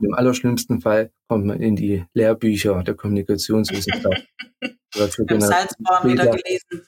Im 0.00 0.14
allerschlimmsten 0.14 0.80
Fall 0.80 1.10
kommt 1.28 1.46
man 1.46 1.60
in 1.60 1.76
die 1.76 2.04
Lehrbücher 2.14 2.82
der 2.82 2.94
Kommunikationswissenschaft. 2.94 4.26
Salzborn 4.94 6.12
wieder 6.12 6.26
gelesen. 6.26 6.86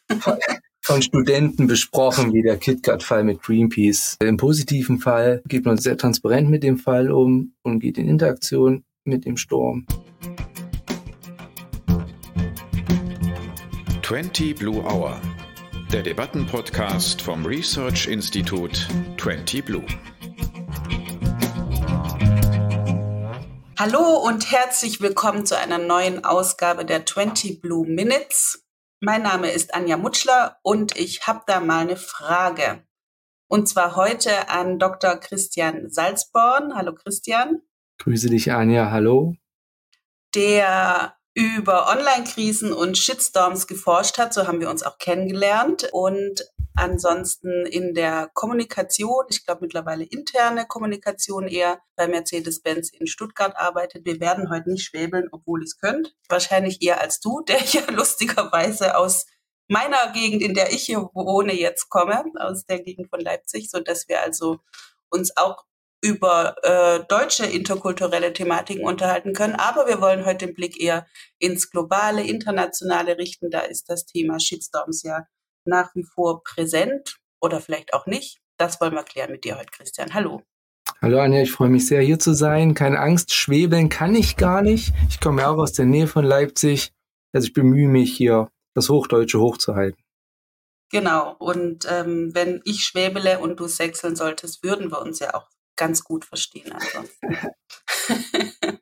von 0.83 1.03
Studenten 1.03 1.67
besprochen, 1.67 2.33
wie 2.33 2.43
der 2.43 2.57
KitKat-Fall 2.57 3.25
mit 3.25 3.43
Greenpeace. 3.43 4.17
Im 4.21 4.37
positiven 4.37 4.99
Fall 4.99 5.43
geht 5.49 5.65
man 5.65 5.79
sehr 5.79 5.97
transparent 5.97 6.49
mit 6.49 6.63
dem 6.63 6.79
Fall 6.79 7.11
um 7.11 7.55
und 7.63 7.81
geht 7.81 7.99
in 7.99 8.09
Interaktion 8.09 8.85
mit 9.05 9.25
dem 9.25 9.37
Sturm. 9.37 9.87
20 14.03 14.55
Blue 14.55 14.85
Hour, 14.85 15.21
der 15.93 16.05
Debattenpodcast 16.05 17.21
vom 17.21 17.45
Research 17.45 18.07
Institut 18.07 18.87
20 19.19 19.65
Blue. 19.65 19.85
Hallo 23.79 24.17
und 24.27 24.51
herzlich 24.51 25.03
willkommen 25.03 25.45
zu 25.45 25.59
einer 25.59 25.77
neuen 25.77 26.25
Ausgabe 26.25 26.87
der 26.87 27.05
20 27.05 27.61
Blue 27.61 27.87
Minutes. 27.87 28.65
Mein 29.01 29.21
Name 29.21 29.51
ist 29.51 29.75
Anja 29.75 29.99
Mutschler 29.99 30.57
und 30.63 30.97
ich 30.97 31.27
habe 31.27 31.43
da 31.47 31.61
mal 31.61 31.81
eine 31.81 31.99
Frage. 31.99 32.87
Und 33.49 33.69
zwar 33.69 33.95
heute 33.95 34.49
an 34.49 34.79
Dr. 34.79 35.17
Christian 35.17 35.91
Salzborn. 35.91 36.75
Hallo 36.75 36.95
Christian. 36.95 37.61
Grüße 37.99 38.31
dich, 38.31 38.51
Anja. 38.51 38.91
Hallo. 38.91 39.35
Der 40.35 41.15
über 41.35 41.91
Online-Krisen 41.91 42.73
und 42.73 42.97
Shitstorms 42.97 43.67
geforscht 43.67 44.17
hat. 44.17 44.33
So 44.33 44.47
haben 44.47 44.61
wir 44.61 44.71
uns 44.71 44.85
auch 44.85 44.97
kennengelernt. 44.97 45.91
Und 45.93 46.51
ansonsten 46.77 47.67
in 47.67 47.95
der 47.95 48.31
Kommunikation, 48.35 49.25
ich 49.29 49.45
glaube 49.45 49.63
mittlerweile 49.63 50.05
interne 50.05 50.67
Kommunikation 50.67 51.49
eher 51.49 51.81
bei 51.97 52.07
Mercedes-Benz 52.07 52.91
in 52.91 53.07
Stuttgart 53.07 53.57
arbeitet. 53.57 54.05
Wir 54.05 54.21
werden 54.21 54.51
heute 54.51 54.71
nicht 54.71 54.85
schwäbeln, 54.85 55.29
obwohl 55.33 55.63
es 55.63 55.79
könnte. 55.79 56.11
Wahrscheinlich 56.29 56.83
eher 56.83 57.01
als 57.01 57.21
du, 57.21 57.41
der 57.49 57.63
ja 57.63 57.83
lustigerweise 57.91 58.97
aus 58.97 59.27
meiner 59.69 60.13
Gegend, 60.13 60.43
in 60.43 60.55
der 60.55 60.73
ich 60.73 60.85
hier 60.85 61.11
wohne, 61.15 61.55
jetzt 61.55 61.89
komme, 61.89 62.25
aus 62.39 62.67
der 62.67 62.81
Gegend 62.81 63.11
von 63.11 63.21
Leipzig, 63.21 63.71
so 63.71 63.81
dass 63.81 64.09
wir 64.09 64.23
also 64.23 64.59
uns 65.11 65.37
auch 65.37 65.65
über 66.03 66.55
äh, 66.63 67.05
deutsche 67.09 67.47
interkulturelle 67.47 68.33
Thematiken 68.33 68.85
unterhalten 68.85 69.33
können. 69.33 69.55
Aber 69.55 69.89
wir 69.89 70.01
wollen 70.01 70.25
heute 70.25 70.47
den 70.47 70.55
Blick 70.55 70.81
eher 70.81 71.07
ins 71.39 71.71
globale, 71.71 72.23
internationale 72.23 73.19
richten. 73.19 73.51
Da 73.51 73.61
ist 73.61 73.89
das 73.89 74.05
Thema 74.05 74.39
Shitstorms 74.39 75.03
ja 75.03 75.27
nach 75.67 75.95
wie 75.95 76.05
vor 76.05 76.43
präsent 76.43 77.17
oder 77.41 77.61
vielleicht 77.61 77.95
auch 77.95 78.07
nicht. 78.07 78.41
Das 78.57 78.81
wollen 78.81 78.95
wir 78.95 79.03
klären 79.03 79.31
mit 79.31 79.45
dir 79.45 79.59
heute, 79.59 79.71
Christian. 79.71 80.15
Hallo. 80.15 80.43
Hallo 81.03 81.21
Anja, 81.21 81.43
ich 81.43 81.53
freue 81.53 81.69
mich 81.69 81.87
sehr 81.87 82.01
hier 82.01 82.19
zu 82.19 82.33
sein. 82.33 82.75
Keine 82.75 83.01
Angst, 83.01 83.35
schwebeln 83.35 83.89
kann 83.89 84.15
ich 84.15 84.37
gar 84.37 84.63
nicht. 84.63 84.95
Ich 85.09 85.21
komme 85.21 85.43
ja 85.43 85.51
auch 85.51 85.59
aus 85.59 85.73
der 85.73 85.85
Nähe 85.85 86.07
von 86.07 86.25
Leipzig. 86.25 86.93
Also 87.33 87.49
ich 87.49 87.53
bemühe 87.53 87.89
mich 87.89 88.17
hier, 88.17 88.49
das 88.75 88.89
Hochdeutsche 88.89 89.41
hochzuhalten. 89.41 90.03
Genau. 90.91 91.35
Und 91.39 91.87
ähm, 91.91 92.35
wenn 92.35 92.63
ich 92.65 92.85
schwäbele 92.85 93.41
und 93.41 93.61
du 93.61 93.67
sechseln 93.67 94.17
solltest, 94.17 94.63
würden 94.63 94.91
wir 94.91 95.01
uns 95.03 95.19
ja 95.19 95.35
auch 95.35 95.49
ganz 95.77 96.05
gut 96.05 96.25
verstehen 96.25 96.73
ansonsten. 96.73 97.37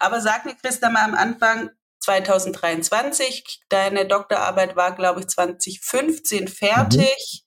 Aber 0.00 0.20
sag 0.20 0.44
mir, 0.44 0.54
Christa, 0.54 0.90
mal 0.90 1.04
am 1.04 1.14
Anfang 1.14 1.70
2023, 2.04 3.62
deine 3.68 4.06
Doktorarbeit 4.06 4.76
war, 4.76 4.94
glaube 4.94 5.20
ich, 5.20 5.28
2015 5.28 6.48
fertig. 6.48 7.44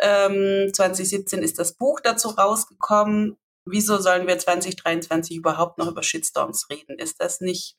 Mhm. 0.00 0.66
Ähm, 0.66 0.70
2017 0.72 1.42
ist 1.42 1.58
das 1.58 1.76
Buch 1.76 2.00
dazu 2.00 2.28
rausgekommen. 2.28 3.36
Wieso 3.66 3.98
sollen 3.98 4.26
wir 4.26 4.38
2023 4.38 5.36
überhaupt 5.36 5.78
noch 5.78 5.88
über 5.88 6.02
Shitstorms 6.02 6.68
reden? 6.70 6.98
Ist 6.98 7.20
das 7.20 7.40
nicht 7.40 7.76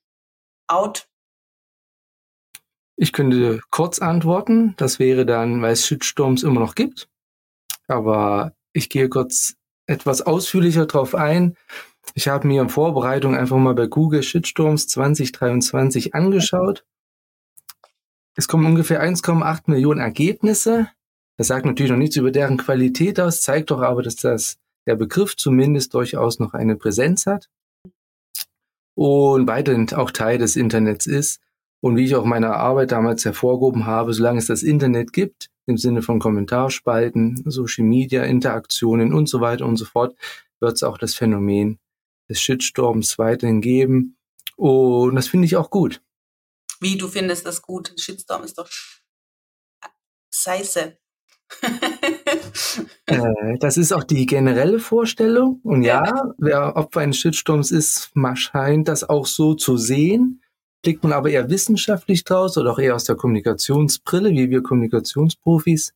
out? 0.68 1.08
Ich 2.96 3.14
könnte 3.14 3.62
kurz 3.72 3.98
antworten. 4.00 4.76
Das 4.78 5.00
wäre 5.00 5.26
dann, 5.26 5.62
weil 5.64 5.74
es 5.74 5.88
Shitstorms 5.88 6.44
immer 6.44 6.60
noch 6.60 6.76
gibt. 6.76 7.10
Aber 7.88 8.54
ich 8.74 8.90
gehe 8.90 9.10
kurz 9.10 9.56
etwas 9.88 10.22
ausführlicher 10.22 10.86
drauf 10.86 11.16
ein. 11.16 11.58
Ich 12.13 12.28
habe 12.28 12.47
mir 12.47 12.62
in 12.62 12.69
Vorbereitung 12.69 13.35
einfach 13.35 13.57
mal 13.57 13.73
bei 13.73 13.88
Google 13.88 14.23
Shitstorms 14.23 14.88
2023 14.88 16.13
angeschaut. 16.13 16.85
Es 18.35 18.47
kommen 18.47 18.66
ungefähr 18.66 19.03
1,8 19.03 19.63
Millionen 19.67 20.01
Ergebnisse. 20.01 20.89
Das 21.38 21.47
sagt 21.47 21.66
natürlich 21.66 21.91
noch 21.91 21.97
nichts 21.97 22.17
über 22.17 22.31
deren 22.31 22.57
Qualität 22.57 23.19
aus, 23.19 23.41
zeigt 23.41 23.72
doch 23.72 23.81
aber, 23.81 24.03
dass 24.03 24.16
das 24.16 24.57
der 24.85 24.95
Begriff 24.95 25.35
zumindest 25.35 25.94
durchaus 25.94 26.39
noch 26.39 26.53
eine 26.53 26.75
Präsenz 26.75 27.25
hat 27.25 27.50
und 28.95 29.47
weiterhin 29.47 29.91
auch 29.94 30.12
Teil 30.12 30.38
des 30.38 30.56
Internets 30.56 31.07
ist. 31.07 31.39
Und 31.83 31.95
wie 31.95 32.06
ich 32.06 32.16
auch 32.16 32.25
meiner 32.25 32.56
Arbeit 32.57 32.91
damals 32.91 33.25
hervorgehoben 33.25 33.88
habe, 33.88 34.13
solange 34.13 34.38
es 34.38 34.45
das 34.45 34.62
Internet 34.62 35.13
gibt, 35.13 35.50
im 35.66 35.78
Sinne 35.78 36.01
von 36.01 36.19
Kommentarspalten, 36.19 37.44
Social 37.47 37.85
Media, 37.85 38.23
Interaktionen 38.23 39.13
und 39.13 39.28
so 39.28 39.41
weiter 39.41 39.66
und 39.66 39.78
so 39.78 39.85
fort, 39.85 40.16
wird 40.59 40.73
es 40.73 40.83
auch 40.83 40.97
das 40.97 41.16
Phänomen 41.16 41.79
des 42.30 42.42
Shitstorms 42.42 43.18
weiterhin 43.18 43.62
geben. 43.62 44.18
Und 44.56 45.16
das 45.16 45.28
finde 45.28 45.46
ich 45.46 45.56
auch 45.56 45.70
gut. 45.70 46.02
Wie, 46.80 46.98
du 46.98 47.08
findest 47.08 47.46
das 47.46 47.62
gut? 47.62 47.94
Shitstorm 47.98 48.44
ist 48.44 48.58
doch 48.58 48.70
scheiße. 50.34 50.98
äh, 53.06 53.58
das 53.60 53.78
ist 53.78 53.92
auch 53.92 54.04
die 54.04 54.26
generelle 54.26 54.80
Vorstellung. 54.80 55.60
Und 55.64 55.84
ja, 55.84 56.34
wer 56.38 56.76
Opfer 56.76 57.02
eines 57.02 57.18
Shitstorms 57.18 57.72
ist, 57.72 58.12
scheint 58.36 58.88
das 58.88 59.04
auch 59.04 59.26
so 59.26 59.54
zu 59.54 59.78
sehen. 59.78 60.42
Blickt 60.81 61.04
man 61.04 61.14
aber 61.14 61.30
eher 61.30 61.50
wissenschaftlich 61.50 62.24
draus 62.24 62.58
oder 62.58 62.72
auch 62.72 62.80
eher 62.80 62.96
aus 62.96 63.04
der 63.04 63.16
Kommunikationsbrille, 63.16 64.31
wie 64.31 64.50
wir 64.50 64.64
Kommunikationsprofis, 64.64 65.94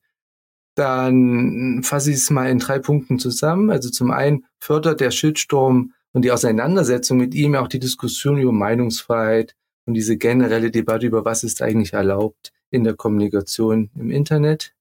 dann 0.75 1.81
fasse 1.83 2.11
ich 2.11 2.17
es 2.17 2.29
mal 2.29 2.49
in 2.49 2.59
drei 2.59 2.79
Punkten 2.79 3.17
zusammen. 3.17 3.71
Also 3.71 3.89
zum 3.89 4.11
einen 4.11 4.45
fördert 4.59 4.99
der 4.99 5.11
Shitstorm 5.11 5.93
und 6.15 6.21
die 6.21 6.31
Auseinandersetzung 6.31 7.17
mit 7.17 7.35
ihm 7.35 7.55
auch 7.55 7.67
die 7.67 7.77
Diskussion 7.77 8.37
über 8.37 8.53
Meinungsfreiheit 8.53 9.53
und 9.85 9.95
diese 9.95 10.15
generelle 10.15 10.71
Debatte 10.71 11.05
über 11.05 11.25
was 11.25 11.43
ist 11.43 11.61
eigentlich 11.61 11.91
erlaubt 11.91 12.53
in 12.71 12.85
der 12.85 12.93
Kommunikation 12.93 13.89
im 13.99 14.11
Internet. 14.11 14.73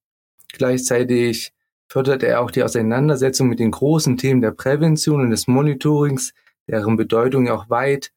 Gleichzeitig 0.52 1.52
fördert 1.88 2.22
er 2.22 2.40
auch 2.40 2.52
die 2.52 2.62
Auseinandersetzung 2.62 3.48
mit 3.48 3.58
den 3.58 3.72
großen 3.72 4.16
Themen 4.16 4.42
der 4.42 4.52
Prävention 4.52 5.22
und 5.22 5.30
des 5.30 5.48
Monitorings, 5.48 6.34
deren 6.68 6.96
Bedeutung 6.96 7.48
auch 7.48 7.68
weit 7.68 8.12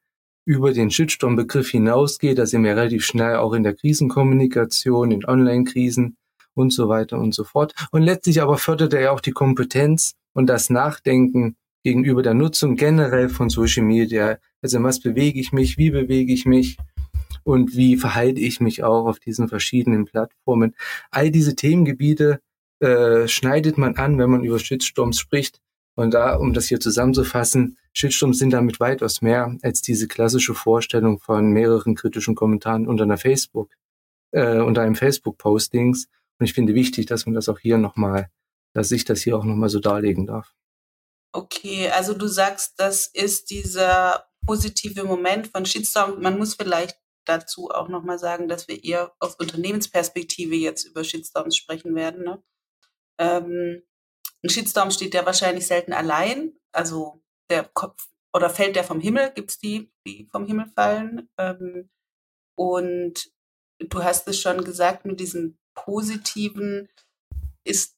über 0.45 0.71
den 0.71 0.91
Shitstorm-Begriff 0.91 1.71
hinausgeht. 1.71 2.37
Da 2.37 2.45
sind 2.45 2.63
wir 2.63 2.77
relativ 2.77 3.03
schnell 3.03 3.37
auch 3.37 3.53
in 3.53 3.63
der 3.63 3.73
Krisenkommunikation, 3.73 5.09
in 5.09 5.25
Online-Krisen 5.25 6.17
und 6.53 6.71
so 6.71 6.87
weiter 6.87 7.17
und 7.17 7.33
so 7.33 7.43
fort. 7.43 7.73
Und 7.89 8.03
letztlich 8.03 8.43
aber 8.43 8.59
fördert 8.59 8.93
er 8.93 9.11
auch 9.11 9.21
die 9.21 9.31
Kompetenz 9.31 10.13
und 10.33 10.45
das 10.45 10.69
Nachdenken 10.69 11.55
gegenüber 11.83 12.21
der 12.21 12.33
Nutzung 12.33 12.75
generell 12.75 13.29
von 13.29 13.49
Social 13.49 13.83
Media. 13.83 14.37
Also 14.61 14.81
was 14.83 14.99
bewege 14.99 15.39
ich 15.39 15.51
mich, 15.51 15.77
wie 15.77 15.91
bewege 15.91 16.33
ich 16.33 16.45
mich 16.45 16.77
und 17.43 17.75
wie 17.75 17.95
verhalte 17.95 18.41
ich 18.41 18.59
mich 18.59 18.83
auch 18.83 19.05
auf 19.05 19.19
diesen 19.19 19.47
verschiedenen 19.47 20.05
Plattformen. 20.05 20.75
All 21.11 21.31
diese 21.31 21.55
Themengebiete 21.55 22.41
äh, 22.79 23.27
schneidet 23.27 23.77
man 23.77 23.95
an, 23.95 24.17
wenn 24.17 24.29
man 24.29 24.43
über 24.43 24.59
Shitstorms 24.59 25.19
spricht. 25.19 25.61
Und 25.95 26.13
da, 26.13 26.35
um 26.35 26.53
das 26.53 26.67
hier 26.67 26.79
zusammenzufassen, 26.79 27.77
Shitstorms 27.93 28.37
sind 28.37 28.51
damit 28.51 28.79
weitaus 28.79 29.21
mehr 29.21 29.57
als 29.63 29.81
diese 29.81 30.07
klassische 30.07 30.53
Vorstellung 30.53 31.19
von 31.19 31.49
mehreren 31.51 31.95
kritischen 31.95 32.35
Kommentaren 32.35 32.87
unter 32.87 33.05
einer 33.05 33.17
Facebook, 33.17 33.71
äh, 34.31 34.59
unter 34.59 34.81
einem 34.83 34.95
Facebook-Postings. 34.95 36.07
Und 36.39 36.45
ich 36.45 36.53
finde 36.53 36.75
wichtig, 36.75 37.07
dass 37.07 37.25
man 37.25 37.33
das 37.33 37.49
auch 37.49 37.59
hier 37.59 37.79
nochmal, 37.79 38.29
dass 38.73 38.91
ich 38.91 39.05
das 39.05 39.21
hier 39.21 39.37
auch 39.37 39.43
nochmal 39.43 39.69
so 39.69 39.79
darlegen 39.79 40.27
darf. 40.27 40.53
Okay, 41.33 41.89
also 41.89 42.13
du 42.13 42.27
sagst, 42.27 42.73
das 42.77 43.07
ist 43.07 43.49
dieser 43.49 44.27
positive 44.45 45.03
Moment 45.03 45.47
von 45.47 45.65
Shitstorm. 45.65 46.21
Man 46.21 46.37
muss 46.37 46.55
vielleicht 46.55 46.97
dazu 47.25 47.69
auch 47.69 47.89
nochmal 47.89 48.17
sagen, 48.17 48.47
dass 48.47 48.67
wir 48.67 48.83
eher 48.83 49.13
aus 49.19 49.35
Unternehmensperspektive 49.35 50.55
jetzt 50.55 50.85
über 50.85 51.03
Shitstorms 51.03 51.57
sprechen 51.57 51.93
werden. 51.95 52.23
Ne? 52.23 52.43
Ähm, 53.19 53.83
ein 54.43 54.49
Shitstorm 54.49 54.91
steht 54.91 55.13
ja 55.13 55.25
wahrscheinlich 55.25 55.67
selten 55.67 55.93
allein. 55.93 56.53
Also 56.71 57.21
der 57.49 57.65
Kopf 57.65 58.07
oder 58.33 58.49
fällt 58.49 58.75
der 58.75 58.83
vom 58.83 58.99
Himmel? 58.99 59.31
Gibt 59.33 59.51
es 59.51 59.59
die, 59.59 59.91
die 60.05 60.27
vom 60.31 60.45
Himmel 60.45 60.67
fallen? 60.75 61.29
Ähm, 61.37 61.89
und 62.55 63.31
du 63.79 64.03
hast 64.03 64.27
es 64.27 64.39
schon 64.39 64.63
gesagt, 64.63 65.05
mit 65.05 65.19
diesem 65.19 65.57
Positiven 65.75 66.89
ist 67.63 67.96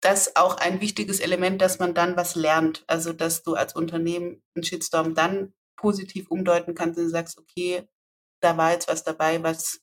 das 0.00 0.36
auch 0.36 0.56
ein 0.58 0.80
wichtiges 0.80 1.20
Element, 1.20 1.60
dass 1.62 1.78
man 1.78 1.94
dann 1.94 2.16
was 2.16 2.34
lernt. 2.34 2.84
Also 2.86 3.12
dass 3.12 3.42
du 3.42 3.54
als 3.54 3.74
Unternehmen 3.74 4.42
einen 4.54 4.64
Shitstorm 4.64 5.14
dann 5.14 5.54
positiv 5.76 6.30
umdeuten 6.30 6.74
kannst 6.74 6.98
und 6.98 7.08
sagst, 7.08 7.38
okay, 7.38 7.88
da 8.40 8.56
war 8.56 8.72
jetzt 8.72 8.88
was 8.88 9.04
dabei, 9.04 9.42
was, 9.42 9.80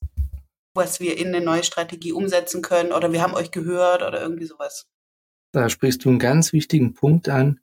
was 0.73 0.99
wir 0.99 1.17
in 1.17 1.27
eine 1.27 1.43
neue 1.43 1.63
Strategie 1.63 2.13
umsetzen 2.13 2.61
können 2.61 2.91
oder 2.93 3.11
wir 3.11 3.21
haben 3.21 3.33
euch 3.33 3.51
gehört 3.51 4.01
oder 4.03 4.21
irgendwie 4.21 4.45
sowas. 4.45 4.87
Da 5.51 5.69
sprichst 5.69 6.03
du 6.05 6.09
einen 6.09 6.19
ganz 6.19 6.53
wichtigen 6.53 6.93
Punkt 6.93 7.29
an. 7.29 7.59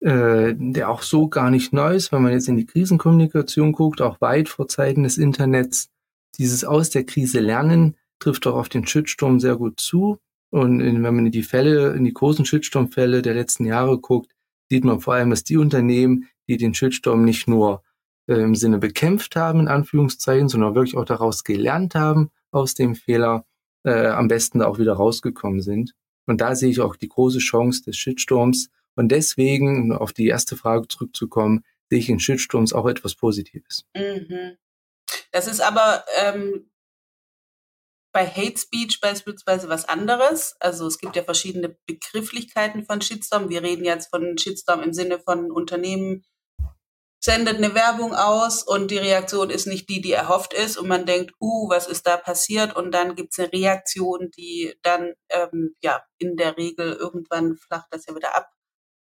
äh, 0.00 0.54
der 0.56 0.90
auch 0.90 1.02
so 1.02 1.28
gar 1.28 1.50
nicht 1.50 1.72
neu 1.72 1.94
ist, 1.94 2.12
wenn 2.12 2.22
man 2.22 2.32
jetzt 2.32 2.48
in 2.48 2.56
die 2.56 2.66
Krisenkommunikation 2.66 3.72
guckt, 3.72 4.02
auch 4.02 4.20
weit 4.20 4.48
vor 4.48 4.68
Zeiten 4.68 5.02
des 5.04 5.16
Internets. 5.16 5.88
Dieses 6.36 6.64
aus 6.64 6.90
der 6.90 7.04
Krise 7.04 7.40
lernen 7.40 7.96
trifft 8.18 8.46
auch 8.46 8.56
auf 8.56 8.68
den 8.68 8.86
Shitstorm 8.86 9.40
sehr 9.40 9.56
gut 9.56 9.80
zu. 9.80 10.18
Und 10.54 10.78
wenn 10.78 11.02
man 11.02 11.26
in 11.26 11.32
die 11.32 11.42
Fälle, 11.42 11.94
in 11.94 12.04
die 12.04 12.14
großen 12.14 12.44
Shitstorm-Fälle 12.44 13.22
der 13.22 13.34
letzten 13.34 13.64
Jahre 13.64 13.98
guckt, 13.98 14.30
sieht 14.70 14.84
man 14.84 15.00
vor 15.00 15.14
allem, 15.14 15.30
dass 15.30 15.42
die 15.42 15.56
Unternehmen, 15.56 16.28
die 16.46 16.58
den 16.58 16.74
Shitstorm 16.74 17.24
nicht 17.24 17.48
nur 17.48 17.82
äh, 18.28 18.34
im 18.34 18.54
Sinne 18.54 18.78
bekämpft 18.78 19.34
haben, 19.34 19.58
in 19.58 19.66
Anführungszeichen, 19.66 20.48
sondern 20.48 20.76
wirklich 20.76 20.96
auch 20.96 21.06
daraus 21.06 21.42
gelernt 21.42 21.96
haben 21.96 22.30
aus 22.52 22.74
dem 22.74 22.94
Fehler, 22.94 23.44
äh, 23.82 24.06
am 24.06 24.28
besten 24.28 24.60
da 24.60 24.66
auch 24.66 24.78
wieder 24.78 24.92
rausgekommen 24.92 25.60
sind. 25.60 25.96
Und 26.26 26.40
da 26.40 26.54
sehe 26.54 26.70
ich 26.70 26.78
auch 26.78 26.94
die 26.94 27.08
große 27.08 27.40
Chance 27.40 27.82
des 27.82 27.96
Shitstorms. 27.96 28.68
Und 28.94 29.08
deswegen, 29.08 29.90
um 29.90 29.98
auf 29.98 30.12
die 30.12 30.28
erste 30.28 30.56
Frage 30.56 30.86
zurückzukommen, 30.86 31.64
sehe 31.90 31.98
ich 31.98 32.08
in 32.08 32.20
Shitstorms 32.20 32.72
auch 32.72 32.86
etwas 32.86 33.16
Positives. 33.16 33.86
Mhm. 33.96 34.56
Das 35.32 35.48
ist 35.48 35.60
aber 35.60 36.04
ähm, 36.22 36.70
bei 38.14 38.26
Hate 38.26 38.56
Speech 38.56 39.00
beispielsweise 39.00 39.68
was 39.68 39.88
anderes. 39.88 40.54
Also 40.60 40.86
es 40.86 40.98
gibt 40.98 41.16
ja 41.16 41.24
verschiedene 41.24 41.76
Begrifflichkeiten 41.86 42.86
von 42.86 43.00
Shitstorm. 43.00 43.50
Wir 43.50 43.62
reden 43.62 43.84
jetzt 43.84 44.08
von 44.08 44.38
Shitstorm 44.38 44.80
im 44.82 44.92
Sinne 44.92 45.18
von 45.18 45.50
Unternehmen 45.50 46.24
sendet 47.24 47.56
eine 47.56 47.74
Werbung 47.74 48.14
aus 48.14 48.62
und 48.62 48.90
die 48.90 48.98
Reaktion 48.98 49.48
ist 49.48 49.66
nicht 49.66 49.88
die, 49.88 50.02
die 50.02 50.12
erhofft 50.12 50.52
ist 50.52 50.76
und 50.76 50.86
man 50.86 51.06
denkt, 51.06 51.32
uh, 51.40 51.70
was 51.70 51.86
ist 51.86 52.06
da 52.06 52.18
passiert? 52.18 52.76
Und 52.76 52.92
dann 52.92 53.14
gibt 53.14 53.32
es 53.32 53.38
eine 53.38 53.50
Reaktion, 53.50 54.30
die 54.36 54.74
dann 54.82 55.14
ähm, 55.30 55.74
ja 55.82 56.04
in 56.18 56.36
der 56.36 56.58
Regel 56.58 56.92
irgendwann 56.92 57.56
flacht 57.56 57.86
das 57.92 58.04
ja 58.06 58.14
wieder 58.14 58.36
ab 58.36 58.50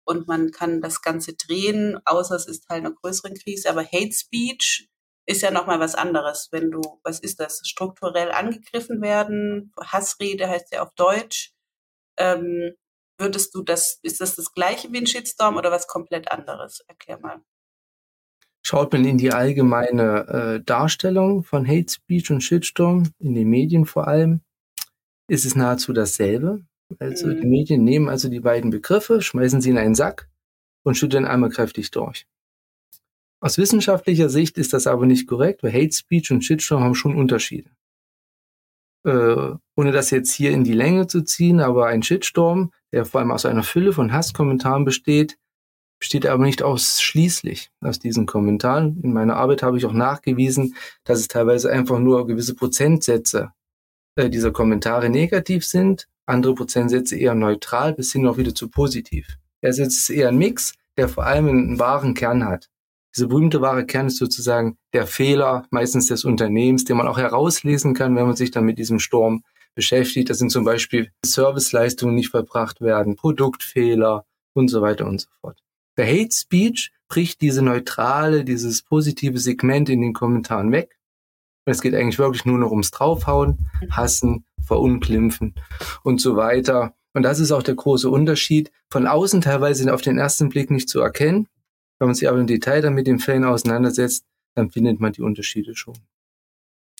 und 0.04 0.28
man 0.28 0.52
kann 0.52 0.80
das 0.80 1.02
Ganze 1.02 1.34
drehen, 1.34 1.98
außer 2.04 2.36
es 2.36 2.46
ist 2.46 2.68
Teil 2.68 2.78
einer 2.78 2.92
größeren 2.92 3.34
Krise. 3.34 3.68
Aber 3.70 3.82
Hate 3.82 4.12
Speech 4.12 4.88
ist 5.26 5.42
ja 5.42 5.50
nochmal 5.50 5.80
was 5.80 5.94
anderes, 5.94 6.48
wenn 6.50 6.70
du, 6.70 6.80
was 7.04 7.20
ist 7.20 7.40
das, 7.40 7.60
strukturell 7.64 8.32
angegriffen 8.32 9.00
werden, 9.00 9.72
Hassrede 9.80 10.48
heißt 10.48 10.72
ja 10.72 10.82
auf 10.82 10.92
Deutsch. 10.94 11.52
Ähm, 12.18 12.72
würdest 13.18 13.54
du 13.54 13.62
das, 13.62 13.98
ist 14.02 14.20
das 14.20 14.36
das 14.36 14.52
gleiche 14.52 14.92
wie 14.92 14.98
ein 14.98 15.06
Shitstorm 15.06 15.56
oder 15.56 15.70
was 15.70 15.86
komplett 15.86 16.30
anderes? 16.32 16.80
Erklär 16.88 17.18
mal. 17.20 17.40
Schaut 18.64 18.92
man 18.92 19.04
in 19.04 19.18
die 19.18 19.32
allgemeine 19.32 20.28
äh, 20.28 20.64
Darstellung 20.64 21.42
von 21.42 21.66
Hate 21.66 21.92
Speech 21.92 22.30
und 22.30 22.42
Shitstorm, 22.42 23.10
in 23.18 23.34
den 23.34 23.48
Medien 23.48 23.86
vor 23.86 24.06
allem, 24.06 24.40
ist 25.28 25.44
es 25.44 25.56
nahezu 25.56 25.92
dasselbe. 25.92 26.64
Also 26.98 27.28
mhm. 27.28 27.40
die 27.40 27.46
Medien 27.46 27.84
nehmen 27.84 28.08
also 28.08 28.28
die 28.28 28.40
beiden 28.40 28.70
Begriffe, 28.70 29.20
schmeißen 29.20 29.60
sie 29.60 29.70
in 29.70 29.78
einen 29.78 29.94
Sack 29.94 30.28
und 30.84 30.96
schütteln 30.96 31.24
einmal 31.24 31.50
kräftig 31.50 31.90
durch. 31.90 32.26
Aus 33.42 33.58
wissenschaftlicher 33.58 34.28
Sicht 34.28 34.56
ist 34.56 34.72
das 34.72 34.86
aber 34.86 35.04
nicht 35.04 35.26
korrekt, 35.26 35.64
weil 35.64 35.72
Hate 35.72 35.92
Speech 35.92 36.30
und 36.30 36.44
Shitstorm 36.44 36.84
haben 36.84 36.94
schon 36.94 37.16
Unterschiede. 37.16 37.70
Äh, 39.04 39.56
ohne 39.76 39.90
das 39.90 40.10
jetzt 40.10 40.32
hier 40.32 40.52
in 40.52 40.62
die 40.62 40.74
Länge 40.74 41.08
zu 41.08 41.22
ziehen, 41.22 41.58
aber 41.58 41.88
ein 41.88 42.04
Shitstorm, 42.04 42.70
der 42.92 43.04
vor 43.04 43.20
allem 43.20 43.32
aus 43.32 43.44
einer 43.44 43.64
Fülle 43.64 43.92
von 43.92 44.12
Hasskommentaren 44.12 44.84
besteht, 44.84 45.38
besteht 45.98 46.24
aber 46.24 46.44
nicht 46.44 46.62
ausschließlich 46.62 47.72
aus 47.80 47.98
diesen 47.98 48.26
Kommentaren. 48.26 49.00
In 49.02 49.12
meiner 49.12 49.36
Arbeit 49.36 49.64
habe 49.64 49.76
ich 49.76 49.86
auch 49.86 49.92
nachgewiesen, 49.92 50.76
dass 51.02 51.18
es 51.18 51.26
teilweise 51.26 51.72
einfach 51.72 51.98
nur 51.98 52.28
gewisse 52.28 52.54
Prozentsätze 52.54 53.50
äh, 54.14 54.30
dieser 54.30 54.52
Kommentare 54.52 55.10
negativ 55.10 55.66
sind, 55.66 56.06
andere 56.26 56.54
Prozentsätze 56.54 57.16
eher 57.16 57.34
neutral 57.34 57.92
bis 57.92 58.12
hin 58.12 58.28
auch 58.28 58.36
wieder 58.36 58.54
zu 58.54 58.68
positiv. 58.68 59.36
Es 59.62 59.80
ist 59.80 60.10
eher 60.10 60.28
ein 60.28 60.38
Mix, 60.38 60.74
der 60.96 61.08
vor 61.08 61.24
allem 61.24 61.48
einen 61.48 61.78
wahren 61.80 62.14
Kern 62.14 62.44
hat. 62.44 62.71
Dieser 63.14 63.26
berühmte 63.26 63.60
wahre 63.60 63.84
Kern 63.84 64.06
ist 64.06 64.16
sozusagen 64.16 64.78
der 64.92 65.06
Fehler 65.06 65.66
meistens 65.70 66.06
des 66.06 66.24
Unternehmens, 66.24 66.84
den 66.84 66.96
man 66.96 67.08
auch 67.08 67.18
herauslesen 67.18 67.94
kann, 67.94 68.16
wenn 68.16 68.26
man 68.26 68.36
sich 68.36 68.50
dann 68.50 68.64
mit 68.64 68.78
diesem 68.78 68.98
Sturm 68.98 69.42
beschäftigt. 69.74 70.30
Das 70.30 70.38
sind 70.38 70.50
zum 70.50 70.64
Beispiel 70.64 71.10
Serviceleistungen 71.24 72.14
nicht 72.14 72.30
verbracht 72.30 72.80
werden, 72.80 73.16
Produktfehler 73.16 74.24
und 74.54 74.68
so 74.68 74.82
weiter 74.82 75.06
und 75.06 75.20
so 75.20 75.28
fort. 75.40 75.58
Der 75.96 76.06
Hate 76.06 76.32
Speech 76.32 76.92
bricht 77.08 77.42
diese 77.42 77.62
neutrale, 77.62 78.44
dieses 78.44 78.82
positive 78.82 79.38
Segment 79.38 79.90
in 79.90 80.00
den 80.00 80.14
Kommentaren 80.14 80.72
weg. 80.72 80.98
Und 81.66 81.72
es 81.72 81.82
geht 81.82 81.94
eigentlich 81.94 82.18
wirklich 82.18 82.44
nur 82.46 82.58
noch 82.58 82.70
ums 82.70 82.90
Draufhauen, 82.90 83.68
Hassen, 83.90 84.44
Verunglimpfen 84.64 85.54
und 86.02 86.20
so 86.20 86.36
weiter. 86.36 86.94
Und 87.12 87.22
das 87.22 87.38
ist 87.38 87.52
auch 87.52 87.62
der 87.62 87.74
große 87.74 88.08
Unterschied. 88.08 88.72
Von 88.90 89.06
außen 89.06 89.42
teilweise 89.42 89.92
auf 89.92 90.00
den 90.00 90.18
ersten 90.18 90.48
Blick 90.48 90.70
nicht 90.70 90.88
zu 90.88 91.00
erkennen. 91.00 91.48
Wenn 92.02 92.08
man 92.08 92.16
sich 92.16 92.28
aber 92.28 92.40
im 92.40 92.48
Detail 92.48 92.80
dann 92.80 92.94
mit 92.94 93.06
dem 93.06 93.20
Fan 93.20 93.44
auseinandersetzt, 93.44 94.24
dann 94.56 94.72
findet 94.72 94.98
man 94.98 95.12
die 95.12 95.22
Unterschiede 95.22 95.76
schon. 95.76 95.94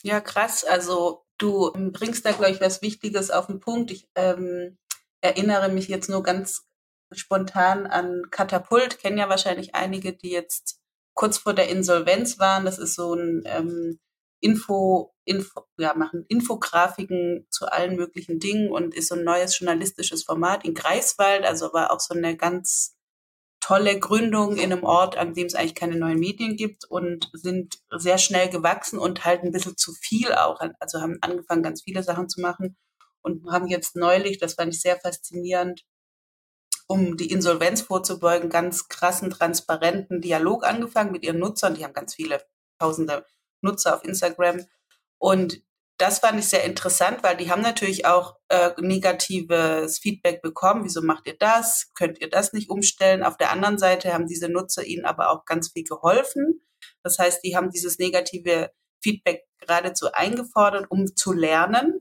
Ja, 0.04 0.20
krass. 0.20 0.62
Also 0.62 1.24
du 1.38 1.72
bringst 1.90 2.24
da, 2.24 2.30
glaube 2.30 2.52
ich, 2.52 2.60
was 2.60 2.82
Wichtiges 2.82 3.32
auf 3.32 3.48
den 3.48 3.58
Punkt. 3.58 3.90
Ich 3.90 4.08
ähm, 4.14 4.78
erinnere 5.20 5.70
mich 5.70 5.88
jetzt 5.88 6.08
nur 6.08 6.22
ganz 6.22 6.68
spontan 7.10 7.88
an 7.88 8.28
Katapult, 8.30 9.00
kennen 9.00 9.18
ja 9.18 9.28
wahrscheinlich 9.28 9.74
einige, 9.74 10.12
die 10.12 10.30
jetzt 10.30 10.78
kurz 11.14 11.36
vor 11.36 11.52
der 11.52 11.68
Insolvenz 11.68 12.38
waren. 12.38 12.64
Das 12.64 12.78
ist 12.78 12.94
so 12.94 13.12
ein 13.12 13.42
ähm, 13.46 13.98
Info, 14.38 15.12
Info, 15.24 15.64
ja, 15.78 15.94
machen 15.94 16.26
Infografiken 16.28 17.48
zu 17.50 17.66
allen 17.66 17.96
möglichen 17.96 18.38
Dingen 18.38 18.70
und 18.70 18.94
ist 18.94 19.08
so 19.08 19.16
ein 19.16 19.24
neues 19.24 19.58
journalistisches 19.58 20.22
Format 20.22 20.64
in 20.64 20.74
Greifswald, 20.74 21.44
also 21.44 21.72
war 21.72 21.90
auch 21.90 21.98
so 21.98 22.14
eine 22.14 22.36
ganz 22.36 22.94
tolle 23.62 23.98
Gründung 23.98 24.56
in 24.56 24.72
einem 24.72 24.82
Ort, 24.84 25.16
an 25.16 25.34
dem 25.34 25.46
es 25.46 25.54
eigentlich 25.54 25.76
keine 25.76 25.96
neuen 25.96 26.18
Medien 26.18 26.56
gibt 26.56 26.84
und 26.84 27.30
sind 27.32 27.78
sehr 27.96 28.18
schnell 28.18 28.50
gewachsen 28.50 28.98
und 28.98 29.24
halt 29.24 29.44
ein 29.44 29.52
bisschen 29.52 29.76
zu 29.76 29.92
viel 29.92 30.34
auch. 30.34 30.60
Also 30.80 31.00
haben 31.00 31.18
angefangen, 31.22 31.62
ganz 31.62 31.82
viele 31.82 32.02
Sachen 32.02 32.28
zu 32.28 32.40
machen 32.40 32.76
und 33.22 33.46
haben 33.50 33.68
jetzt 33.68 33.94
neulich, 33.94 34.38
das 34.38 34.54
fand 34.54 34.74
ich 34.74 34.80
sehr 34.80 34.98
faszinierend, 34.98 35.84
um 36.88 37.16
die 37.16 37.30
Insolvenz 37.30 37.82
vorzubeugen, 37.82 38.50
ganz 38.50 38.88
krassen, 38.88 39.30
transparenten 39.30 40.20
Dialog 40.20 40.66
angefangen 40.66 41.12
mit 41.12 41.22
ihren 41.22 41.38
Nutzern. 41.38 41.74
Die 41.74 41.84
haben 41.84 41.94
ganz 41.94 42.16
viele 42.16 42.42
tausende 42.80 43.24
Nutzer 43.60 43.94
auf 43.94 44.04
Instagram. 44.04 44.66
Und 45.18 45.62
das 46.02 46.18
fand 46.18 46.40
ich 46.40 46.48
sehr 46.48 46.64
interessant, 46.64 47.22
weil 47.22 47.36
die 47.36 47.48
haben 47.48 47.62
natürlich 47.62 48.06
auch 48.06 48.34
äh, 48.48 48.72
negatives 48.80 50.00
Feedback 50.00 50.42
bekommen. 50.42 50.84
Wieso 50.84 51.00
macht 51.00 51.28
ihr 51.28 51.36
das? 51.38 51.92
Könnt 51.94 52.20
ihr 52.20 52.28
das 52.28 52.52
nicht 52.52 52.70
umstellen? 52.70 53.22
Auf 53.22 53.36
der 53.36 53.52
anderen 53.52 53.78
Seite 53.78 54.12
haben 54.12 54.26
diese 54.26 54.48
Nutzer 54.48 54.84
ihnen 54.84 55.04
aber 55.04 55.30
auch 55.30 55.44
ganz 55.44 55.70
viel 55.70 55.84
geholfen. 55.84 56.60
Das 57.04 57.20
heißt, 57.20 57.44
die 57.44 57.54
haben 57.54 57.70
dieses 57.70 58.00
negative 58.00 58.72
Feedback 59.00 59.44
geradezu 59.60 60.10
eingefordert, 60.12 60.90
um 60.90 61.14
zu 61.14 61.32
lernen. 61.32 62.00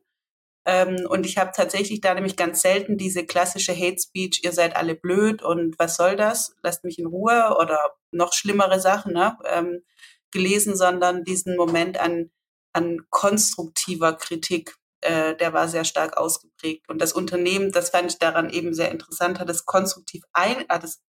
Ähm, 0.65 1.05
und 1.07 1.27
ich 1.27 1.37
habe 1.37 1.51
tatsächlich 1.55 2.01
da 2.01 2.15
nämlich 2.15 2.35
ganz 2.35 2.63
selten 2.63 2.97
diese 2.97 3.23
klassische 3.23 3.75
Hate 3.75 4.01
Speech, 4.01 4.41
ihr 4.43 4.51
seid 4.51 4.75
alle 4.75 4.95
blöd 4.95 5.43
und 5.43 5.77
was 5.77 5.95
soll 5.95 6.15
das? 6.15 6.55
Lasst 6.63 6.83
mich 6.83 6.97
in 6.97 7.05
Ruhe 7.05 7.55
oder 7.59 7.77
noch 8.11 8.33
schlimmere 8.33 8.79
Sachen 8.79 9.13
ne? 9.13 9.37
ähm, 9.45 9.83
gelesen, 10.31 10.75
sondern 10.75 11.23
diesen 11.23 11.55
Moment 11.55 11.99
an, 11.99 12.31
an 12.73 12.99
konstruktiver 13.09 14.13
Kritik, 14.13 14.75
äh, 15.01 15.35
der 15.35 15.53
war 15.53 15.67
sehr 15.67 15.83
stark 15.83 16.17
ausgeprägt. 16.17 16.87
Und 16.89 17.01
das 17.01 17.13
Unternehmen, 17.13 17.71
das 17.71 17.89
fand 17.89 18.11
ich 18.11 18.19
daran 18.19 18.49
eben 18.49 18.73
sehr 18.73 18.91
interessant, 18.91 19.39
hat 19.39 19.49
es 19.49 19.65
konstruktiv 19.65 20.23
ein, 20.33 20.65
hat 20.69 20.83
es 20.83 21.01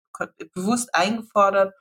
bewusst 0.53 0.93
eingefordert 0.93 1.73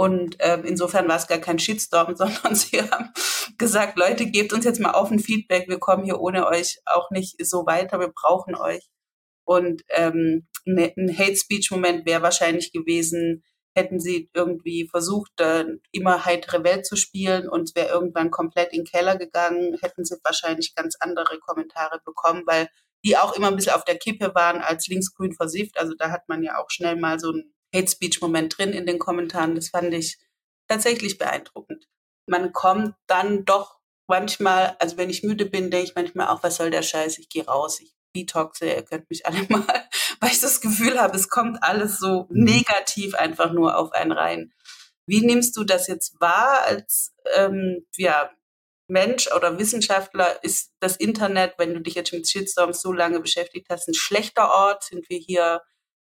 und 0.00 0.36
ähm, 0.38 0.64
insofern 0.64 1.08
war 1.08 1.16
es 1.16 1.26
gar 1.26 1.36
kein 1.36 1.58
Shitstorm, 1.58 2.16
sondern 2.16 2.54
sie 2.54 2.80
haben 2.80 3.12
gesagt, 3.58 3.98
Leute, 3.98 4.24
gebt 4.24 4.54
uns 4.54 4.64
jetzt 4.64 4.80
mal 4.80 4.94
offen 4.94 5.18
Feedback. 5.18 5.68
Wir 5.68 5.78
kommen 5.78 6.04
hier 6.04 6.18
ohne 6.20 6.46
euch 6.46 6.78
auch 6.86 7.10
nicht 7.10 7.36
so 7.44 7.66
weiter. 7.66 8.00
Wir 8.00 8.08
brauchen 8.08 8.54
euch. 8.54 8.88
Und 9.44 9.82
ähm, 9.90 10.48
ne, 10.64 10.94
ein 10.96 11.18
Hate 11.18 11.36
Speech 11.36 11.70
Moment 11.70 12.06
wäre 12.06 12.22
wahrscheinlich 12.22 12.72
gewesen, 12.72 13.44
hätten 13.76 14.00
sie 14.00 14.30
irgendwie 14.34 14.88
versucht, 14.88 15.32
immer 15.92 16.24
heitere 16.24 16.64
Welt 16.64 16.86
zu 16.86 16.96
spielen 16.96 17.48
und 17.48 17.74
wäre 17.74 17.88
irgendwann 17.88 18.30
komplett 18.30 18.72
in 18.72 18.80
den 18.80 18.86
Keller 18.86 19.16
gegangen, 19.16 19.78
hätten 19.80 20.04
sie 20.04 20.16
wahrscheinlich 20.24 20.74
ganz 20.74 20.96
andere 21.00 21.38
Kommentare 21.38 22.00
bekommen, 22.04 22.42
weil 22.46 22.68
die 23.04 23.16
auch 23.16 23.34
immer 23.34 23.48
ein 23.48 23.56
bisschen 23.56 23.74
auf 23.74 23.84
der 23.84 23.98
Kippe 23.98 24.34
waren 24.34 24.60
als 24.60 24.86
linksgrün 24.88 25.32
versifft. 25.32 25.78
Also 25.78 25.94
da 25.96 26.10
hat 26.10 26.28
man 26.28 26.42
ja 26.42 26.58
auch 26.58 26.70
schnell 26.70 26.96
mal 26.96 27.18
so 27.18 27.32
ein 27.32 27.54
Hate 27.74 27.90
Speech 27.90 28.20
Moment 28.20 28.58
drin 28.58 28.72
in 28.72 28.86
den 28.86 28.98
Kommentaren. 28.98 29.54
Das 29.54 29.68
fand 29.68 29.94
ich 29.94 30.18
tatsächlich 30.68 31.18
beeindruckend. 31.18 31.86
Man 32.26 32.52
kommt 32.52 32.94
dann 33.06 33.44
doch 33.44 33.78
manchmal, 34.06 34.76
also 34.80 34.96
wenn 34.96 35.08
ich 35.08 35.22
müde 35.22 35.46
bin, 35.46 35.70
denke 35.70 35.86
ich 35.86 35.94
manchmal 35.94 36.28
auch, 36.28 36.42
was 36.42 36.56
soll 36.56 36.70
der 36.70 36.82
Scheiß? 36.82 37.18
Ich 37.18 37.28
gehe 37.28 37.46
raus, 37.46 37.80
ich 37.80 37.94
detoxe, 38.14 38.66
ihr 38.66 38.82
könnt 38.82 39.08
mich 39.08 39.24
alle 39.26 39.42
mal, 39.48 39.88
weil 40.30 40.30
ich 40.30 40.40
das 40.40 40.60
Gefühl 40.60 41.00
habe, 41.00 41.16
es 41.16 41.28
kommt 41.28 41.62
alles 41.62 41.98
so 41.98 42.26
mhm. 42.30 42.44
negativ 42.44 43.14
einfach 43.14 43.52
nur 43.52 43.76
auf 43.76 43.92
einen 43.92 44.12
rein. 44.12 44.52
Wie 45.06 45.24
nimmst 45.24 45.56
du 45.56 45.64
das 45.64 45.88
jetzt 45.88 46.20
wahr 46.20 46.62
als 46.66 47.14
ähm, 47.34 47.86
ja, 47.96 48.30
Mensch 48.86 49.32
oder 49.34 49.58
Wissenschaftler? 49.58 50.44
Ist 50.44 50.72
das 50.78 50.96
Internet, 50.96 51.54
wenn 51.58 51.74
du 51.74 51.80
dich 51.80 51.94
jetzt 51.94 52.12
mit 52.12 52.28
Shitstorms 52.28 52.80
so 52.80 52.92
lange 52.92 53.20
beschäftigt 53.20 53.66
hast, 53.70 53.88
ein 53.88 53.94
schlechter 53.94 54.50
Ort? 54.50 54.84
Sind 54.84 55.08
wir 55.08 55.18
hier 55.18 55.62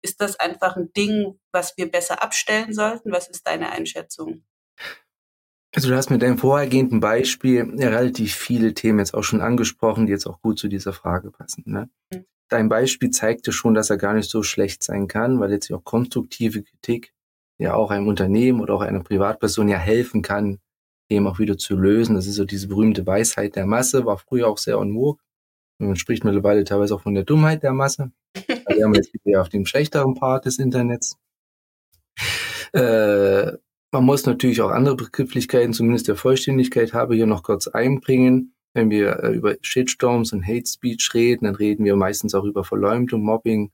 Ist 0.03 0.21
das 0.21 0.41
einfach 0.41 0.77
ein 0.77 0.93
Ding, 0.95 1.38
was 1.53 1.77
wir 1.77 1.91
besser 1.91 2.23
abstellen 2.23 2.73
sollten? 2.73 3.12
Was 3.12 3.29
ist 3.29 3.47
deine 3.47 3.71
Einschätzung? 3.71 4.45
Also 5.75 5.91
du 5.91 5.97
hast 5.97 6.11
mit 6.11 6.23
deinem 6.23 6.38
vorhergehenden 6.38 7.00
Beispiel 7.00 7.75
ja 7.77 7.91
relativ 7.91 8.35
viele 8.35 8.73
Themen 8.73 9.00
jetzt 9.00 9.12
auch 9.12 9.23
schon 9.23 9.43
angesprochen, 9.43 10.07
die 10.07 10.12
jetzt 10.12 10.27
auch 10.27 10.41
gut 10.41 10.59
zu 10.59 10.69
dieser 10.69 10.95
Frage 10.95 11.31
passen. 11.31 11.65
Ne? 11.67 11.91
Mhm. 12.11 12.25
Dein 12.49 12.69
Beispiel 12.69 13.11
zeigte 13.11 13.52
schon, 13.52 13.75
dass 13.75 13.90
er 13.90 13.99
gar 13.99 14.14
nicht 14.14 14.31
so 14.31 14.43
schlecht 14.43 14.83
sein 14.83 15.07
kann, 15.07 15.38
weil 15.38 15.50
jetzt 15.50 15.71
auch 15.73 15.85
konstruktive 15.85 16.62
Kritik 16.62 17.12
ja 17.59 17.75
auch 17.75 17.90
einem 17.90 18.09
Unternehmen 18.09 18.61
oder 18.61 18.75
auch 18.75 18.81
einer 18.81 19.02
Privatperson 19.02 19.69
ja 19.69 19.78
helfen 19.78 20.23
kann, 20.23 20.59
eben 21.09 21.26
auch 21.26 21.38
wieder 21.38 21.59
zu 21.59 21.76
lösen. 21.76 22.14
Das 22.14 22.26
ist 22.26 22.37
so 22.37 22.45
diese 22.45 22.69
berühmte 22.69 23.07
Weisheit 23.07 23.57
der 23.57 23.67
Masse, 23.67 24.07
war 24.07 24.19
früher 24.19 24.49
auch 24.49 24.59
sehr 24.59 24.76
en 24.76 24.95
vogue. 24.95 25.21
Man 25.78 25.97
spricht 25.97 26.25
mittlerweile 26.25 26.64
teilweise 26.64 26.95
auch 26.95 27.02
von 27.02 27.14
der 27.14 27.25
Dummheit 27.25 27.62
der 27.62 27.73
Masse. 27.73 28.11
Wären 28.35 28.93
wir 28.93 29.00
jetzt 29.00 29.12
wieder 29.25 29.40
auf 29.40 29.49
dem 29.49 29.64
schlechteren 29.64 30.14
Part 30.14 30.47
des 30.47 30.59
Internets. 30.59 31.17
Äh, 32.73 33.52
man 33.93 34.05
muss 34.05 34.26
natürlich 34.26 34.61
auch 34.61 34.71
andere 34.71 34.97
Begrifflichkeiten, 34.97 35.73
zumindest 35.73 36.09
der 36.09 36.17
Vollständigkeit 36.17 36.93
habe, 36.93 37.14
hier 37.14 37.26
noch 37.26 37.43
kurz 37.43 37.69
einbringen. 37.69 38.55
Wenn 38.75 38.90
wir 38.90 39.22
äh, 39.22 39.32
über 39.32 39.56
Shitstorms 39.60 40.32
und 40.32 40.46
Hate 40.46 40.66
Speech 40.66 41.10
reden, 41.14 41.46
dann 41.46 41.54
reden 41.54 41.84
wir 41.84 41.96
meistens 41.96 42.34
auch 42.34 42.44
über 42.44 42.64
Verleumdung, 42.64 43.22
Mobbing, 43.22 43.70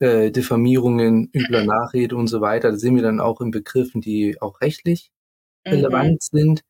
äh, 0.00 0.30
Diffamierungen, 0.30 1.30
übler 1.34 1.64
Nachrede 1.64 2.16
und 2.16 2.28
so 2.28 2.40
weiter. 2.40 2.70
Da 2.70 2.76
sind 2.76 2.96
wir 2.96 3.02
dann 3.02 3.20
auch 3.20 3.40
in 3.40 3.50
Begriffen, 3.50 4.00
die 4.00 4.40
auch 4.40 4.60
rechtlich 4.60 5.10
mhm. 5.66 5.72
relevant 5.72 6.22
sind. 6.22 6.62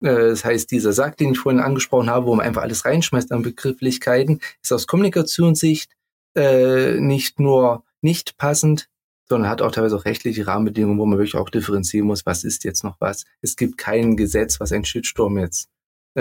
Äh, 0.00 0.14
das 0.14 0.44
heißt, 0.44 0.70
dieser 0.70 0.92
Sack, 0.92 1.16
den 1.16 1.32
ich 1.32 1.38
vorhin 1.38 1.60
angesprochen 1.60 2.10
habe, 2.10 2.26
wo 2.26 2.34
man 2.34 2.46
einfach 2.46 2.62
alles 2.62 2.84
reinschmeißt 2.84 3.32
an 3.32 3.42
Begrifflichkeiten, 3.42 4.40
ist 4.62 4.72
aus 4.72 4.86
Kommunikationssicht 4.86 5.92
äh, 6.36 7.00
nicht 7.00 7.40
nur 7.40 7.84
nicht 8.02 8.36
passend, 8.36 8.90
sondern 9.26 9.50
hat 9.50 9.62
auch 9.62 9.70
teilweise 9.70 9.96
auch 9.96 10.04
rechtliche 10.04 10.46
Rahmenbedingungen, 10.46 10.98
wo 10.98 11.06
man 11.06 11.18
wirklich 11.18 11.36
auch 11.36 11.48
differenzieren 11.48 12.06
muss, 12.06 12.26
was 12.26 12.44
ist 12.44 12.64
jetzt 12.64 12.84
noch 12.84 13.00
was. 13.00 13.24
Es 13.40 13.56
gibt 13.56 13.78
kein 13.78 14.16
Gesetz, 14.16 14.60
was 14.60 14.72
einen 14.72 14.84
Shitstorm 14.84 15.38
jetzt 15.38 15.70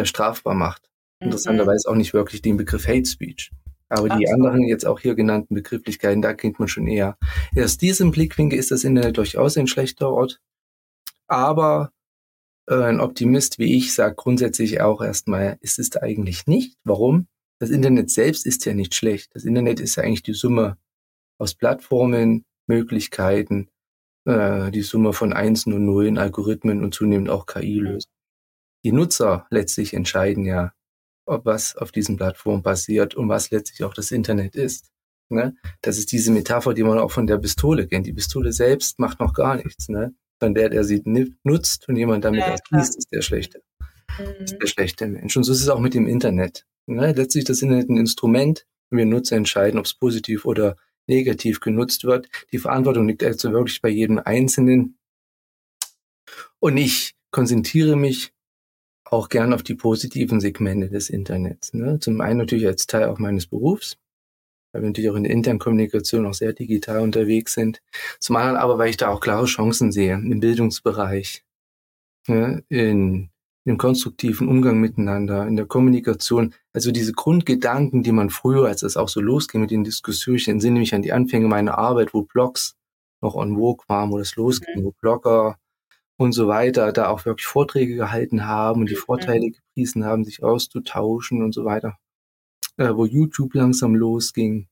strafbar 0.06 0.56
macht. 0.56 0.90
Mhm. 1.20 1.28
Interessanterweise 1.28 1.90
auch 1.90 1.96
nicht 1.96 2.14
wirklich 2.14 2.42
den 2.42 2.58
Begriff 2.58 2.88
Hate 2.88 3.06
Speech. 3.06 3.52
Aber 3.90 4.10
die 4.10 4.26
so. 4.26 4.34
anderen 4.34 4.64
jetzt 4.64 4.86
auch 4.86 5.00
hier 5.00 5.14
genannten 5.14 5.54
Begrifflichkeiten, 5.54 6.22
da 6.22 6.34
kennt 6.34 6.58
man 6.60 6.68
schon 6.68 6.88
eher. 6.88 7.18
Erst 7.56 7.82
diesem 7.82 8.12
Blickwinkel 8.12 8.58
ist 8.58 8.72
das 8.72 8.84
Internet 8.84 9.18
durchaus 9.18 9.56
ein 9.58 9.68
schlechter 9.68 10.10
Ort. 10.10 10.42
Aber 11.28 11.92
äh, 12.68 12.76
ein 12.76 13.00
Optimist 13.00 13.60
wie 13.60 13.78
ich 13.78 13.94
sagt 13.94 14.18
grundsätzlich 14.18 14.82
auch 14.82 15.02
erstmal, 15.02 15.58
ist 15.62 15.80
es 15.80 15.96
eigentlich 15.96 16.48
nicht. 16.48 16.78
Warum? 16.84 17.28
Das 17.60 17.70
Internet 17.70 18.10
selbst 18.10 18.46
ist 18.46 18.66
ja 18.66 18.74
nicht 18.74 18.96
schlecht. 18.96 19.36
Das 19.36 19.46
Internet 19.46 19.80
ist 19.80 19.96
ja 19.96 20.04
eigentlich 20.04 20.24
die 20.24 20.34
Summe 20.34 20.78
aus 21.38 21.54
Plattformen, 21.56 22.46
Möglichkeiten, 22.68 23.70
äh, 24.26 24.72
die 24.72 24.82
Summe 24.82 25.14
von 25.14 25.34
Einsen 25.34 25.74
und 25.74 25.86
Nullen, 25.86 26.18
Algorithmen 26.18 26.84
und 26.84 26.94
zunehmend 26.94 27.30
auch 27.30 27.46
KI-Lösungen. 27.46 28.13
Die 28.84 28.92
Nutzer 28.92 29.48
letztlich 29.50 29.94
entscheiden 29.94 30.46
ja, 30.46 30.74
ob 31.26 31.46
was 31.46 31.76
auf 31.76 31.92
diesen 31.92 32.18
Plattformen 32.18 32.64
passiert 32.64 33.16
und 33.16 33.30
was 33.30 33.52
letztlich 33.52 33.84
auch 33.84 33.94
das 33.94 34.12
Internet 34.12 34.56
ist. 34.56 34.92
Ne? 35.30 35.56
Das 35.82 35.98
ist 35.98 36.12
diese 36.12 36.32
Metapher, 36.32 36.74
die 36.74 36.84
man 36.84 37.00
auch 37.00 37.12
von 37.12 37.28
der 37.28 37.38
Pistole 37.38 37.88
kennt. 37.88 38.06
Die 38.06 38.14
Pistole 38.14 38.52
selbst 38.52 39.00
macht 39.00 39.20
noch 39.20 39.34
gar 39.34 39.56
nichts. 39.56 39.90
Ne? 39.90 40.14
Dann 40.40 40.54
der, 40.54 40.70
der 40.70 40.84
sie 40.84 41.02
nutzt 41.44 41.88
und 41.88 41.96
jemand 41.96 42.26
damit 42.26 42.42
ja, 42.42 42.54
ist 42.54 43.08
der 43.12 43.22
schlechte. 43.22 43.62
Mhm. 44.20 44.44
Ist 44.44 44.58
der 44.62 44.68
schlechte 44.68 45.08
Mensch. 45.08 45.36
Und 45.38 45.44
so 45.44 45.54
ist 45.54 45.62
es 45.62 45.70
auch 45.70 45.80
mit 45.80 45.94
dem 45.94 46.08
Internet. 46.08 46.66
Ne? 46.86 47.14
Letztlich 47.14 47.44
ist 47.44 47.50
das 47.50 47.62
Internet 47.62 47.90
ein 47.90 47.98
Instrument 47.98 48.66
und 48.90 48.98
wir 48.98 49.06
Nutzer 49.06 49.38
entscheiden, 49.38 49.80
ob 49.80 49.86
es 49.86 49.94
positiv 49.94 50.46
oder 50.46 50.76
negativ 51.08 51.60
genutzt 51.60 52.04
wird. 52.04 52.30
Die 52.52 52.60
Verantwortung 52.60 53.08
liegt 53.08 53.24
also 53.24 53.52
wirklich 53.52 53.82
bei 53.82 53.90
jedem 53.90 54.20
Einzelnen. 54.20 54.98
Und 56.60 56.78
ich 56.78 57.16
konzentriere 57.32 57.96
mich 57.96 58.34
auch 59.14 59.30
gern 59.30 59.54
auf 59.54 59.64
die 59.64 59.76
positiven 59.76 60.40
Segmente 60.40 60.90
des 60.90 61.10
Internets. 61.10 61.74
Ne? 61.74 62.00
Zum 62.00 62.22
einen 62.22 62.40
natürlich 62.40 62.68
als 62.68 62.88
Teil 62.88 63.10
auch 63.10 63.20
meines 63.20 63.48
Berufs, 63.48 63.98
weil 64.72 64.82
wir 64.82 64.90
natürlich 64.90 65.10
auch 65.10 65.16
in 65.16 65.24
der 65.24 65.32
internen 65.32 65.60
Kommunikation 65.60 66.26
auch 66.26 66.34
sehr 66.34 66.54
digital 66.54 67.00
unterwegs 67.00 67.54
sind. 67.54 67.82
Zum 68.20 68.36
anderen 68.36 68.58
aber, 68.58 68.78
weil 68.78 68.90
ich 68.90 68.98
da 68.98 69.10
auch 69.10 69.20
klare 69.20 69.46
Chancen 69.46 69.92
sehe 69.92 70.14
im 70.14 70.40
Bildungsbereich, 70.40 71.44
ne? 72.28 72.64
in 72.70 73.30
im 73.66 73.78
konstruktiven 73.78 74.50
Umgang 74.50 74.80
miteinander, 74.80 75.48
in 75.48 75.56
der 75.56 75.66
Kommunikation. 75.66 76.54
Also 76.74 76.92
diese 76.92 77.14
Grundgedanken, 77.14 78.04
die 78.04 78.12
man 78.12 78.30
früher, 78.30 78.68
als 78.68 78.84
es 78.84 78.98
auch 78.98 79.10
so 79.10 79.22
losging 79.22 79.62
mit 79.62 79.72
den 79.72 79.84
Diskussionen, 79.84 80.38
ich 80.38 80.48
entsinne 80.48 80.80
mich 80.80 80.94
an 80.94 81.02
die 81.02 81.14
Anfänge 81.14 81.48
meiner 81.48 81.78
Arbeit, 81.78 82.14
wo 82.14 82.24
Blogs 82.24 82.76
noch 83.22 83.36
on 83.36 83.56
vogue 83.56 83.86
waren, 83.88 84.12
wo 84.12 84.18
das 84.18 84.36
losging, 84.36 84.84
wo 84.84 84.92
Blogger 85.00 85.58
und 86.18 86.32
so 86.34 86.48
weiter 86.48 86.92
da 86.92 87.10
auch 87.10 87.26
wirklich 87.26 87.46
Vorträge 87.48 87.96
gehalten 87.96 88.46
haben 88.46 88.82
und 88.82 88.90
die 88.90 88.96
Vorteile 88.96 89.52
gepriesen 89.52 90.06
haben, 90.06 90.24
sich 90.24 90.44
auszutauschen 90.44 91.44
und 91.44 91.54
so 91.54 91.66
weiter, 91.66 91.98
äh, 92.78 92.94
wo 92.94 93.06
YouTube 93.06 93.54
langsam 93.56 93.96
losging. 93.96 94.68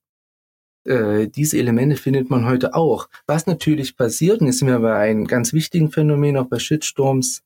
Äh, 0.86 1.28
diese 1.28 1.58
Elemente 1.58 1.96
findet 1.96 2.30
man 2.30 2.46
heute 2.46 2.74
auch. 2.74 3.10
Was 3.28 3.48
natürlich 3.48 3.96
passiert, 3.96 4.42
und 4.42 4.48
jetzt 4.48 4.60
sind 4.60 4.68
wir 4.68 4.80
bei 4.80 4.96
einem 4.96 5.28
ganz 5.28 5.54
wichtigen 5.54 5.92
Phänomen, 5.92 6.38
auch 6.38 6.48
bei 6.48 6.60
Shitstorms, 6.60 7.44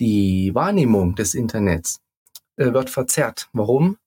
die 0.00 0.54
Wahrnehmung 0.54 1.16
des 1.16 1.34
Internets 1.34 2.00
äh, 2.56 2.72
wird 2.72 2.90
verzerrt. 2.90 3.48
Warum? 3.52 3.98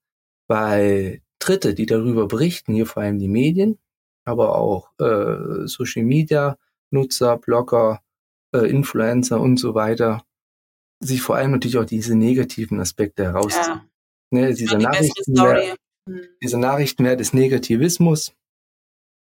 Weil 0.48 1.22
Dritte, 1.40 1.74
die 1.74 1.86
darüber 1.86 2.28
berichten, 2.28 2.74
hier 2.74 2.86
vor 2.86 3.04
allem 3.04 3.20
die 3.20 3.28
Medien, 3.28 3.78
aber 4.26 4.56
auch 4.56 4.92
äh, 5.00 5.68
Social 5.68 6.04
Media 6.04 6.58
Nutzer, 6.92 7.38
Blogger, 7.38 8.02
äh, 8.54 8.70
Influencer 8.70 9.40
und 9.40 9.58
so 9.58 9.74
weiter, 9.76 10.24
sich 11.00 11.22
vor 11.22 11.36
allem 11.36 11.52
natürlich 11.52 11.78
auch 11.78 11.86
diese 11.86 12.16
negativen 12.16 12.80
Aspekte 12.80 13.24
herausziehen. 13.24 13.66
Ja. 13.66 13.86
Ne, 14.34 14.54
dieser, 14.54 14.78
die 14.78 14.84
Nachrichtenwert, 14.84 15.78
hm. 16.08 16.22
dieser 16.42 16.58
Nachrichtenwert 16.58 17.20
des 17.20 17.34
Negativismus, 17.34 18.34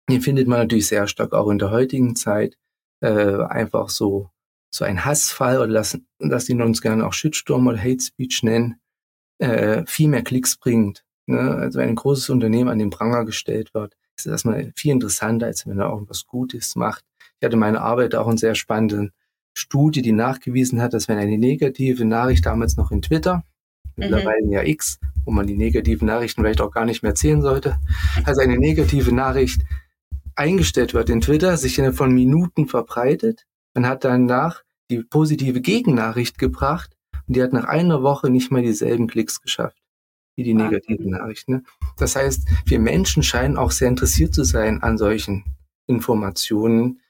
den 0.09 0.21
findet 0.21 0.47
man 0.47 0.59
natürlich 0.59 0.87
sehr 0.87 1.07
stark 1.07 1.33
auch 1.33 1.49
in 1.49 1.59
der 1.59 1.71
heutigen 1.71 2.15
Zeit. 2.15 2.57
Äh, 3.01 3.43
einfach 3.43 3.89
so 3.89 4.29
so 4.73 4.85
ein 4.85 5.03
Hassfall 5.03 5.57
oder 5.57 5.67
lassen, 5.67 6.07
dass 6.19 6.45
die 6.45 6.53
uns 6.53 6.81
gerne 6.81 7.05
auch 7.05 7.13
Shitstorm 7.13 7.67
oder 7.67 7.77
Hate 7.77 8.01
Speech 8.01 8.43
nennen, 8.43 8.79
äh, 9.39 9.83
viel 9.85 10.07
mehr 10.07 10.23
Klicks 10.23 10.55
bringt. 10.57 11.03
Ne? 11.27 11.39
Also 11.39 11.79
wenn 11.79 11.89
ein 11.89 11.95
großes 11.95 12.29
Unternehmen 12.29 12.69
an 12.69 12.79
den 12.79 12.89
Pranger 12.89 13.25
gestellt 13.25 13.73
wird, 13.73 13.95
ist 14.15 14.25
das 14.25 14.31
erstmal 14.31 14.71
viel 14.75 14.91
interessanter, 14.91 15.47
als 15.47 15.67
wenn 15.67 15.79
er 15.79 15.91
auch 15.91 16.01
was 16.07 16.25
Gutes 16.25 16.75
macht. 16.75 17.03
Ich 17.39 17.45
hatte 17.45 17.57
meine 17.57 17.81
Arbeit 17.81 18.15
auch 18.15 18.29
in 18.29 18.37
sehr 18.37 18.55
spannenden 18.55 19.11
Studie, 19.53 20.01
die 20.01 20.11
nachgewiesen 20.11 20.81
hat, 20.81 20.93
dass 20.93 21.07
wenn 21.07 21.17
eine 21.17 21.37
negative 21.37 22.05
Nachricht 22.05 22.45
damals 22.45 22.77
noch 22.77 22.91
in 22.91 23.01
Twitter, 23.01 23.35
mhm. 23.35 23.91
mittlerweile 23.95 24.49
ja 24.49 24.63
X, 24.63 24.99
wo 25.25 25.31
man 25.31 25.47
die 25.47 25.57
negativen 25.57 26.07
Nachrichten 26.07 26.41
vielleicht 26.41 26.61
auch 26.61 26.71
gar 26.71 26.85
nicht 26.85 27.03
mehr 27.03 27.11
erzählen 27.11 27.41
sollte, 27.41 27.79
also 28.23 28.41
eine 28.41 28.57
negative 28.57 29.13
Nachricht 29.13 29.61
eingestellt 30.35 30.93
wird 30.93 31.09
in 31.09 31.21
Twitter, 31.21 31.57
sich 31.57 31.77
innerhalb 31.77 31.97
von 31.97 32.13
Minuten 32.13 32.67
verbreitet, 32.67 33.45
man 33.73 33.87
hat 33.87 34.03
danach 34.03 34.63
die 34.89 35.03
positive 35.03 35.61
Gegennachricht 35.61 36.37
gebracht 36.37 36.97
und 37.27 37.35
die 37.35 37.43
hat 37.43 37.53
nach 37.53 37.65
einer 37.65 38.03
Woche 38.03 38.29
nicht 38.29 38.51
mal 38.51 38.61
dieselben 38.61 39.07
Klicks 39.07 39.41
geschafft 39.41 39.77
wie 40.35 40.43
die 40.43 40.53
negativen 40.53 41.11
Nachrichten. 41.11 41.51
Ne? 41.53 41.63
Das 41.97 42.15
heißt, 42.15 42.47
wir 42.65 42.79
Menschen 42.79 43.21
scheinen 43.23 43.57
auch 43.57 43.71
sehr 43.71 43.89
interessiert 43.89 44.33
zu 44.33 44.43
sein 44.43 44.81
an 44.81 44.97
solchen 44.97 45.43
Informationen. 45.91 47.01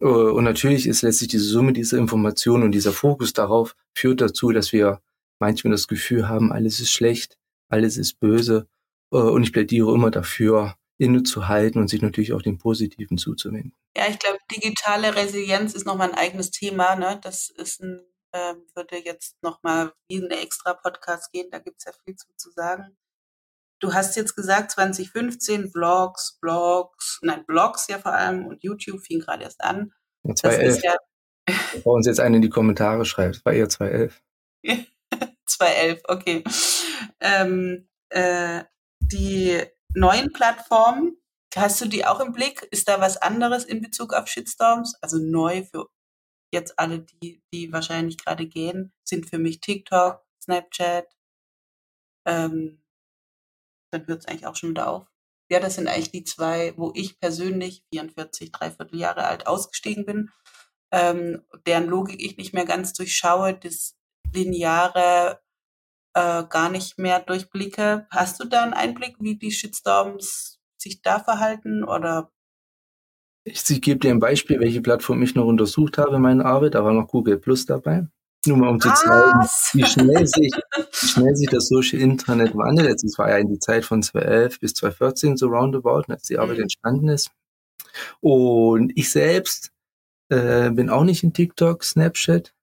Äh, 0.00 0.04
und 0.04 0.44
natürlich 0.44 0.86
ist 0.86 1.02
letztlich 1.02 1.28
diese 1.28 1.44
Summe 1.44 1.72
dieser 1.72 1.98
Informationen 1.98 2.64
und 2.64 2.72
dieser 2.72 2.92
Fokus 2.92 3.32
darauf 3.32 3.76
führt 3.94 4.20
dazu, 4.20 4.50
dass 4.50 4.72
wir 4.72 5.00
manchmal 5.38 5.72
das 5.72 5.88
Gefühl 5.88 6.28
haben, 6.28 6.52
alles 6.52 6.80
ist 6.80 6.92
schlecht, 6.92 7.38
alles 7.68 7.96
ist 7.96 8.20
böse. 8.20 8.66
Äh, 9.12 9.16
und 9.16 9.42
ich 9.42 9.52
plädiere 9.52 9.94
immer 9.94 10.10
dafür, 10.10 10.76
innezuhalten 10.98 11.80
und 11.80 11.88
sich 11.88 12.02
natürlich 12.02 12.34
auch 12.34 12.42
dem 12.42 12.58
Positiven 12.58 13.16
zuzuwenden. 13.16 13.72
Ja, 13.96 14.04
ich 14.08 14.18
glaube, 14.18 14.38
digitale 14.52 15.16
Resilienz 15.16 15.74
ist 15.74 15.86
nochmal 15.86 16.10
ein 16.10 16.18
eigenes 16.18 16.50
Thema. 16.50 16.94
Ne? 16.94 17.18
Das 17.22 17.48
ist 17.48 17.80
ein, 17.82 18.02
äh, 18.32 18.54
würde 18.74 18.98
jetzt 19.02 19.42
nochmal 19.42 19.92
wie 20.08 20.18
ein 20.18 20.30
extra 20.30 20.74
Podcast 20.74 21.32
gehen, 21.32 21.48
da 21.50 21.58
gibt 21.58 21.76
es 21.78 21.86
ja 21.86 21.92
viel 22.04 22.16
zu, 22.16 22.26
zu 22.36 22.50
sagen. 22.50 22.96
Du 23.80 23.94
hast 23.94 24.16
jetzt 24.16 24.36
gesagt, 24.36 24.72
2015 24.72 25.70
Vlogs, 25.70 26.38
Blogs, 26.40 27.18
nein, 27.22 27.44
Blogs 27.46 27.88
ja 27.88 27.98
vor 27.98 28.12
allem 28.12 28.46
und 28.46 28.62
YouTube 28.62 29.00
fing 29.00 29.20
gerade 29.20 29.42
erst 29.44 29.62
an. 29.62 29.92
Ja, 30.22 30.34
2011. 30.34 30.82
Ja 30.82 30.96
Bei 31.84 31.90
uns 31.90 32.06
jetzt 32.06 32.20
eine 32.20 32.36
in 32.36 32.42
die 32.42 32.50
Kommentare 32.50 33.04
schreibt, 33.04 33.44
war 33.44 33.52
eher 33.52 33.68
2011. 33.68 34.22
2011, 35.46 36.02
okay. 36.08 36.44
Ähm, 37.20 37.88
äh, 38.10 38.64
die 39.00 39.62
neuen 39.94 40.32
Plattformen, 40.32 41.16
hast 41.54 41.80
du 41.80 41.86
die 41.86 42.04
auch 42.04 42.20
im 42.20 42.32
Blick? 42.32 42.62
Ist 42.70 42.88
da 42.88 43.00
was 43.00 43.16
anderes 43.16 43.64
in 43.64 43.80
Bezug 43.80 44.14
auf 44.14 44.28
Shitstorms? 44.28 44.96
Also 45.00 45.18
neu 45.18 45.64
für 45.64 45.88
jetzt 46.52 46.78
alle, 46.78 47.00
die, 47.00 47.42
die 47.52 47.72
wahrscheinlich 47.72 48.18
gerade 48.18 48.46
gehen, 48.46 48.92
sind 49.04 49.28
für 49.28 49.38
mich 49.38 49.60
TikTok, 49.60 50.22
Snapchat. 50.42 51.06
Ähm, 52.26 52.82
dann 53.90 54.06
hört 54.06 54.20
es 54.20 54.26
eigentlich 54.26 54.46
auch 54.46 54.56
schon 54.56 54.70
wieder 54.70 54.88
auf. 54.88 55.06
Ja, 55.50 55.58
das 55.58 55.74
sind 55.74 55.88
eigentlich 55.88 56.12
die 56.12 56.24
zwei, 56.24 56.74
wo 56.76 56.92
ich 56.94 57.18
persönlich 57.18 57.82
44, 57.92 58.52
dreiviertel 58.52 58.98
Jahre 58.98 59.24
alt 59.24 59.46
ausgestiegen 59.46 60.06
bin, 60.06 60.30
ähm, 60.92 61.42
deren 61.66 61.86
Logik 61.86 62.22
ich 62.22 62.36
nicht 62.36 62.54
mehr 62.54 62.64
ganz 62.64 62.92
durchschaue, 62.92 63.54
das 63.54 63.96
Lineare 64.32 65.40
äh, 66.14 66.44
gar 66.44 66.70
nicht 66.70 66.98
mehr 66.98 67.20
durchblicke. 67.20 68.06
Hast 68.10 68.40
du 68.40 68.44
da 68.44 68.62
einen 68.62 68.74
Einblick, 68.74 69.16
wie 69.18 69.36
die 69.36 69.50
Shitstorms 69.50 70.60
sich 70.80 71.02
da 71.02 71.18
verhalten 71.18 71.84
oder 71.84 72.30
ich, 73.44 73.68
ich 73.70 73.80
gebe 73.80 73.98
dir 73.98 74.10
ein 74.10 74.20
Beispiel, 74.20 74.60
welche 74.60 74.82
Plattform 74.82 75.22
ich 75.22 75.34
noch 75.34 75.46
untersucht 75.46 75.98
habe 75.98 76.16
in 76.16 76.22
meiner 76.22 76.44
Arbeit. 76.44 76.74
Da 76.74 76.84
war 76.84 76.92
noch 76.92 77.08
Google 77.08 77.38
Plus 77.38 77.64
dabei. 77.64 78.06
Nur 78.46 78.56
mal 78.56 78.68
um 78.68 78.80
zu 78.80 78.88
zeigen, 78.88 79.40
wie 79.74 79.84
schnell, 79.84 80.26
sich, 80.26 80.50
wie 80.52 81.06
schnell 81.06 81.36
sich 81.36 81.50
das 81.50 81.68
Social 81.68 82.00
Internet 82.00 82.56
wandelt. 82.56 83.02
Das 83.02 83.18
war 83.18 83.28
ja 83.28 83.36
in 83.36 83.48
die 83.48 83.58
Zeit 83.58 83.84
von 83.84 84.02
2011 84.02 84.60
bis 84.60 84.74
2014 84.74 85.36
so 85.36 85.48
roundabout, 85.48 86.04
als 86.08 86.22
die 86.22 86.38
Arbeit 86.38 86.56
mhm. 86.56 86.62
entstanden 86.62 87.08
ist. 87.08 87.30
Und 88.20 88.92
ich 88.94 89.10
selbst 89.10 89.72
äh, 90.30 90.70
bin 90.70 90.88
auch 90.88 91.04
nicht 91.04 91.22
in 91.22 91.34
TikTok, 91.34 91.84
Snapchat 91.84 92.54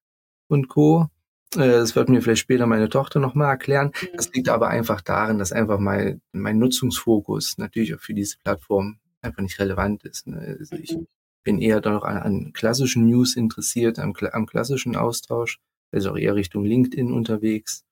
und 0.48 0.68
Co. 0.68 1.08
Äh, 1.54 1.68
das 1.68 1.94
wird 1.94 2.08
mir 2.08 2.22
vielleicht 2.22 2.42
später 2.42 2.66
meine 2.66 2.88
Tochter 2.88 3.20
nochmal 3.20 3.50
erklären. 3.50 3.92
Das 4.14 4.32
liegt 4.32 4.48
aber 4.48 4.68
einfach 4.68 5.00
darin, 5.00 5.38
dass 5.38 5.52
einfach 5.52 5.78
mein, 5.78 6.20
mein 6.32 6.58
Nutzungsfokus 6.58 7.58
natürlich 7.58 7.94
auch 7.94 8.00
für 8.00 8.14
diese 8.14 8.38
Plattform 8.38 8.98
einfach 9.22 9.42
nicht 9.42 9.58
relevant 9.58 10.04
ist. 10.04 10.26
Ne? 10.26 10.56
Also 10.58 10.76
ich 10.76 10.96
mhm. 10.96 11.06
bin 11.44 11.60
eher 11.60 11.80
noch 11.80 12.02
an, 12.02 12.18
an 12.18 12.52
klassischen 12.52 13.06
News 13.06 13.36
interessiert, 13.36 13.98
am, 13.98 14.14
am 14.32 14.46
klassischen 14.46 14.96
Austausch, 14.96 15.60
also 15.92 16.10
auch 16.12 16.16
eher 16.16 16.34
Richtung 16.34 16.64
LinkedIn 16.64 17.12
unterwegs. 17.12 17.84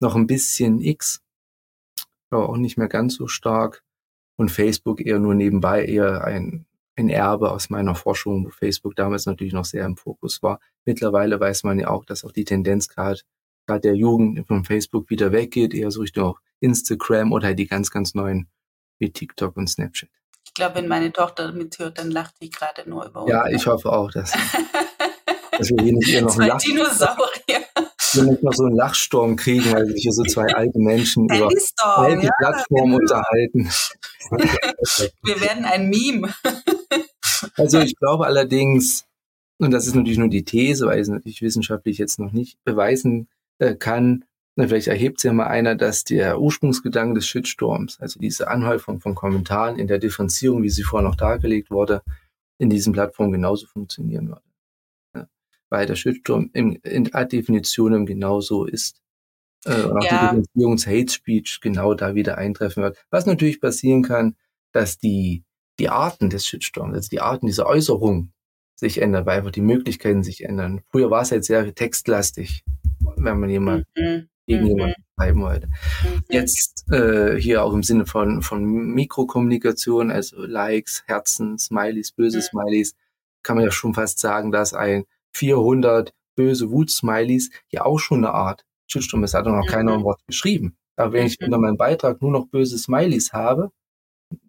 Noch 0.00 0.16
ein 0.16 0.26
bisschen 0.26 0.80
X, 0.80 1.22
aber 2.30 2.48
auch 2.48 2.56
nicht 2.56 2.76
mehr 2.76 2.88
ganz 2.88 3.14
so 3.14 3.26
stark. 3.26 3.82
Und 4.36 4.50
Facebook 4.50 5.00
eher 5.00 5.20
nur 5.20 5.34
nebenbei, 5.34 5.84
eher 5.84 6.24
ein, 6.24 6.66
ein 6.96 7.08
Erbe 7.08 7.52
aus 7.52 7.70
meiner 7.70 7.94
Forschung, 7.94 8.46
wo 8.46 8.50
Facebook 8.50 8.96
damals 8.96 9.26
natürlich 9.26 9.52
noch 9.52 9.64
sehr 9.64 9.84
im 9.84 9.96
Fokus 9.96 10.42
war. 10.42 10.58
Mittlerweile 10.84 11.38
weiß 11.38 11.62
man 11.62 11.78
ja 11.78 11.88
auch, 11.88 12.04
dass 12.04 12.24
auch 12.24 12.32
die 12.32 12.44
Tendenz 12.44 12.88
gerade 12.88 13.20
gerade 13.66 13.80
der 13.80 13.94
Jugend 13.94 14.46
von 14.46 14.64
Facebook 14.64 15.10
wieder 15.10 15.32
weggeht, 15.32 15.74
eher 15.74 15.90
so 15.90 16.00
Richtung 16.00 16.24
auch 16.24 16.40
Instagram 16.60 17.32
oder 17.32 17.48
halt 17.48 17.58
die 17.58 17.66
ganz, 17.66 17.90
ganz 17.90 18.14
neuen 18.14 18.48
wie 18.98 19.10
TikTok 19.10 19.56
und 19.56 19.68
Snapchat. 19.68 20.10
Ich 20.44 20.54
glaube, 20.54 20.76
wenn 20.76 20.88
meine 20.88 21.12
Tochter 21.12 21.52
mithört, 21.52 21.98
dann 21.98 22.10
lacht 22.10 22.34
sie 22.40 22.50
gerade 22.50 22.88
nur 22.88 23.06
über 23.06 23.22
uns. 23.22 23.30
Ja, 23.30 23.48
ich 23.48 23.66
hoffe 23.66 23.90
auch, 23.92 24.10
dass, 24.10 24.32
dass 25.58 25.70
wir 25.70 25.82
hier 25.82 25.92
nicht 25.92 26.08
eher 26.08 26.22
noch 26.22 26.36
Lach 26.36 26.60
noch 28.42 28.52
so 28.52 28.64
einen 28.64 28.76
Lachsturm 28.76 29.36
kriegen, 29.36 29.72
weil 29.72 29.86
sich 29.86 30.02
hier 30.02 30.12
so 30.12 30.22
zwei 30.24 30.46
alte 30.54 30.78
Menschen 30.78 31.24
über 31.24 31.48
alte 31.84 32.26
ja, 32.26 32.32
Plattformen 32.38 32.98
genau. 32.98 33.00
unterhalten. 33.00 33.70
wir 35.22 35.40
werden 35.40 35.64
ein 35.64 35.88
Meme. 35.88 36.32
also 37.56 37.80
ich 37.80 37.96
glaube 37.96 38.26
allerdings, 38.26 39.04
und 39.58 39.72
das 39.72 39.86
ist 39.86 39.94
natürlich 39.94 40.18
nur 40.18 40.28
die 40.28 40.44
These, 40.44 40.86
weil 40.86 40.98
ich 40.98 41.02
es 41.02 41.08
natürlich 41.08 41.42
wissenschaftlich 41.42 41.98
jetzt 41.98 42.18
noch 42.18 42.32
nicht 42.32 42.58
beweisen 42.64 43.28
äh, 43.58 43.74
kann, 43.74 44.24
na, 44.56 44.68
vielleicht 44.68 44.86
erhebt 44.86 45.22
ja 45.24 45.32
mal 45.32 45.48
einer, 45.48 45.74
dass 45.74 46.04
der 46.04 46.40
Ursprungsgedanke 46.40 47.14
des 47.14 47.26
Shitstorms, 47.26 47.98
also 48.00 48.20
diese 48.20 48.46
Anhäufung 48.48 49.00
von 49.00 49.16
Kommentaren 49.16 49.78
in 49.78 49.88
der 49.88 49.98
Differenzierung, 49.98 50.62
wie 50.62 50.70
sie 50.70 50.84
vorher 50.84 51.08
noch 51.08 51.16
dargelegt 51.16 51.70
wurde, 51.70 52.02
in 52.58 52.70
diesen 52.70 52.92
Plattformen 52.92 53.32
genauso 53.32 53.66
funktionieren 53.66 54.28
würde. 54.28 54.42
Weil 55.74 55.86
der 55.86 55.96
Shitstorm 55.96 56.50
in, 56.52 56.76
in 56.76 57.04
Definition 57.04 58.06
genauso 58.06 58.64
ist. 58.64 59.00
Äh, 59.64 59.82
und 59.82 59.98
auch 59.98 60.04
ja. 60.04 60.10
die 60.10 60.42
Differenzierung 60.42 60.76
des 60.76 60.86
Hate 60.86 61.12
Speech 61.12 61.60
genau 61.60 61.94
da 61.94 62.14
wieder 62.14 62.38
eintreffen 62.38 62.82
wird. 62.82 62.96
Was 63.10 63.26
natürlich 63.26 63.60
passieren 63.60 64.02
kann, 64.02 64.36
dass 64.72 64.98
die, 64.98 65.44
die 65.78 65.88
Arten 65.88 66.30
des 66.30 66.46
Shitstorms, 66.46 66.94
also 66.94 67.08
die 67.08 67.20
Arten 67.20 67.46
dieser 67.46 67.66
Äußerung 67.66 68.32
sich 68.76 69.00
ändern, 69.00 69.26
weil 69.26 69.38
einfach 69.38 69.52
die 69.52 69.60
Möglichkeiten 69.60 70.22
sich 70.22 70.44
ändern. 70.44 70.82
Früher 70.90 71.10
war 71.10 71.22
es 71.22 71.30
halt 71.30 71.44
sehr 71.44 71.74
textlastig, 71.74 72.62
wenn 73.16 73.38
man 73.38 73.50
jemand 73.50 73.86
mhm 73.96 74.28
gegen 74.46 74.66
jemanden 74.66 74.94
mhm. 74.98 75.14
schreiben 75.14 75.42
wollte. 75.42 75.66
Mhm. 75.66 76.22
Jetzt 76.28 76.90
äh, 76.92 77.36
hier 77.40 77.64
auch 77.64 77.72
im 77.72 77.82
Sinne 77.82 78.06
von, 78.06 78.42
von 78.42 78.64
Mikrokommunikation, 78.64 80.10
also 80.10 80.44
Likes, 80.44 81.02
Herzen, 81.06 81.58
Smileys, 81.58 82.12
böse 82.12 82.38
mhm. 82.38 82.42
Smileys, 82.42 82.94
kann 83.42 83.56
man 83.56 83.64
ja 83.64 83.70
schon 83.70 83.94
fast 83.94 84.18
sagen, 84.18 84.52
dass 84.52 84.74
ein 84.74 85.04
400 85.34 86.12
böse 86.36 86.70
Wut-Smileys 86.70 87.50
ja 87.70 87.84
auch 87.84 87.98
schon 87.98 88.24
eine 88.24 88.34
Art 88.34 88.64
Shitstorm 88.86 89.24
ist. 89.24 89.34
Hat 89.34 89.46
noch 89.46 89.66
keiner 89.66 89.94
ein 89.94 90.04
Wort 90.04 90.20
geschrieben. 90.26 90.76
Aber 90.96 91.12
wenn 91.12 91.26
ich 91.26 91.40
unter 91.40 91.58
meinem 91.58 91.76
Beitrag 91.76 92.22
nur 92.22 92.30
noch 92.30 92.46
böse 92.46 92.78
Smileys 92.78 93.32
habe, 93.32 93.70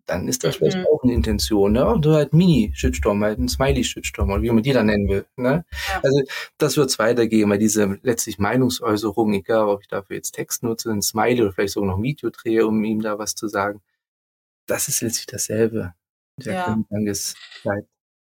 dann 0.05 0.27
ist 0.27 0.43
das 0.43 0.57
vielleicht 0.57 0.77
mhm. 0.77 0.85
auch 0.91 1.03
eine 1.03 1.13
Intention, 1.13 1.71
ne? 1.73 1.87
Und 1.87 2.05
halt 2.05 2.33
Mini-Shitstorm, 2.33 3.23
halt 3.23 3.39
ein 3.39 3.49
Smiley-Shitstorm 3.49 4.29
oder 4.29 4.41
wie 4.41 4.51
man 4.51 4.63
die 4.63 4.71
dann 4.71 4.85
nennen 4.85 5.07
will, 5.07 5.25
ne? 5.35 5.65
Ja. 5.89 6.01
Also 6.03 6.21
das 6.57 6.77
wird 6.77 6.89
es 6.89 6.99
weitergehen, 6.99 7.49
weil 7.49 7.57
diese 7.57 7.99
letztlich 8.03 8.37
Meinungsäußerung, 8.37 9.33
egal 9.33 9.67
ob 9.67 9.81
ich 9.81 9.87
dafür 9.87 10.15
jetzt 10.15 10.33
Text 10.33 10.63
nutze, 10.63 10.91
ein 10.91 11.01
Smiley 11.01 11.41
oder 11.41 11.51
vielleicht 11.51 11.73
sogar 11.73 11.89
noch 11.89 11.97
ein 11.97 12.03
Video 12.03 12.29
drehe, 12.29 12.67
um 12.67 12.83
ihm 12.83 13.01
da 13.01 13.17
was 13.17 13.35
zu 13.35 13.47
sagen, 13.47 13.81
das 14.67 14.87
ist 14.87 15.01
letztlich 15.01 15.27
dasselbe. 15.27 15.93
Der 16.37 16.53
ja. 16.53 16.83
ist 17.05 17.37
bleibt. 17.63 17.87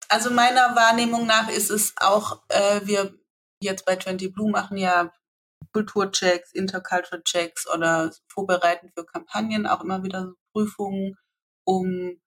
Also 0.10 0.32
meiner 0.32 0.76
Wahrnehmung 0.76 1.26
nach 1.26 1.50
ist 1.50 1.70
es 1.70 1.93
auch, 1.98 2.43
äh, 2.50 2.82
wir 2.84 3.13
jetzt 3.62 3.86
bei 3.86 3.96
20 3.96 4.34
Blue 4.34 4.50
machen 4.50 4.78
ja 4.78 5.12
Kulturchecks, 5.74 6.54
Intercultural 6.54 7.24
Checks 7.24 7.67
oder 7.70 8.12
vorbereiten 8.32 8.91
für 8.96 9.06
Kampagnen 9.06 9.67
auch 9.67 9.82
immer 9.82 10.04
wieder 10.04 10.34
Prüfungen 10.54 11.17
um 11.67 12.20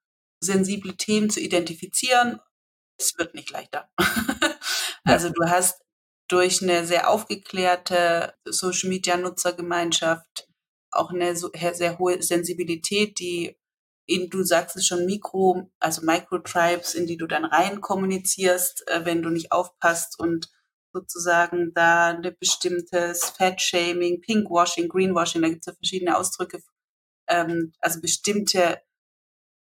sensible 0.42 0.96
Themen 0.96 1.30
zu 1.30 1.40
identifizieren. 1.40 2.40
Es 2.98 3.16
wird 3.18 3.34
nicht 3.34 3.50
leichter. 3.50 3.90
also 5.04 5.30
du 5.30 5.48
hast 5.48 5.80
durch 6.28 6.62
eine 6.62 6.86
sehr 6.86 7.08
aufgeklärte 7.08 8.34
Social 8.44 8.90
Media 8.90 9.16
Nutzergemeinschaft 9.16 10.48
auch 10.92 11.10
eine 11.10 11.36
sehr 11.36 11.98
hohe 11.98 12.22
Sensibilität, 12.22 13.18
die 13.18 13.56
in, 14.10 14.28
du 14.28 14.42
sagst 14.42 14.76
es 14.76 14.86
schon, 14.86 15.06
Mikro, 15.06 15.70
also 15.78 16.02
Microtribes, 16.04 16.94
in 16.94 17.06
die 17.06 17.16
du 17.16 17.26
dann 17.26 17.44
rein 17.44 17.80
kommunizierst, 17.80 18.86
äh, 18.88 19.04
wenn 19.04 19.22
du 19.22 19.30
nicht 19.30 19.52
aufpasst 19.52 20.18
und 20.18 20.50
sozusagen 20.92 21.72
da 21.74 22.08
eine 22.08 22.32
bestimmtes 22.32 23.30
Fat-Shaming, 23.30 24.20
Pinkwashing, 24.20 24.88
Greenwashing, 24.88 25.42
da 25.42 25.48
gibt 25.48 25.60
es 25.60 25.66
ja 25.66 25.74
verschiedene 25.74 26.16
Ausdrücke, 26.16 26.60
ähm, 27.28 27.72
also 27.80 28.00
bestimmte 28.00 28.80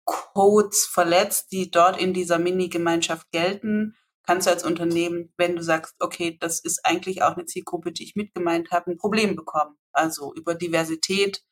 Codes 0.05 0.85
verletzt, 0.85 1.51
die 1.51 1.71
dort 1.71 1.99
in 1.99 2.13
dieser 2.13 2.39
Mini-Gemeinschaft 2.39 3.31
gelten, 3.31 3.97
kannst 4.27 4.47
du 4.47 4.51
als 4.51 4.65
Unternehmen, 4.65 5.33
wenn 5.39 5.57
du 5.57 5.63
sagst, 5.63 5.95
okay, 5.99 6.37
das 6.39 6.61
ist 6.61 6.85
eigentlich 6.85 7.23
auch 7.23 7.37
eine 7.37 7.47
Zielgruppe, 7.47 7.93
die 7.93 8.05
ich 8.05 8.15
mitgemeint 8.15 8.71
habe, 8.71 8.91
ein 8.91 8.99
Problem 8.99 9.37
bekommen. 9.37 9.77
Also 9.93 10.35
über 10.35 10.55
Diversität 10.55 11.43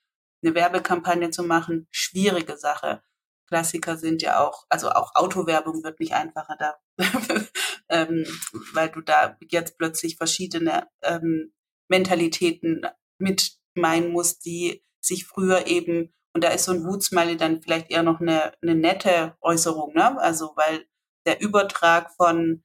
eine 0.42 0.54
Werbekampagne 0.54 1.30
zu 1.30 1.42
machen, 1.42 1.86
schwierige 1.90 2.56
Sache. 2.56 3.02
Klassiker 3.48 3.96
sind 3.96 4.22
ja 4.22 4.40
auch, 4.40 4.64
also 4.68 4.90
auch 4.90 5.14
Autowerbung 5.14 5.84
wird 5.84 6.00
nicht 6.00 6.14
einfacher 6.14 6.56
da, 6.58 6.76
ähm, 7.88 8.24
weil 8.72 8.88
du 8.90 9.02
da 9.02 9.36
jetzt 9.50 9.76
plötzlich 9.78 10.16
verschiedene 10.16 10.88
ähm, 11.02 11.52
Mentalitäten 11.88 12.86
mit 13.18 13.58
meinen 13.74 14.10
musst, 14.10 14.44
die 14.46 14.82
sich 15.00 15.26
früher 15.26 15.66
eben 15.66 16.14
und 16.34 16.44
da 16.44 16.48
ist 16.48 16.64
so 16.64 16.72
ein 16.72 16.84
Wutsmiley 16.84 17.36
dann 17.36 17.60
vielleicht 17.60 17.90
eher 17.90 18.02
noch 18.02 18.20
eine, 18.20 18.52
eine 18.62 18.74
nette 18.74 19.36
Äußerung, 19.40 19.92
ne? 19.94 20.18
Also 20.20 20.52
weil 20.56 20.86
der 21.26 21.40
Übertrag 21.40 22.10
von 22.16 22.64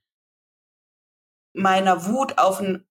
meiner 1.53 2.05
Wut 2.05 2.37
auf 2.37 2.61
ein 2.61 2.87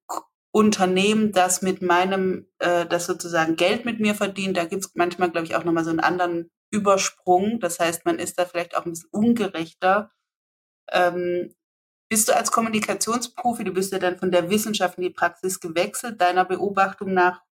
Unternehmen, 0.57 1.33
das 1.33 1.61
mit 1.61 1.83
meinem, 1.83 2.49
äh, 2.61 2.87
das 2.87 3.05
sozusagen 3.05 3.57
Geld 3.57 3.85
mit 3.85 4.01
mir 4.01 4.15
verdient, 4.15 4.57
da 4.57 4.65
gibt's 4.65 4.91
manchmal, 4.95 5.31
glaube 5.31 5.47
ich, 5.47 5.55
auch 5.55 5.65
nochmal 5.65 5.85
so 5.85 5.91
einen 5.91 6.01
anderen 6.01 6.51
Übersprung. 6.71 7.61
Das 7.61 7.79
heißt, 7.79 8.07
man 8.07 8.19
ist 8.19 8.39
da 8.39 8.47
vielleicht 8.47 8.75
auch 8.75 8.87
ein 8.87 8.93
bisschen 8.93 9.11
ungerechter. 9.13 10.11
Ähm, 10.91 11.55
bist 12.09 12.29
du 12.29 12.35
als 12.35 12.51
Kommunikationsprofi, 12.53 13.65
du 13.65 13.73
bist 13.75 13.93
ja 13.93 13.99
dann 13.99 14.19
von 14.19 14.31
der 14.31 14.49
Wissenschaft 14.49 14.97
in 14.97 15.05
die 15.05 15.11
Praxis 15.11 15.61
gewechselt, 15.61 16.23
deiner 16.23 16.47
Beobachtung 16.47 17.13
nach, 17.13 17.43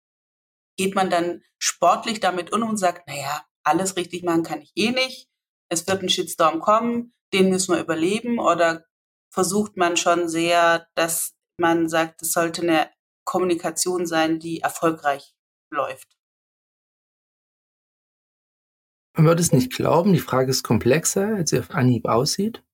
geht 0.78 0.94
man 0.94 1.10
dann 1.10 1.42
sportlich 1.58 2.20
damit 2.20 2.54
um 2.54 2.62
und 2.62 2.78
sagt, 2.78 3.06
naja, 3.06 3.44
alles 3.64 3.98
richtig 3.98 4.22
machen 4.22 4.44
kann 4.44 4.62
ich 4.62 4.72
eh 4.76 4.92
nicht. 4.92 5.28
Es 5.68 5.86
wird 5.86 6.02
ein 6.02 6.08
Shitstorm 6.08 6.60
kommen, 6.60 7.12
den 7.34 7.50
müssen 7.50 7.74
wir 7.74 7.82
überleben. 7.82 8.38
Oder 8.38 8.86
versucht 9.30 9.76
man 9.76 9.98
schon 9.98 10.26
sehr, 10.26 10.86
dass 10.94 11.34
man 11.58 11.88
sagt, 11.88 12.22
es 12.22 12.32
sollte 12.32 12.62
eine 12.62 12.93
Kommunikation 13.24 14.06
sein, 14.06 14.38
die 14.38 14.60
erfolgreich 14.60 15.34
läuft. 15.70 16.16
Man 19.16 19.26
würde 19.26 19.42
es 19.42 19.52
nicht 19.52 19.72
glauben, 19.72 20.12
die 20.12 20.18
Frage 20.18 20.50
ist 20.50 20.64
komplexer, 20.64 21.36
als 21.36 21.50
sie 21.50 21.58
auf 21.60 21.70
Anhieb 21.70 22.06
aussieht. 22.06 22.64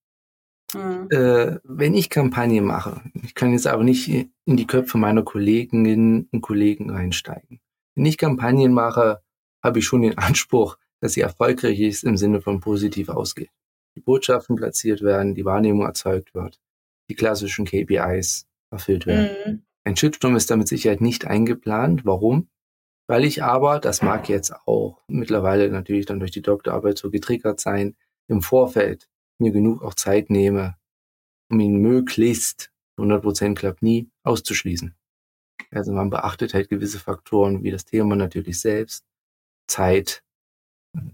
Mhm. 0.75 1.09
Äh, 1.11 1.59
wenn 1.65 1.95
ich 1.95 2.09
Kampagne 2.09 2.63
mache, 2.63 3.03
ich 3.23 3.35
kann 3.35 3.53
jetzt 3.53 3.67
aber 3.67 3.85
nicht 3.85 4.09
in 4.09 4.57
die 4.57 4.67
Köpfe 4.67 4.99
meiner 4.99 5.23
Kolleginnen 5.23 6.29
und 6.33 6.41
Kollegen 6.41 6.91
reinsteigen 6.91 7.61
wenn 8.01 8.07
ich 8.07 8.17
Kampagnen 8.17 8.73
mache, 8.73 9.23
habe 9.63 9.79
ich 9.79 9.85
schon 9.85 10.01
den 10.01 10.17
Anspruch, 10.17 10.79
dass 11.01 11.13
sie 11.13 11.21
erfolgreich 11.21 11.79
ist 11.81 12.05
im 12.05 12.17
Sinne 12.17 12.41
von 12.41 12.61
positiv 12.61 13.11
ausgeht. 13.11 13.51
Die 13.95 14.01
Botschaften 14.01 14.57
platziert 14.57 15.03
werden, 15.03 15.35
die 15.35 15.45
Wahrnehmung 15.45 15.85
erzeugt 15.85 16.35
wird, 16.35 16.59
die 17.11 17.15
klassischen 17.15 17.67
KPIs 17.67 18.47
erfüllt 18.71 19.07
werden. 19.07 19.37
Mhm. 19.45 19.63
Ein 19.85 19.97
Shitstorm 19.97 20.37
ist 20.37 20.51
damit 20.51 20.69
Sicherheit 20.69 21.01
nicht 21.01 21.27
eingeplant. 21.27 22.05
Warum? 22.05 22.49
Weil 23.09 23.25
ich 23.25 23.43
aber, 23.43 23.81
das 23.81 24.03
mag 24.03 24.29
jetzt 24.29 24.53
auch 24.67 25.03
mittlerweile 25.09 25.69
natürlich 25.71 26.07
dann 26.07 26.21
durch 26.21 26.31
die 26.31 26.43
Doktorarbeit 26.43 26.99
so 26.99 27.11
getriggert 27.11 27.59
sein, 27.59 27.97
im 28.29 28.43
Vorfeld 28.43 29.09
mir 29.39 29.51
genug 29.51 29.83
auch 29.83 29.95
Zeit 29.95 30.31
nehme, 30.31 30.77
um 31.51 31.59
ihn 31.59 31.77
möglichst, 31.77 32.71
100 32.99 33.23
Prozent 33.23 33.59
klappt 33.59 33.83
nie, 33.83 34.11
auszuschließen. 34.23 34.95
Also 35.73 35.93
man 35.93 36.11
beachtet 36.11 36.55
halt 36.55 36.69
gewisse 36.69 37.01
Faktoren 37.01 37.63
wie 37.63 37.71
das 37.71 37.85
Thema 37.85 38.15
natürlich 38.17 38.61
selbst, 38.61 39.05
Zeit, 39.67 40.23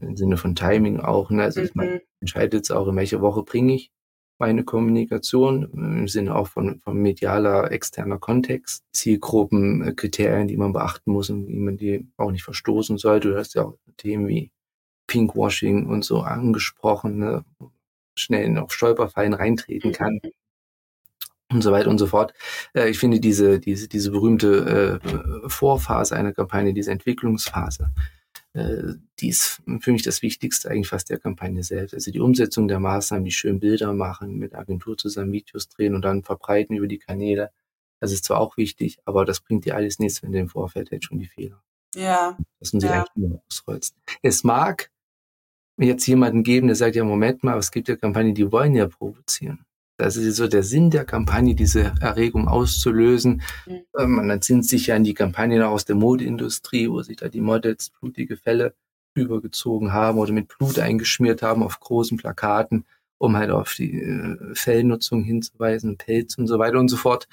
im 0.01 0.17
Sinne 0.17 0.37
von 0.37 0.55
Timing 0.55 1.01
auch. 1.01 1.31
Ne? 1.31 1.45
Also 1.45 1.63
mhm. 1.63 1.71
man 1.75 2.01
entscheidet 2.21 2.65
es 2.65 2.71
auch, 2.71 2.89
in 2.89 2.97
welche 2.97 3.21
Woche 3.21 3.43
bringe 3.43 3.75
ich 3.75 3.93
meine 4.39 4.65
Kommunikation, 4.65 5.71
im 5.73 6.09
Sinne 6.09 6.35
auch 6.35 6.49
von, 6.49 6.81
von 6.81 6.97
medialer 6.97 7.73
externer 7.73 8.19
Kontext, 8.19 8.85
Zielgruppen, 8.93 9.83
äh, 9.83 9.93
Kriterien, 9.93 10.49
die 10.49 10.57
man 10.57 10.73
beachten 10.73 11.13
muss 11.13 11.31
und 11.31 11.49
wie 11.49 11.59
man 11.59 11.77
die 11.77 12.07
auch 12.17 12.31
nicht 12.31 12.45
verstoßen 12.45 12.99
sollte. 12.99 13.31
Du 13.31 13.39
hast 13.39 13.55
ja 13.55 13.65
auch 13.65 13.79
Themen 13.97 14.29
wie 14.29 14.51
Pinkwashing 15.07 15.87
und 15.87 16.05
so 16.05 16.21
angesprochen, 16.21 17.19
ne? 17.19 17.45
schnell 18.19 18.59
auf 18.59 18.73
Stolperfallen 18.73 19.35
reintreten 19.35 19.93
kann. 19.93 20.21
Mhm 20.23 20.31
und 21.53 21.63
so 21.63 21.73
weiter 21.73 21.91
und 21.91 21.99
so 21.99 22.07
fort. 22.07 22.35
Äh, 22.75 22.91
ich 22.91 22.99
finde 22.99 23.21
diese, 23.21 23.61
diese, 23.61 23.89
diese 23.89 24.11
berühmte 24.11 25.01
äh, 25.03 25.49
Vorphase 25.49 26.17
einer 26.17 26.33
Kampagne, 26.33 26.75
diese 26.75 26.91
Entwicklungsphase, 26.91 27.85
äh, 27.85 28.16
die 29.21 29.29
ist 29.29 29.63
für 29.81 29.93
mich 29.93 30.03
das 30.03 30.23
Wichtigste 30.23 30.71
eigentlich 30.71 30.89
fast 30.89 31.11
der 31.11 31.19
Kampagne 31.19 31.63
selbst. 31.63 31.93
Also 31.93 32.11
die 32.11 32.21
Umsetzung 32.21 32.69
der 32.69 32.81
Maßnahmen, 32.81 33.25
die 33.25 33.31
schön 33.31 33.61
Bilder 33.61 33.93
machen, 33.93 34.37
mit 34.37 34.55
Agentur 34.55 34.97
zusammen 34.97 35.33
Videos 35.33 35.69
drehen 35.69 35.95
und 35.95 36.03
dann 36.03 36.23
verbreiten 36.23 36.75
über 36.75 36.87
die 36.87 36.99
Kanäle. 36.99 37.51
Das 38.01 38.13
ist 38.13 38.25
zwar 38.25 38.41
auch 38.41 38.57
wichtig, 38.57 38.99
aber 39.05 39.25
das 39.25 39.41
bringt 39.41 39.67
dir 39.67 39.77
alles 39.77 39.99
nichts, 39.99 40.23
wenn 40.23 40.33
du 40.33 40.39
im 40.39 40.49
Vorfeld 40.49 40.91
halt 40.91 41.05
schon 41.05 41.19
die 41.19 41.27
Fehler. 41.27 41.63
Ja. 41.95 42.39
Das 42.59 42.71
sind 42.71 42.81
sie 42.81 42.87
ja. 42.87 42.95
eigentlich 42.95 43.17
nur 43.17 43.43
ausrollst. 43.51 43.95
Es 44.23 44.43
mag 44.43 44.91
jetzt 45.79 46.07
jemanden 46.07 46.43
geben, 46.43 46.69
der 46.69 46.77
sagt, 46.77 46.97
ja, 46.97 47.05
Moment 47.05 47.45
mal, 47.45 47.59
es 47.59 47.71
gibt 47.71 47.89
ja 47.89 47.97
Kampagnen, 47.97 48.35
die 48.35 48.51
wollen 48.51 48.75
ja 48.75 48.89
provozieren. 48.89 49.66
Das 49.99 50.17
ist 50.17 50.37
so 50.37 50.47
der 50.47 50.63
Sinn 50.63 50.91
der 50.91 51.05
Kampagne, 51.05 51.55
diese 51.55 51.95
Erregung 52.01 52.49
auszulösen. 52.49 53.43
Mhm. 53.67 53.81
Ähm, 53.99 54.11
man 54.13 54.31
entsinnt 54.31 54.67
sich 54.67 54.89
ja 54.89 54.97
an 54.97 55.05
die 55.05 55.15
Kampagnen 55.15 55.63
aus 55.63 55.85
der 55.85 55.97
Modeindustrie, 55.97 56.91
wo 56.91 57.03
sich 57.03 57.17
da 57.17 57.29
die 57.29 57.41
Models 57.41 57.91
blutige 57.91 58.37
Fälle 58.37 58.75
übergezogen 59.15 59.93
haben 59.93 60.19
oder 60.19 60.33
mit 60.33 60.49
Blut 60.49 60.79
eingeschmiert 60.79 61.43
haben 61.43 61.63
auf 61.63 61.81
großen 61.81 62.19
Plakaten, 62.19 62.85
um 63.19 63.37
halt 63.37 63.51
auf 63.51 63.75
die 63.75 64.03
äh, 64.03 64.55
Fellnutzung 64.55 65.25
hinzuweisen, 65.25 65.97
Pelz 65.97 66.37
und 66.37 66.47
so 66.47 66.59
weiter 66.59 66.79
und 66.79 66.89
so 66.89 66.97
fort. 66.97 67.27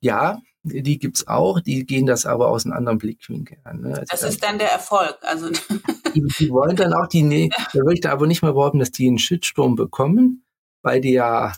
Ja, 0.00 0.42
die 0.64 0.98
gibt's 0.98 1.26
auch, 1.26 1.60
die 1.60 1.86
gehen 1.86 2.06
das 2.06 2.26
aber 2.26 2.48
aus 2.48 2.64
einem 2.64 2.74
anderen 2.74 2.98
Blickwinkel 2.98 3.58
an. 3.64 3.80
Ne? 3.80 3.88
Also 3.90 4.04
das 4.10 4.22
ist 4.22 4.42
dann 4.42 4.58
der 4.58 4.70
Erfolg. 4.70 5.16
Also 5.22 5.48
die, 6.14 6.22
die 6.38 6.50
wollen 6.50 6.76
dann 6.76 6.92
auch 6.92 7.08
die, 7.08 7.22
nee, 7.22 7.50
da 7.72 7.80
würde 7.80 7.94
ich 7.94 8.00
da 8.00 8.12
aber 8.12 8.26
nicht 8.26 8.42
mal 8.42 8.52
behaupten, 8.52 8.78
dass 8.78 8.92
die 8.92 9.08
einen 9.08 9.18
Shitstorm 9.18 9.74
bekommen, 9.74 10.44
weil 10.82 11.00
die 11.00 11.12
ja 11.12 11.54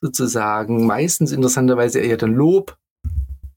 sozusagen 0.00 0.86
meistens 0.86 1.32
interessanterweise 1.32 2.00
eher 2.00 2.16
dann 2.16 2.34
Lob 2.34 2.76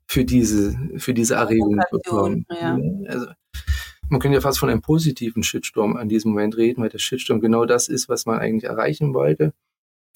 für 0.08 0.26
diese, 0.26 0.78
für 0.98 1.14
diese 1.14 1.36
Erregung 1.36 1.80
bekommen. 1.92 2.46
Ja. 2.50 2.78
Also, 3.08 3.28
man 4.10 4.20
könnte 4.20 4.36
ja 4.36 4.42
fast 4.42 4.60
von 4.60 4.70
einem 4.70 4.82
positiven 4.82 5.44
Shitstorm 5.44 5.96
an 5.96 6.10
diesem 6.10 6.32
Moment 6.32 6.58
reden, 6.58 6.82
weil 6.82 6.90
der 6.90 7.00
Shitstorm 7.00 7.40
genau 7.40 7.66
das 7.66 7.88
ist, 7.88 8.10
was 8.10 8.26
man 8.26 8.40
eigentlich 8.40 8.66
erreichen 8.70 9.14
wollte. 9.14 9.54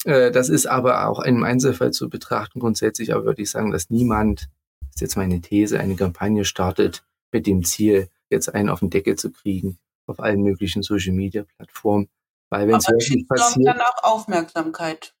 Äh, 0.04 0.30
das 0.30 0.50
ist 0.50 0.66
aber 0.66 1.08
auch 1.08 1.20
im 1.20 1.42
Einzelfall 1.42 1.92
zu 1.92 2.08
betrachten. 2.08 2.60
Grundsätzlich 2.60 3.14
aber 3.14 3.24
würde 3.24 3.42
ich 3.42 3.50
sagen, 3.50 3.70
dass 3.72 3.90
niemand, 3.90 4.50
das 4.80 4.96
ist 4.96 5.00
jetzt 5.00 5.16
meine 5.16 5.40
These, 5.40 5.80
eine 5.80 5.96
Kampagne 5.96 6.44
startet 6.44 7.04
mit 7.32 7.46
dem 7.46 7.64
Ziel, 7.64 8.08
jetzt 8.30 8.54
einen 8.54 8.68
auf 8.68 8.80
den 8.80 8.90
Deckel 8.90 9.16
zu 9.16 9.32
kriegen 9.32 9.78
auf 10.08 10.20
allen 10.20 10.42
möglichen 10.42 10.82
Social 10.82 11.12
Media 11.12 11.44
Plattformen, 11.44 12.08
weil 12.50 12.68
wenn 12.68 12.76
es 12.76 12.88
wirklich 12.88 13.26
passiert, 13.28 13.66
kann 13.66 13.80
auch 13.80 14.04
Aufmerksamkeit 14.04 15.14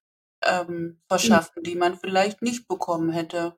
ähm, 0.44 1.00
verschaffen, 1.08 1.62
die 1.62 1.74
man 1.74 1.96
vielleicht 1.96 2.42
nicht 2.42 2.68
bekommen 2.68 3.10
hätte. 3.10 3.56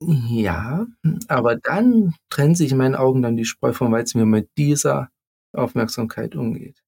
Ja, 0.00 0.86
aber 1.28 1.56
dann 1.56 2.14
trennt 2.28 2.56
sich 2.56 2.72
in 2.72 2.78
meinen 2.78 2.96
Augen 2.96 3.22
dann 3.22 3.36
die 3.36 3.44
Spreu 3.44 3.72
vom 3.72 3.92
Weizen, 3.92 4.20
wie 4.20 4.24
man 4.24 4.40
mit 4.40 4.50
dieser 4.58 5.10
Aufmerksamkeit 5.54 6.34
umgeht. 6.34 6.82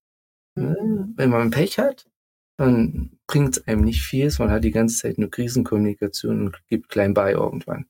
Ne? 0.56 0.76
Mhm. 0.80 1.14
Wenn 1.16 1.30
man 1.30 1.50
Pech 1.50 1.78
hat, 1.78 2.06
dann 2.58 3.18
bringt 3.26 3.56
es 3.56 3.66
einem 3.66 3.82
nicht 3.82 4.02
viel. 4.02 4.32
Man 4.38 4.50
hat 4.50 4.64
die 4.64 4.70
ganze 4.70 4.96
Zeit 4.98 5.18
nur 5.18 5.30
Krisenkommunikation 5.30 6.46
und 6.46 6.66
gibt 6.68 6.88
klein 6.88 7.14
bei 7.14 7.32
irgendwann. 7.32 7.86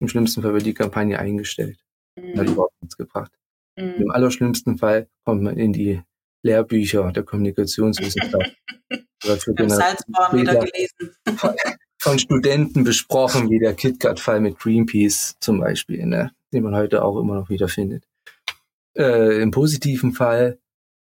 Im 0.00 0.08
schlimmsten 0.08 0.42
Fall 0.42 0.52
wird 0.54 0.66
die 0.66 0.74
Kampagne 0.74 1.18
eingestellt. 1.18 1.84
Mhm. 2.18 2.38
Hat 2.38 2.48
überhaupt 2.48 2.82
nichts 2.82 2.96
gebracht. 2.96 3.32
Mhm. 3.78 3.94
Im 4.02 4.10
allerschlimmsten 4.10 4.78
Fall 4.78 5.08
kommt 5.24 5.42
man 5.42 5.56
in 5.56 5.72
die 5.72 6.02
Lehrbücher 6.44 7.10
der 7.10 7.22
Kommunikationswissenschaft. 7.22 8.56
wird 9.24 9.70
Salzborn 9.70 10.38
wieder 10.38 10.56
gelesen. 10.56 11.16
Von, 11.36 11.54
von, 11.98 12.18
Studenten 12.18 12.84
besprochen, 12.84 13.50
wie 13.50 13.58
der 13.58 13.74
KitKat-Fall 13.74 14.40
mit 14.40 14.58
Greenpeace 14.58 15.36
zum 15.40 15.60
Beispiel, 15.60 16.04
ne, 16.04 16.32
den 16.52 16.62
man 16.62 16.74
heute 16.74 17.02
auch 17.02 17.18
immer 17.18 17.34
noch 17.34 17.48
wieder 17.48 17.68
findet. 17.68 18.04
Äh, 18.96 19.40
Im 19.42 19.50
positiven 19.50 20.12
Fall 20.12 20.58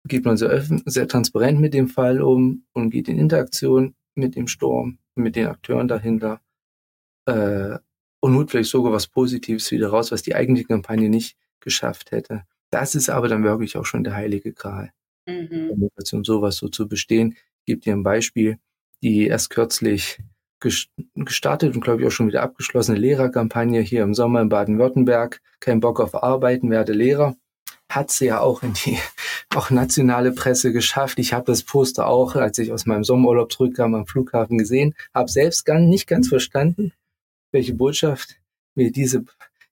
geht 0.08 0.26
man 0.26 0.38
sehr, 0.38 0.64
sehr 0.86 1.08
transparent 1.08 1.60
mit 1.60 1.74
dem 1.74 1.88
Fall 1.88 2.22
um 2.22 2.66
und 2.74 2.92
geht 2.92 3.08
in 3.08 3.18
Interaktion 3.18 3.96
mit 4.14 4.36
dem 4.36 4.48
Sturm, 4.48 5.00
mit 5.16 5.36
den 5.36 5.48
Akteuren 5.48 5.88
dahinter 5.88 6.42
äh, 7.26 7.80
und 8.20 8.36
holt 8.36 8.52
vielleicht 8.52 8.70
sogar 8.70 8.94
was 8.94 9.08
Positives 9.08 9.72
wieder 9.72 9.90
raus, 9.90 10.12
was 10.12 10.22
die 10.22 10.36
eigentliche 10.36 10.68
Kampagne 10.68 11.10
nicht 11.10 11.36
geschafft 11.60 12.12
hätte. 12.12 12.44
Das 12.70 12.94
ist 12.94 13.10
aber 13.10 13.28
dann 13.28 13.44
wirklich 13.44 13.76
auch 13.78 13.86
schon 13.86 14.04
der 14.04 14.16
heilige 14.16 14.54
Gral. 14.54 14.92
Mhm. 15.26 15.70
Kommunikation, 15.70 16.24
sowas 16.24 16.58
so 16.58 16.68
zu 16.68 16.88
bestehen. 16.88 17.36
Ich 17.60 17.66
gebe 17.66 17.82
dir 17.82 17.94
ein 17.94 18.04
Beispiel, 18.04 18.60
die 19.02 19.28
erst 19.28 19.50
kürzlich 19.50 20.20
gestartet 21.16 21.76
und 21.76 21.82
glaube 21.82 22.02
ich 22.02 22.08
auch 22.08 22.12
schon 22.12 22.28
wieder 22.28 22.42
abgeschlossene 22.42 22.98
Lehrerkampagne 22.98 23.82
hier 23.82 24.04
im 24.04 24.14
Sommer 24.14 24.42
in 24.42 24.50
Baden-Württemberg. 24.50 25.42
Kein 25.60 25.80
Bock 25.80 26.00
auf 26.00 26.24
Arbeiten, 26.24 26.72
werde 26.72 26.94
Lehrer. 26.94 27.36
Hat 27.90 28.10
sie 28.10 28.28
ja 28.28 28.40
auch 28.40 28.64
in 28.64 28.74
die 28.74 28.98
auch 29.56 29.70
nationale 29.70 30.32
Presse 30.32 30.72
geschafft. 30.72 31.20
Ich 31.20 31.34
habe 31.34 31.46
das 31.46 31.64
Poster 31.64 32.08
auch, 32.08 32.36
als 32.36 32.58
ich 32.58 32.72
aus 32.72 32.86
meinem 32.86 33.04
Sommerurlaub 33.04 33.52
zurückkam, 33.52 33.94
am 33.94 34.08
Flughafen 34.08 34.58
gesehen. 34.58 34.96
Habe 35.14 35.30
selbst 35.30 35.66
gar 35.66 35.80
nicht 35.80 36.08
ganz 36.08 36.30
verstanden, 36.30 36.94
welche 37.52 37.74
Botschaft 37.74 38.40
mir 38.74 38.92
diese, 38.92 39.24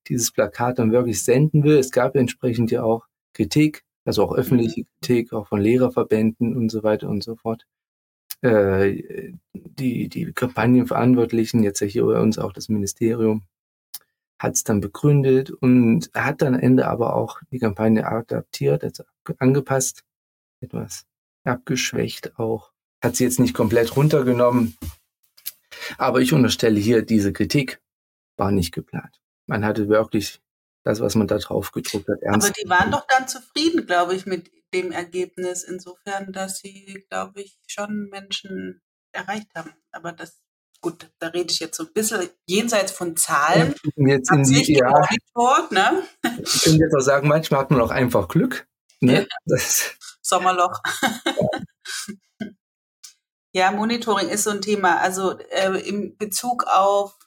dieses 0.07 0.31
Plakat 0.31 0.79
dann 0.79 0.91
wirklich 0.91 1.23
senden 1.23 1.63
will. 1.63 1.77
Es 1.77 1.91
gab 1.91 2.15
entsprechend 2.15 2.71
ja 2.71 2.83
auch 2.83 3.05
Kritik 3.33 3.83
also 4.05 4.23
auch 4.23 4.33
öffentliche 4.33 4.81
mhm. 4.81 4.87
Kritik, 4.99 5.33
auch 5.33 5.47
von 5.47 5.61
Lehrerverbänden 5.61 6.55
und 6.55 6.69
so 6.69 6.83
weiter 6.83 7.09
und 7.09 7.23
so 7.23 7.35
fort. 7.35 7.65
Äh, 8.41 9.33
die, 9.53 10.09
die 10.09 10.33
Kampagnenverantwortlichen, 10.33 11.63
jetzt 11.63 11.79
ja 11.79 11.87
hier 11.87 12.05
bei 12.05 12.19
uns 12.19 12.37
auch 12.37 12.51
das 12.51 12.69
Ministerium, 12.69 13.43
hat 14.37 14.55
es 14.55 14.63
dann 14.65 14.81
begründet 14.81 15.51
und 15.51 16.09
hat 16.13 16.41
dann 16.41 16.55
am 16.55 16.59
Ende 16.59 16.87
aber 16.87 17.15
auch 17.15 17.39
die 17.51 17.59
Kampagne 17.59 18.05
adaptiert, 18.05 18.83
also 18.83 19.03
angepasst, 19.39 20.03
etwas 20.59 21.05
abgeschwächt 21.45 22.37
auch. 22.37 22.73
Hat 23.01 23.15
sie 23.15 23.23
jetzt 23.23 23.39
nicht 23.39 23.53
komplett 23.53 23.95
runtergenommen. 23.95 24.77
Aber 25.97 26.19
ich 26.19 26.33
unterstelle 26.33 26.79
hier, 26.79 27.03
diese 27.03 27.31
Kritik 27.31 27.81
war 28.37 28.51
nicht 28.51 28.73
geplant. 28.73 29.21
Man 29.45 29.63
hatte 29.65 29.87
wirklich 29.87 30.41
das, 30.83 30.99
was 30.99 31.15
man 31.15 31.27
da 31.27 31.37
drauf 31.37 31.71
gedruckt 31.71 32.07
hat, 32.09 32.21
ernst. 32.21 32.47
Aber 32.47 32.53
die 32.61 32.69
waren 32.69 32.91
doch 32.91 33.05
dann 33.07 33.27
zufrieden, 33.27 33.85
glaube 33.85 34.15
ich, 34.15 34.25
mit 34.25 34.51
dem 34.73 34.91
Ergebnis, 34.91 35.63
insofern, 35.63 36.33
dass 36.33 36.59
sie, 36.59 37.05
glaube 37.09 37.41
ich, 37.41 37.57
schon 37.67 38.09
Menschen 38.09 38.81
erreicht 39.11 39.47
haben. 39.55 39.71
Aber 39.91 40.11
das, 40.11 40.41
gut, 40.81 41.09
da 41.19 41.27
rede 41.27 41.51
ich 41.51 41.59
jetzt 41.59 41.77
so 41.77 41.83
ein 41.83 41.93
bisschen 41.93 42.29
jenseits 42.45 42.91
von 42.91 43.15
Zahlen. 43.15 43.75
Jetzt 43.95 44.31
in 44.31 44.43
die, 44.43 44.73
ja, 44.73 44.89
Monitort, 44.89 45.71
ne? 45.71 46.03
Ich 46.41 46.63
könnte 46.63 46.79
jetzt 46.83 46.95
auch 46.95 47.01
sagen, 47.01 47.27
manchmal 47.27 47.61
hat 47.61 47.71
man 47.71 47.81
auch 47.81 47.91
einfach 47.91 48.27
Glück. 48.27 48.67
Ne? 48.99 49.27
Ja. 49.45 49.57
Sommerloch. 50.21 50.81
Ja. 51.01 52.47
ja. 53.53 53.71
Monitoring 53.71 54.29
ist 54.29 54.45
so 54.45 54.49
ein 54.49 54.61
Thema. 54.61 54.99
Also 54.99 55.37
äh, 55.37 55.77
in 55.87 56.17
Bezug 56.17 56.63
auf 56.63 57.17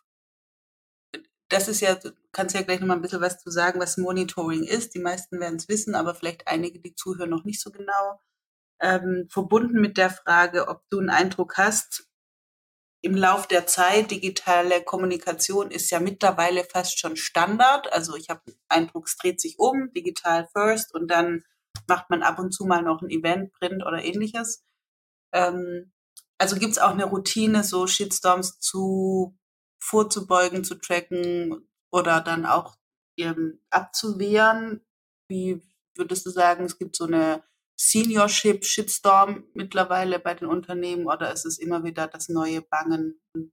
das 1.48 1.68
ist 1.68 1.80
ja, 1.80 1.96
kannst 2.32 2.54
ja 2.54 2.62
gleich 2.62 2.80
nochmal 2.80 2.96
ein 2.96 3.02
bisschen 3.02 3.20
was 3.20 3.38
zu 3.38 3.50
sagen, 3.50 3.80
was 3.80 3.96
Monitoring 3.96 4.64
ist. 4.64 4.94
Die 4.94 5.00
meisten 5.00 5.40
werden 5.40 5.56
es 5.56 5.68
wissen, 5.68 5.94
aber 5.94 6.14
vielleicht 6.14 6.48
einige, 6.48 6.80
die 6.80 6.94
zuhören, 6.94 7.30
noch 7.30 7.44
nicht 7.44 7.60
so 7.60 7.70
genau. 7.70 8.20
Ähm, 8.80 9.28
verbunden 9.30 9.80
mit 9.80 9.96
der 9.96 10.10
Frage, 10.10 10.68
ob 10.68 10.82
du 10.90 10.98
einen 10.98 11.10
Eindruck 11.10 11.56
hast, 11.56 12.08
im 13.06 13.14
Lauf 13.14 13.46
der 13.46 13.66
Zeit, 13.66 14.10
digitale 14.10 14.82
Kommunikation 14.82 15.70
ist 15.70 15.90
ja 15.90 16.00
mittlerweile 16.00 16.64
fast 16.64 16.98
schon 16.98 17.16
Standard. 17.16 17.92
Also 17.92 18.16
ich 18.16 18.30
habe 18.30 18.40
den 18.46 18.58
Eindruck, 18.68 19.06
es 19.06 19.16
dreht 19.16 19.40
sich 19.40 19.58
um, 19.58 19.92
digital 19.92 20.48
first 20.52 20.92
und 20.92 21.08
dann 21.08 21.44
macht 21.86 22.10
man 22.10 22.22
ab 22.22 22.38
und 22.40 22.52
zu 22.52 22.64
mal 22.64 22.82
noch 22.82 23.02
ein 23.02 23.10
Event, 23.10 23.52
Print 23.52 23.84
oder 23.86 24.02
ähnliches. 24.02 24.64
Ähm, 25.32 25.92
also 26.38 26.56
gibt 26.56 26.72
es 26.72 26.78
auch 26.78 26.90
eine 26.90 27.04
Routine, 27.04 27.62
so 27.62 27.86
Shitstorms 27.86 28.58
zu 28.58 29.38
vorzubeugen, 29.86 30.64
zu 30.64 30.74
tracken 30.76 31.68
oder 31.92 32.20
dann 32.20 32.44
auch 32.44 32.76
ähm, 33.16 33.60
abzuwehren? 33.70 34.84
Wie 35.28 35.62
würdest 35.96 36.26
du 36.26 36.30
sagen, 36.30 36.64
es 36.64 36.78
gibt 36.78 36.96
so 36.96 37.04
eine 37.04 37.42
Seniorship 37.78 38.64
Shitstorm 38.64 39.44
mittlerweile 39.54 40.18
bei 40.18 40.34
den 40.34 40.48
Unternehmen 40.48 41.06
oder 41.06 41.32
ist 41.32 41.44
es 41.44 41.58
immer 41.58 41.84
wieder 41.84 42.06
das 42.08 42.28
neue 42.28 42.62
Bangen 42.62 43.20
und 43.34 43.52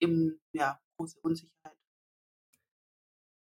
im, 0.00 0.40
ja, 0.52 0.80
große 0.96 1.18
Unsicherheit? 1.22 1.76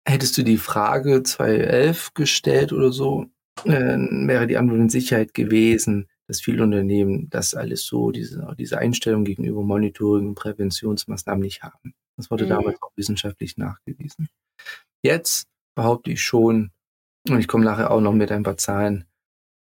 Hättest 0.08 0.38
du 0.38 0.44
die 0.44 0.58
Frage 0.58 1.24
2011 1.24 2.14
gestellt 2.14 2.74
oder 2.74 2.92
so, 2.92 3.28
äh, 3.66 3.98
wäre 3.98 4.48
die 4.48 4.58
Antwort 4.58 4.80
in 4.80 4.90
Sicherheit 4.90 5.34
gewesen, 5.34 6.11
dass 6.32 6.40
viele 6.40 6.64
Unternehmen 6.64 7.30
das 7.30 7.54
alles 7.56 7.86
so, 7.86 8.10
diese, 8.12 8.56
diese 8.58 8.78
Einstellung 8.78 9.26
gegenüber 9.26 9.64
Monitoring 9.64 10.30
und 10.30 10.36
Präventionsmaßnahmen 10.36 11.42
nicht 11.42 11.62
haben. 11.62 11.94
Das 12.16 12.32
wurde 12.32 12.46
mhm. 12.46 12.50
damals 12.50 12.82
auch 12.82 12.92
wissenschaftlich 12.96 13.58
nachgewiesen. 13.58 14.30
Jetzt 15.04 15.50
behaupte 15.76 16.10
ich 16.10 16.22
schon, 16.22 16.72
und 17.28 17.38
ich 17.38 17.50
komme 17.50 17.66
nachher 17.66 17.92
auch 17.92 18.00
noch 18.00 18.14
mit 18.14 18.32
ein 18.32 18.44
paar 18.44 18.56
Zahlen, 18.56 19.04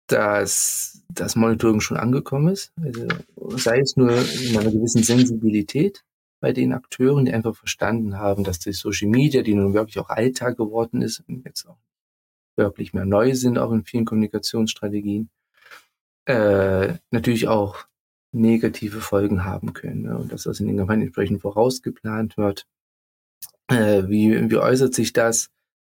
dass 0.09 1.03
das 1.09 1.37
Monitoring 1.37 1.81
schon 1.81 1.97
angekommen 1.97 2.49
ist. 2.49 2.71
Also 2.77 3.09
sei 3.57 3.81
es 3.81 3.97
nur 3.97 4.11
in 4.11 4.59
einer 4.59 4.71
gewissen 4.71 5.03
Sensibilität 5.03 6.05
bei 6.41 6.53
den 6.53 6.75
Akteuren, 6.75 7.25
die 7.25 7.33
einfach 7.33 7.57
verstanden 7.57 8.19
haben, 8.19 8.45
dass 8.45 8.59
die 8.59 8.73
Social 8.73 9.09
Media, 9.09 9.41
die 9.41 9.55
nun 9.55 9.73
wirklich 9.73 9.99
auch 9.99 10.11
Alltag 10.11 10.59
geworden 10.59 11.01
ist 11.01 11.25
und 11.27 11.47
jetzt 11.47 11.67
auch 11.67 11.79
wirklich 12.57 12.93
mehr 12.93 13.07
neu 13.07 13.35
sind, 13.35 13.57
auch 13.57 13.73
in 13.73 13.85
vielen 13.85 14.05
Kommunikationsstrategien, 14.05 15.31
äh, 16.27 16.95
natürlich 17.11 17.49
auch 17.49 17.87
negative 18.33 19.01
Folgen 19.01 19.45
haben 19.45 19.73
können. 19.73 20.03
Ne? 20.03 20.17
Und 20.17 20.33
dass 20.33 20.45
das 20.45 20.61
in 20.61 20.67
den 20.67 20.79
Kampagnen 20.79 21.07
entsprechend 21.07 21.43
vorausgeplant 21.43 22.37
wird. 22.37 22.67
Äh, 23.69 24.09
wie, 24.09 24.51
wie 24.51 24.57
äußert 24.57 24.95
sich 24.95 25.13
das? 25.13 25.51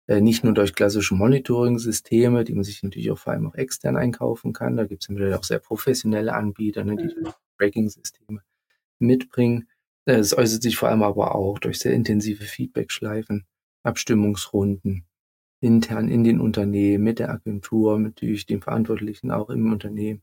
Äh, 0.07 0.21
nicht 0.21 0.45
nur 0.45 0.55
durch 0.55 0.75
klassische 0.75 1.15
Monitoring-Systeme, 1.15 2.45
die 2.45 2.55
man 2.55 2.65
sich 2.65 2.83
natürlich 2.83 3.11
auch 3.11 3.19
vor 3.19 3.33
allem 3.33 3.47
auch 3.47 3.55
extern 3.55 3.97
einkaufen 3.97 4.53
kann. 4.53 4.77
Da 4.77 4.85
gibt 4.87 5.03
es 5.03 5.09
natürlich 5.09 5.35
auch 5.35 5.45
sehr 5.45 5.59
professionelle 5.59 6.33
Anbieter, 6.33 6.85
ne, 6.85 6.97
die 6.97 7.15
mhm. 7.15 7.33
Tracking-Systeme 7.59 8.43
mitbringen. 8.99 9.69
Äh, 10.07 10.15
es 10.15 10.37
äußert 10.37 10.63
sich 10.63 10.77
vor 10.77 10.89
allem 10.89 11.03
aber 11.03 11.35
auch 11.35 11.59
durch 11.59 11.79
sehr 11.81 11.93
intensive 11.93 12.45
Feedback-Schleifen, 12.45 13.47
Abstimmungsrunden, 13.83 15.05
intern 15.61 16.09
in 16.09 16.25
den 16.25 16.41
Unternehmen, 16.41 17.05
mit 17.05 17.19
der 17.19 17.31
Agentur, 17.31 17.99
mit 17.99 18.17
natürlich 18.17 18.47
den 18.47 18.63
Verantwortlichen 18.63 19.31
auch 19.31 19.51
im 19.51 19.73
Unternehmen, 19.73 20.23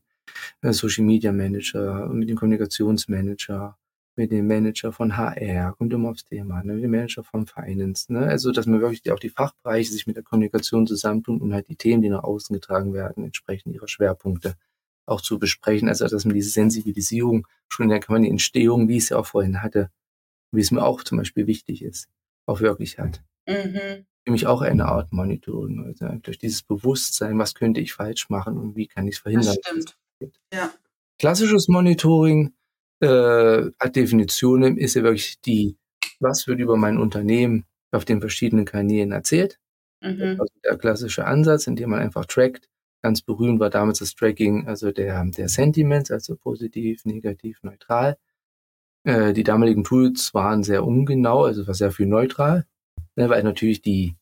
äh, 0.62 0.72
Social 0.72 1.04
Media 1.04 1.32
Manager, 1.32 2.08
mit 2.08 2.28
dem 2.28 2.36
Kommunikationsmanager, 2.36 3.76
mit 4.16 4.32
dem 4.32 4.46
Manager 4.46 4.92
von 4.92 5.16
HR, 5.16 5.74
kommt 5.74 5.92
immer 5.92 6.10
aufs 6.10 6.24
Thema, 6.24 6.62
ne, 6.64 6.74
mit 6.74 6.84
dem 6.84 6.90
Manager 6.90 7.22
von 7.22 7.46
Finance, 7.46 8.12
ne, 8.12 8.20
also 8.20 8.50
dass 8.50 8.66
man 8.66 8.80
wirklich 8.80 9.10
auch 9.12 9.18
die 9.18 9.28
Fachbereiche 9.28 9.92
sich 9.92 10.06
mit 10.06 10.16
der 10.16 10.22
Kommunikation 10.22 10.86
zusammentun 10.86 11.40
und 11.40 11.52
halt 11.52 11.68
die 11.68 11.76
Themen, 11.76 12.02
die 12.02 12.08
nach 12.08 12.24
außen 12.24 12.54
getragen 12.54 12.94
werden, 12.94 13.24
entsprechend 13.24 13.74
ihrer 13.74 13.88
Schwerpunkte 13.88 14.54
auch 15.04 15.20
zu 15.20 15.38
besprechen, 15.38 15.88
also 15.88 16.08
dass 16.08 16.24
man 16.24 16.34
diese 16.34 16.50
Sensibilisierung 16.50 17.46
schon 17.68 17.84
in 17.84 17.90
der 17.90 18.00
Kampagnenentstehung, 18.00 18.88
wie 18.88 18.96
ich 18.96 19.04
es 19.04 19.08
ja 19.10 19.18
auch 19.18 19.26
vorhin 19.26 19.62
hatte, 19.62 19.90
wie 20.50 20.60
es 20.60 20.70
mir 20.70 20.82
auch 20.82 21.04
zum 21.04 21.18
Beispiel 21.18 21.46
wichtig 21.46 21.82
ist, 21.82 22.08
auch 22.46 22.60
wirklich 22.60 22.98
hat. 22.98 23.22
Mhm. 23.46 24.06
Nämlich 24.26 24.46
auch 24.46 24.60
eine 24.60 24.86
Art 24.86 25.12
Monitoring, 25.12 25.84
also 25.84 26.08
durch 26.20 26.38
dieses 26.38 26.62
Bewusstsein, 26.62 27.38
was 27.38 27.54
könnte 27.54 27.80
ich 27.80 27.92
falsch 27.92 28.28
machen 28.28 28.58
und 28.58 28.74
wie 28.74 28.88
kann 28.88 29.06
ich 29.06 29.16
es 29.16 29.20
verhindern. 29.20 29.56
Das 29.62 29.82
stimmt. 30.18 30.40
Ja. 30.52 30.72
Klassisches 31.18 31.68
Monitoring 31.68 32.52
äh, 33.00 33.70
hat 33.78 33.96
Definitionen, 33.96 34.76
ist 34.78 34.94
ja 34.94 35.02
wirklich 35.02 35.40
die, 35.42 35.76
was 36.18 36.46
wird 36.46 36.58
über 36.58 36.76
mein 36.76 36.98
Unternehmen 36.98 37.66
auf 37.92 38.04
den 38.04 38.20
verschiedenen 38.20 38.64
Kanälen 38.64 39.12
erzählt. 39.12 39.58
Mhm. 40.02 40.40
Also 40.40 40.52
der 40.64 40.76
klassische 40.76 41.24
Ansatz, 41.24 41.66
in 41.66 41.76
dem 41.76 41.90
man 41.90 42.00
einfach 42.00 42.26
trackt. 42.26 42.68
Ganz 43.02 43.22
berühmt 43.22 43.60
war 43.60 43.70
damals 43.70 44.00
das 44.00 44.14
Tracking, 44.14 44.66
also 44.66 44.90
der, 44.90 45.24
der 45.24 45.48
Sentiments, 45.48 46.10
also 46.10 46.36
positiv, 46.36 47.04
negativ, 47.04 47.62
neutral. 47.62 48.16
Äh, 49.04 49.32
die 49.32 49.44
damaligen 49.44 49.84
Tools 49.84 50.34
waren 50.34 50.64
sehr 50.64 50.84
ungenau, 50.84 51.44
also 51.44 51.66
war 51.66 51.74
sehr 51.74 51.92
viel 51.92 52.06
neutral, 52.06 52.66
ne, 53.16 53.28
weil 53.28 53.42
natürlich 53.42 53.82
die, 53.82 54.16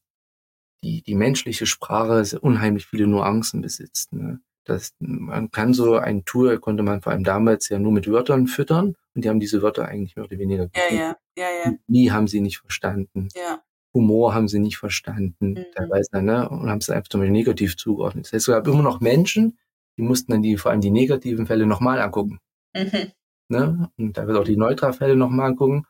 die, 0.82 1.02
die 1.02 1.14
menschliche 1.14 1.66
Sprache 1.66 2.38
unheimlich 2.40 2.86
viele 2.86 3.06
Nuancen 3.06 3.60
besitzt. 3.60 4.12
Ne. 4.12 4.40
Das, 4.64 4.94
man 4.98 5.50
kann 5.50 5.74
so 5.74 5.96
ein 5.96 6.24
Tool, 6.24 6.58
konnte 6.58 6.82
man 6.82 7.02
vor 7.02 7.12
allem 7.12 7.24
damals 7.24 7.68
ja 7.68 7.78
nur 7.78 7.92
mit 7.92 8.08
Wörtern 8.08 8.46
füttern 8.46 8.94
und 9.14 9.24
die 9.24 9.28
haben 9.28 9.40
diese 9.40 9.60
Wörter 9.62 9.86
eigentlich 9.86 10.16
mehr 10.16 10.24
oder 10.24 10.38
weniger 10.38 10.70
ja, 10.74 10.96
ja, 10.96 11.16
ja, 11.36 11.48
ja. 11.64 11.72
Nie 11.86 12.10
haben 12.10 12.28
sie 12.28 12.40
nicht 12.40 12.58
verstanden. 12.58 13.28
Ja. 13.34 13.62
Humor 13.92 14.34
haben 14.34 14.48
sie 14.48 14.58
nicht 14.58 14.78
verstanden, 14.78 15.50
mhm. 15.50 15.64
teilweise, 15.74 16.20
ne, 16.20 16.48
und 16.48 16.68
haben 16.68 16.78
es 16.78 16.90
einfach 16.90 17.08
zum 17.08 17.20
Beispiel 17.20 17.32
negativ 17.32 17.76
zugeordnet. 17.76 18.26
Das 18.26 18.32
heißt, 18.32 18.48
es 18.48 18.54
gab 18.54 18.66
immer 18.66 18.82
noch 18.82 19.00
Menschen, 19.00 19.58
die 19.96 20.02
mussten 20.02 20.32
dann 20.32 20.42
die, 20.42 20.56
vor 20.56 20.72
allem 20.72 20.80
die 20.80 20.90
negativen 20.90 21.46
Fälle 21.46 21.66
nochmal 21.66 22.00
angucken. 22.00 22.40
Mhm. 22.74 23.12
Ne? 23.48 23.90
Und 23.96 24.16
da 24.16 24.26
wird 24.26 24.36
auch 24.36 24.44
die 24.44 24.56
Neutra-Fälle 24.56 25.16
nochmal 25.16 25.50
angucken. 25.50 25.86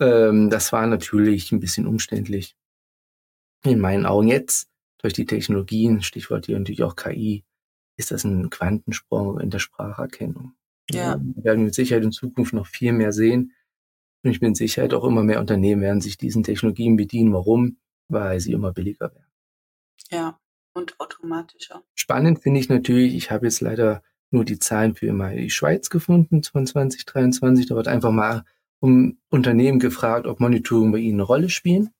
Ähm, 0.00 0.50
das 0.50 0.72
war 0.72 0.86
natürlich 0.86 1.52
ein 1.52 1.60
bisschen 1.60 1.86
umständlich. 1.86 2.56
In 3.62 3.78
meinen 3.78 4.06
Augen 4.06 4.28
jetzt, 4.28 4.70
durch 4.98 5.12
die 5.12 5.26
Technologien, 5.26 6.02
Stichwort 6.02 6.46
hier 6.46 6.58
natürlich 6.58 6.82
auch 6.82 6.96
KI, 6.96 7.44
ist 7.96 8.10
das 8.10 8.24
ein 8.24 8.50
Quantensprung 8.50 9.38
in 9.38 9.50
der 9.50 9.58
Spracherkennung. 9.58 10.54
Ja. 10.90 11.20
Wir 11.20 11.44
werden 11.44 11.64
mit 11.64 11.74
Sicherheit 11.74 12.02
in 12.02 12.12
Zukunft 12.12 12.52
noch 12.52 12.66
viel 12.66 12.92
mehr 12.92 13.12
sehen. 13.12 13.52
Und 14.22 14.30
ich 14.30 14.40
bin 14.40 14.54
sicher, 14.54 14.84
auch 14.92 15.04
immer 15.04 15.22
mehr 15.22 15.40
Unternehmen 15.40 15.82
werden 15.82 16.00
sich 16.00 16.18
diesen 16.18 16.42
Technologien 16.42 16.96
bedienen. 16.96 17.32
Warum? 17.32 17.78
Weil 18.08 18.40
sie 18.40 18.52
immer 18.52 18.72
billiger 18.72 19.12
werden. 19.14 19.32
Ja, 20.10 20.38
und 20.72 20.98
automatischer. 20.98 21.82
Spannend 21.94 22.40
finde 22.40 22.60
ich 22.60 22.68
natürlich, 22.68 23.14
ich 23.14 23.30
habe 23.30 23.46
jetzt 23.46 23.60
leider 23.60 24.02
nur 24.30 24.44
die 24.44 24.58
Zahlen 24.58 24.94
für 24.94 25.06
immer 25.06 25.30
die 25.30 25.50
Schweiz 25.50 25.90
gefunden 25.90 26.42
von 26.42 26.66
2023. 26.66 27.66
Da 27.66 27.74
wird 27.74 27.88
einfach 27.88 28.12
mal 28.12 28.44
um 28.80 29.18
Unternehmen 29.28 29.78
gefragt, 29.78 30.26
ob 30.26 30.40
Monitoring 30.40 30.92
bei 30.92 30.98
ihnen 30.98 31.20
eine 31.20 31.22
Rolle 31.22 31.48
spielen. 31.48 31.90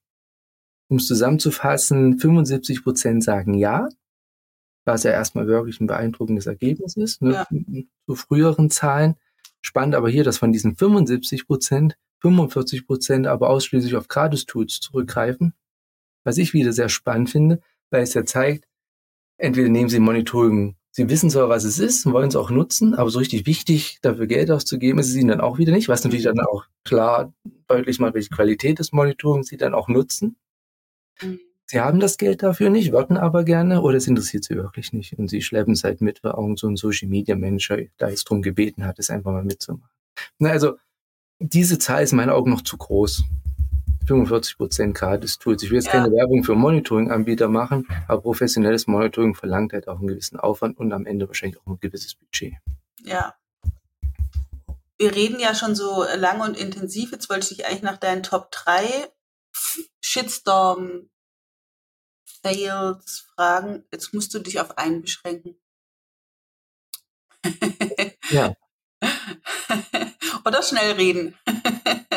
Um 0.89 0.97
es 0.97 1.07
zusammenzufassen, 1.07 2.19
75 2.19 2.83
Prozent 2.83 3.23
sagen 3.23 3.53
ja, 3.53 3.87
was 4.83 5.03
ja 5.03 5.11
erstmal 5.11 5.47
wirklich 5.47 5.79
ein 5.79 5.87
beeindruckendes 5.87 6.47
Ergebnis 6.47 6.97
ist, 6.97 7.21
ne, 7.21 7.33
ja. 7.33 7.47
zu 8.05 8.15
früheren 8.15 8.69
Zahlen. 8.69 9.15
Spannend 9.61 9.95
aber 9.95 10.09
hier, 10.09 10.23
dass 10.23 10.39
von 10.39 10.51
diesen 10.51 10.75
75 10.75 11.47
Prozent 11.47 11.95
45 12.21 12.85
Prozent 12.85 13.27
aber 13.27 13.49
ausschließlich 13.49 13.95
auf 13.95 14.07
Gratis-Tools 14.07 14.79
zurückgreifen. 14.79 15.53
Was 16.23 16.37
ich 16.37 16.53
wieder 16.53 16.71
sehr 16.71 16.89
spannend 16.89 17.29
finde, 17.29 17.61
weil 17.89 18.03
es 18.03 18.13
ja 18.13 18.23
zeigt, 18.25 18.67
entweder 19.37 19.69
nehmen 19.69 19.89
Sie 19.89 19.99
Monitoring, 19.99 20.75
Sie 20.93 21.09
wissen 21.09 21.29
zwar, 21.29 21.47
was 21.47 21.63
es 21.63 21.79
ist 21.79 22.05
und 22.05 22.13
wollen 22.13 22.27
es 22.27 22.35
auch 22.35 22.49
nutzen, 22.49 22.95
aber 22.95 23.09
so 23.09 23.19
richtig 23.19 23.45
wichtig, 23.45 23.99
dafür 24.01 24.27
Geld 24.27 24.51
auszugeben, 24.51 24.99
ist 24.99 25.07
es 25.07 25.15
Ihnen 25.15 25.29
dann 25.29 25.41
auch 25.41 25.57
wieder 25.57 25.71
nicht, 25.71 25.87
was 25.87 26.03
natürlich 26.03 26.25
dann 26.25 26.39
auch 26.41 26.65
klar 26.83 27.33
deutlich 27.67 27.99
macht, 27.99 28.13
welche 28.13 28.29
Qualität 28.29 28.79
des 28.79 28.91
Monitorings 28.91 29.47
Sie 29.47 29.57
dann 29.57 29.73
auch 29.73 29.87
nutzen. 29.87 30.35
Mhm. 31.21 31.39
Sie 31.71 31.79
haben 31.79 32.01
das 32.01 32.17
Geld 32.17 32.43
dafür 32.43 32.69
nicht, 32.69 32.91
würden 32.91 33.15
aber 33.15 33.45
gerne 33.45 33.81
oder 33.81 33.95
es 33.95 34.05
interessiert 34.05 34.43
Sie 34.43 34.55
wirklich 34.55 34.91
nicht. 34.91 35.17
Und 35.17 35.29
Sie 35.29 35.41
schleppen 35.41 35.71
es 35.71 35.85
halt 35.85 36.01
mit, 36.01 36.21
weil 36.21 36.33
auch 36.33 36.53
so 36.57 36.67
ein 36.67 36.75
Social 36.75 37.07
Media 37.07 37.37
Manager 37.37 37.77
da 37.97 38.09
jetzt 38.09 38.25
drum 38.25 38.41
gebeten 38.41 38.85
hat, 38.85 38.99
es 38.99 39.09
einfach 39.09 39.31
mal 39.31 39.45
mitzumachen. 39.45 39.89
Na, 40.37 40.49
also, 40.49 40.73
diese 41.39 41.79
Zahl 41.79 42.03
ist 42.03 42.11
in 42.11 42.17
meinen 42.17 42.31
Augen 42.31 42.51
noch 42.51 42.61
zu 42.61 42.75
groß. 42.75 43.23
45 44.07 44.57
Prozent 44.57 44.95
gratis 44.95 45.37
Tools. 45.37 45.63
Ich 45.63 45.69
will 45.69 45.77
jetzt 45.77 45.87
ja. 45.87 45.91
keine 45.93 46.11
Werbung 46.11 46.43
für 46.43 46.55
Monitoring-Anbieter 46.55 47.47
machen, 47.47 47.87
aber 48.07 48.21
professionelles 48.21 48.87
Monitoring 48.87 49.35
verlangt 49.35 49.73
halt 49.73 49.87
auch 49.87 49.99
einen 49.99 50.07
gewissen 50.07 50.39
Aufwand 50.39 50.77
und 50.77 50.91
am 50.93 51.05
Ende 51.05 51.27
wahrscheinlich 51.27 51.59
auch 51.59 51.67
ein 51.67 51.79
gewisses 51.79 52.15
Budget. 52.15 52.55
Ja. 53.03 53.35
Wir 54.97 55.15
reden 55.15 55.39
ja 55.39 55.55
schon 55.55 55.75
so 55.75 56.05
lang 56.17 56.41
und 56.41 56.57
intensiv. 56.57 57.11
Jetzt 57.11 57.29
wollte 57.29 57.41
ich 57.43 57.57
dich 57.57 57.65
eigentlich 57.65 57.81
nach 57.81 57.97
deinen 57.97 58.23
Top 58.23 58.51
3 58.51 59.09
Shitstorm 60.01 61.09
Fails 62.43 63.25
fragen. 63.35 63.83
Jetzt 63.91 64.13
musst 64.13 64.33
du 64.33 64.39
dich 64.39 64.59
auf 64.59 64.77
einen 64.77 65.01
beschränken. 65.01 65.55
ja. 68.29 68.53
Oder 70.45 70.61
schnell 70.61 70.93
reden. 70.93 71.35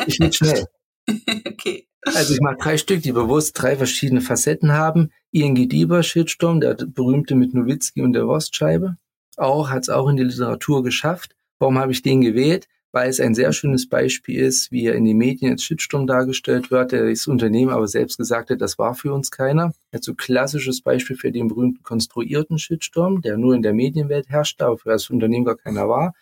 ich 0.07 0.19
will 0.19 0.33
schnell. 0.33 0.67
okay. 1.45 1.87
Also 2.05 2.33
ich 2.33 2.39
mache 2.39 2.57
drei 2.59 2.77
Stück, 2.77 3.01
die 3.01 3.11
bewusst 3.11 3.59
drei 3.59 3.75
verschiedene 3.75 4.21
Facetten 4.21 4.73
haben. 4.73 5.11
ING 5.31 5.55
Dieber, 5.55 6.03
Shitstorm, 6.03 6.61
der 6.61 6.75
berühmte 6.75 7.35
mit 7.35 7.53
Nowitzki 7.53 8.01
und 8.01 8.13
der 8.13 8.27
Wurstscheibe. 8.27 8.97
Auch, 9.37 9.71
hat 9.71 9.83
es 9.83 9.89
auch 9.89 10.07
in 10.07 10.17
die 10.17 10.23
Literatur 10.23 10.83
geschafft. 10.83 11.35
Warum 11.57 11.79
habe 11.79 11.91
ich 11.91 12.03
den 12.03 12.21
gewählt? 12.21 12.67
weil 12.95 13.09
es 13.09 13.19
ein 13.19 13.35
sehr 13.35 13.51
schönes 13.51 13.89
Beispiel 13.89 14.39
ist, 14.39 14.71
wie 14.71 14.85
er 14.85 14.95
in 14.95 15.03
den 15.03 15.17
Medien 15.17 15.51
als 15.51 15.63
Shitstorm 15.63 16.07
dargestellt 16.07 16.71
wird, 16.71 16.93
der 16.93 17.09
das 17.09 17.27
Unternehmen 17.27 17.71
aber 17.71 17.89
selbst 17.89 18.17
gesagt 18.17 18.49
hat, 18.49 18.61
das 18.61 18.79
war 18.79 18.95
für 18.95 19.13
uns 19.13 19.31
keiner. 19.31 19.73
Also 19.91 20.13
klassisches 20.13 20.81
Beispiel 20.81 21.17
für 21.17 21.29
den 21.29 21.49
berühmten 21.49 21.83
konstruierten 21.83 22.57
Shitstorm, 22.57 23.19
der 23.21 23.35
nur 23.35 23.53
in 23.53 23.63
der 23.63 23.73
Medienwelt 23.73 24.29
herrschte, 24.29 24.65
aber 24.65 24.77
für 24.77 24.91
das 24.91 25.09
Unternehmen 25.09 25.43
gar 25.43 25.57
keiner 25.57 25.89
war. 25.89 26.13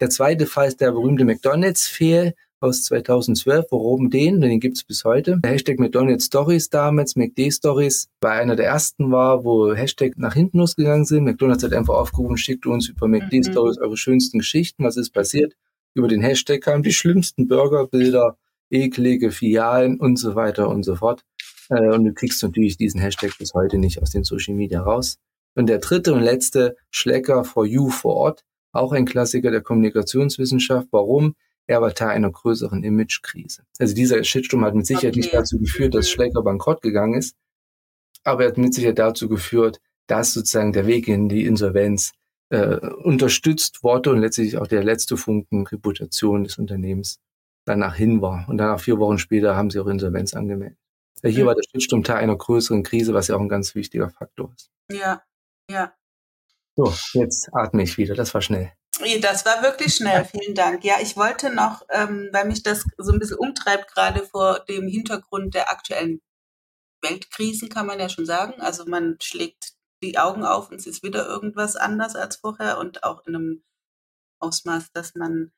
Der 0.00 0.10
zweite 0.10 0.46
Fall 0.46 0.66
ist 0.66 0.80
der 0.80 0.90
berühmte 0.90 1.24
McDonalds-Fehl, 1.24 2.34
aus 2.60 2.84
2012, 2.84 3.66
worum 3.70 4.10
den, 4.10 4.40
den 4.40 4.60
gibt's 4.60 4.84
bis 4.84 5.04
heute. 5.04 5.38
Der 5.42 5.52
Hashtag 5.52 5.78
McDonald's 5.78 6.26
Stories 6.26 6.70
damals, 6.70 7.16
McD 7.16 7.50
Stories, 7.50 8.08
war 8.20 8.32
einer 8.32 8.56
der 8.56 8.66
ersten 8.66 9.12
war, 9.12 9.44
wo 9.44 9.74
Hashtag 9.74 10.16
nach 10.16 10.34
hinten 10.34 10.58
losgegangen 10.58 11.04
sind. 11.04 11.24
McDonald's 11.24 11.64
hat 11.64 11.72
einfach 11.72 11.94
aufgerufen, 11.94 12.36
schickt 12.36 12.66
uns 12.66 12.88
über 12.88 13.08
McD 13.08 13.38
mhm. 13.38 13.52
Stories 13.52 13.78
eure 13.78 13.96
schönsten 13.96 14.38
Geschichten. 14.38 14.84
Was 14.84 14.96
ist 14.96 15.10
passiert? 15.10 15.54
Über 15.94 16.08
den 16.08 16.20
Hashtag 16.20 16.62
kamen 16.62 16.82
die 16.82 16.92
schlimmsten 16.92 17.48
Burgerbilder, 17.48 18.36
eklige 18.70 19.30
Filialen 19.30 19.98
und 20.00 20.16
so 20.16 20.34
weiter 20.34 20.68
und 20.68 20.82
so 20.82 20.96
fort. 20.96 21.24
Äh, 21.68 21.90
und 21.90 22.04
du 22.04 22.12
kriegst 22.12 22.42
natürlich 22.42 22.76
diesen 22.76 23.00
Hashtag 23.00 23.36
bis 23.38 23.54
heute 23.54 23.78
nicht 23.78 24.00
aus 24.02 24.10
den 24.10 24.24
Social 24.24 24.54
Media 24.54 24.80
raus. 24.80 25.18
Und 25.54 25.68
der 25.68 25.78
dritte 25.78 26.12
und 26.12 26.22
letzte, 26.22 26.76
Schlecker 26.90 27.44
for 27.44 27.64
You 27.64 27.88
vor 27.88 28.14
Ort, 28.14 28.44
auch 28.72 28.92
ein 28.92 29.06
Klassiker 29.06 29.50
der 29.50 29.62
Kommunikationswissenschaft. 29.62 30.88
Warum? 30.90 31.34
Er 31.66 31.80
war 31.82 31.92
Teil 31.94 32.10
einer 32.10 32.30
größeren 32.30 32.84
Imagekrise. 32.84 33.64
Also 33.78 33.94
dieser 33.94 34.22
Shitstorm 34.22 34.64
hat 34.64 34.74
mit 34.74 34.86
Sicherheit 34.86 35.14
okay. 35.14 35.20
nicht 35.20 35.34
dazu 35.34 35.58
geführt, 35.58 35.94
dass 35.94 36.08
Schlecker 36.08 36.42
bankrott 36.42 36.82
gegangen 36.82 37.14
ist, 37.14 37.36
aber 38.24 38.42
er 38.42 38.50
hat 38.50 38.58
mit 38.58 38.74
Sicherheit 38.74 38.98
dazu 38.98 39.28
geführt, 39.28 39.80
dass 40.06 40.32
sozusagen 40.32 40.72
der 40.72 40.86
Weg 40.86 41.08
in 41.08 41.28
die 41.28 41.44
Insolvenz 41.44 42.12
äh, 42.50 42.76
unterstützt 42.76 43.82
wurde 43.82 44.10
und 44.10 44.20
letztlich 44.20 44.56
auch 44.56 44.66
der 44.66 44.84
letzte 44.84 45.16
Funken 45.16 45.66
Reputation 45.66 46.44
des 46.44 46.58
Unternehmens 46.58 47.18
danach 47.64 47.96
hin 47.96 48.22
war. 48.22 48.48
Und 48.48 48.58
danach 48.58 48.80
vier 48.80 48.98
Wochen 48.98 49.18
später 49.18 49.56
haben 49.56 49.70
sie 49.70 49.80
auch 49.80 49.88
Insolvenz 49.88 50.34
angemeldet. 50.34 50.78
Ja, 51.22 51.30
hier 51.30 51.44
mhm. 51.44 51.48
war 51.48 51.54
der 51.54 51.64
Shitstorm 51.68 52.04
Teil 52.04 52.18
einer 52.18 52.36
größeren 52.36 52.82
Krise, 52.82 53.14
was 53.14 53.28
ja 53.28 53.36
auch 53.36 53.40
ein 53.40 53.48
ganz 53.48 53.74
wichtiger 53.74 54.10
Faktor 54.10 54.52
ist. 54.54 54.70
Ja, 54.92 55.22
ja. 55.70 55.92
So, 56.76 56.92
jetzt 57.18 57.48
atme 57.52 57.82
ich 57.82 57.96
wieder. 57.96 58.14
Das 58.14 58.34
war 58.34 58.42
schnell. 58.42 58.72
Das 59.20 59.44
war 59.44 59.62
wirklich 59.62 59.94
schnell, 59.94 60.24
vielen 60.24 60.54
Dank. 60.54 60.82
Ja, 60.82 60.96
ich 61.02 61.16
wollte 61.16 61.50
noch, 61.50 61.82
ähm, 61.90 62.30
weil 62.32 62.46
mich 62.46 62.62
das 62.62 62.84
so 62.96 63.12
ein 63.12 63.18
bisschen 63.18 63.36
umtreibt, 63.36 63.92
gerade 63.92 64.24
vor 64.24 64.60
dem 64.60 64.88
Hintergrund 64.88 65.54
der 65.54 65.70
aktuellen 65.70 66.22
Weltkrisen, 67.02 67.68
kann 67.68 67.86
man 67.86 68.00
ja 68.00 68.08
schon 68.08 68.24
sagen. 68.24 68.60
Also 68.60 68.86
man 68.86 69.18
schlägt 69.20 69.74
die 70.02 70.18
Augen 70.18 70.44
auf 70.44 70.70
und 70.70 70.76
es 70.76 70.86
ist 70.86 71.02
wieder 71.02 71.26
irgendwas 71.26 71.76
anders 71.76 72.16
als 72.16 72.36
vorher 72.36 72.78
und 72.78 73.04
auch 73.04 73.26
in 73.26 73.36
einem 73.36 73.64
Ausmaß, 74.40 74.92
dass 74.92 75.14
man 75.14 75.52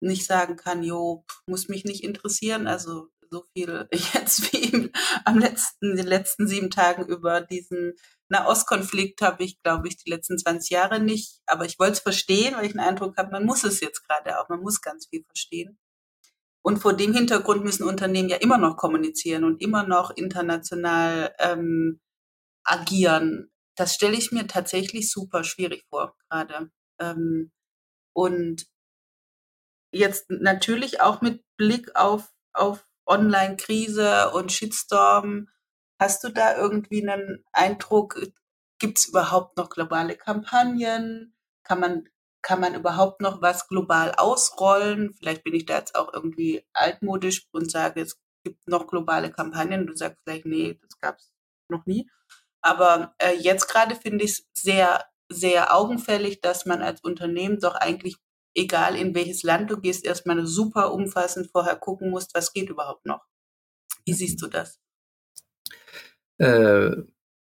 nicht 0.00 0.26
sagen 0.26 0.56
kann, 0.56 0.82
jo, 0.82 1.24
muss 1.46 1.68
mich 1.68 1.84
nicht 1.84 2.04
interessieren. 2.04 2.66
Also 2.66 3.08
so 3.30 3.44
viel 3.56 3.88
jetzt 4.14 4.52
wie 4.52 4.92
am 5.24 5.38
letzten, 5.38 5.96
den 5.96 6.06
letzten 6.06 6.46
sieben 6.46 6.70
Tagen 6.70 7.06
über 7.06 7.40
diesen 7.40 7.94
Nahostkonflikt 8.32 9.22
habe 9.22 9.44
ich, 9.44 9.62
glaube 9.62 9.88
ich, 9.88 9.96
die 9.96 10.10
letzten 10.10 10.38
20 10.38 10.70
Jahre 10.70 11.00
nicht. 11.00 11.40
Aber 11.46 11.64
ich 11.64 11.78
wollte 11.78 11.92
es 11.92 12.00
verstehen, 12.00 12.54
weil 12.56 12.66
ich 12.66 12.72
den 12.72 12.80
Eindruck 12.80 13.16
habe, 13.16 13.30
man 13.30 13.44
muss 13.44 13.64
es 13.64 13.80
jetzt 13.80 14.06
gerade 14.08 14.40
auch, 14.40 14.48
man 14.48 14.60
muss 14.60 14.80
ganz 14.80 15.06
viel 15.06 15.24
verstehen. 15.24 15.78
Und 16.62 16.78
vor 16.78 16.94
dem 16.94 17.14
Hintergrund 17.14 17.64
müssen 17.64 17.84
Unternehmen 17.84 18.28
ja 18.28 18.36
immer 18.36 18.58
noch 18.58 18.76
kommunizieren 18.76 19.44
und 19.44 19.60
immer 19.60 19.86
noch 19.86 20.10
international 20.10 21.34
ähm, 21.38 22.00
agieren 22.64 23.52
das 23.76 23.94
stelle 23.94 24.16
ich 24.16 24.32
mir 24.32 24.46
tatsächlich 24.46 25.10
super 25.10 25.44
schwierig 25.44 25.84
vor 25.88 26.16
gerade. 26.28 26.70
Ähm, 27.00 27.52
und 28.14 28.66
jetzt 29.92 30.30
natürlich 30.30 31.00
auch 31.00 31.20
mit 31.20 31.44
Blick 31.56 31.94
auf, 31.96 32.30
auf 32.52 32.86
Online-Krise 33.06 34.30
und 34.32 34.52
Shitstorm, 34.52 35.48
hast 36.02 36.24
du 36.24 36.30
da 36.30 36.56
irgendwie 36.56 37.08
einen 37.08 37.44
Eindruck, 37.52 38.20
gibt 38.80 38.98
es 38.98 39.06
überhaupt 39.06 39.56
noch 39.56 39.70
globale 39.70 40.16
Kampagnen? 40.16 41.36
Kann 41.62 41.78
man, 41.78 42.08
kann 42.42 42.60
man 42.60 42.74
überhaupt 42.74 43.20
noch 43.20 43.40
was 43.40 43.68
global 43.68 44.12
ausrollen? 44.16 45.14
Vielleicht 45.14 45.44
bin 45.44 45.54
ich 45.54 45.64
da 45.64 45.78
jetzt 45.78 45.94
auch 45.94 46.12
irgendwie 46.12 46.66
altmodisch 46.72 47.46
und 47.52 47.70
sage, 47.70 48.00
es 48.00 48.20
gibt 48.42 48.66
noch 48.66 48.88
globale 48.88 49.30
Kampagnen. 49.30 49.86
Du 49.86 49.94
sagst 49.94 50.18
vielleicht, 50.24 50.44
nee, 50.44 50.80
das 50.82 50.98
gab 50.98 51.18
es 51.18 51.32
noch 51.68 51.86
nie. 51.86 52.10
Aber 52.62 53.14
äh, 53.18 53.36
jetzt 53.36 53.68
gerade 53.68 53.94
finde 53.94 54.24
ich 54.24 54.32
es 54.32 54.48
sehr, 54.54 55.04
sehr 55.28 55.72
augenfällig, 55.74 56.40
dass 56.40 56.66
man 56.66 56.82
als 56.82 57.00
Unternehmen 57.02 57.60
doch 57.60 57.76
eigentlich, 57.76 58.16
egal 58.56 58.96
in 58.96 59.14
welches 59.14 59.44
Land 59.44 59.70
du 59.70 59.80
gehst, 59.80 60.04
erstmal 60.04 60.44
super 60.46 60.92
umfassend 60.92 61.48
vorher 61.52 61.76
gucken 61.76 62.10
musst, 62.10 62.34
was 62.34 62.52
geht 62.52 62.70
überhaupt 62.70 63.06
noch. 63.06 63.24
Wie 64.04 64.14
siehst 64.14 64.42
du 64.42 64.48
das? 64.48 64.81
Äh, 66.38 66.90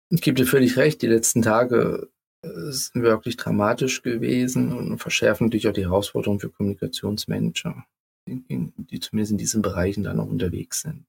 ich 0.09 0.21
gebe 0.21 0.35
dir 0.35 0.45
völlig 0.45 0.77
recht, 0.77 1.01
die 1.01 1.07
letzten 1.07 1.41
Tage 1.41 2.09
äh, 2.43 2.49
sind 2.71 3.03
wirklich 3.03 3.37
dramatisch 3.37 4.01
gewesen 4.01 4.73
und 4.73 4.97
verschärfen 4.99 5.47
natürlich 5.47 5.67
auch 5.67 5.73
die 5.73 5.85
Herausforderungen 5.85 6.39
für 6.39 6.49
Kommunikationsmanager, 6.49 7.85
die, 8.27 8.71
die 8.77 8.99
zumindest 8.99 9.31
in 9.31 9.37
diesen 9.37 9.61
Bereichen 9.61 10.03
dann 10.03 10.19
auch 10.19 10.27
unterwegs 10.27 10.81
sind. 10.81 11.05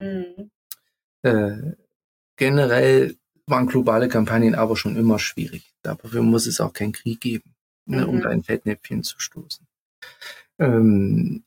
Mhm. 0.00 0.50
Äh, 1.22 1.72
generell 2.36 3.16
waren 3.46 3.66
globale 3.66 4.08
Kampagnen 4.08 4.54
aber 4.54 4.76
schon 4.76 4.96
immer 4.96 5.18
schwierig. 5.18 5.72
Dafür 5.82 6.22
muss 6.22 6.46
es 6.46 6.60
auch 6.60 6.72
keinen 6.72 6.92
Krieg 6.92 7.20
geben, 7.20 7.54
ne, 7.86 8.06
um 8.06 8.16
mhm. 8.16 8.22
da 8.22 8.28
ein 8.30 8.42
Fettnäpfchen 8.42 9.02
zu 9.02 9.18
stoßen. 9.18 9.66
Ähm, 10.58 11.44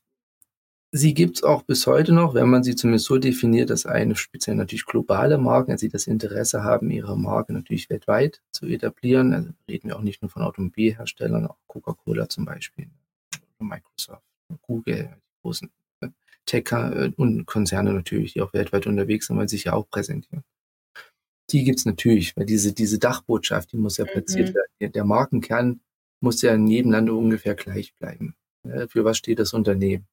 sie 0.96 1.14
gibt 1.14 1.36
es 1.36 1.42
auch 1.42 1.62
bis 1.62 1.86
heute 1.86 2.12
noch, 2.12 2.34
wenn 2.34 2.48
man 2.48 2.62
sie 2.62 2.76
zumindest 2.76 3.06
so 3.06 3.18
definiert, 3.18 3.70
dass 3.70 3.86
eine 3.86 4.16
speziell 4.16 4.56
natürlich 4.56 4.86
globale 4.86 5.38
Marken, 5.38 5.72
also 5.72 5.82
sie 5.82 5.88
das 5.88 6.06
Interesse 6.06 6.62
haben, 6.62 6.90
ihre 6.90 7.18
Marke 7.18 7.52
natürlich 7.52 7.90
weltweit 7.90 8.42
zu 8.52 8.66
etablieren. 8.66 9.32
Also 9.32 9.50
reden 9.68 9.88
wir 9.88 9.96
auch 9.96 10.02
nicht 10.02 10.22
nur 10.22 10.30
von 10.30 10.42
Automobilherstellern, 10.42 11.46
auch 11.46 11.56
Coca-Cola 11.66 12.28
zum 12.28 12.44
Beispiel, 12.44 12.88
Microsoft, 13.58 14.22
Google, 14.62 15.16
großen 15.42 15.70
Tech- 16.46 16.72
äh, 16.72 17.12
und 17.16 17.46
Konzerne 17.46 17.92
natürlich, 17.92 18.34
die 18.34 18.42
auch 18.42 18.52
weltweit 18.52 18.86
unterwegs 18.86 19.26
sind, 19.26 19.36
weil 19.36 19.48
sie 19.48 19.56
sich 19.56 19.64
ja 19.64 19.72
auch 19.72 19.88
präsentieren 19.88 20.44
die 21.50 21.64
gibt's 21.64 21.84
natürlich, 21.84 22.36
weil 22.36 22.46
diese, 22.46 22.72
diese 22.72 22.98
Dachbotschaft, 22.98 23.72
die 23.72 23.76
muss 23.76 23.98
ja 23.98 24.04
platziert 24.04 24.50
mhm. 24.50 24.54
werden. 24.54 24.92
Der 24.92 25.04
Markenkern 25.04 25.80
muss 26.20 26.42
ja 26.42 26.54
in 26.54 26.66
jedem 26.66 26.92
Land 26.92 27.10
ungefähr 27.10 27.54
gleich 27.54 27.94
bleiben. 27.94 28.34
Für 28.88 29.04
was 29.04 29.18
steht 29.18 29.38
das 29.38 29.52
Unternehmen? 29.52 30.06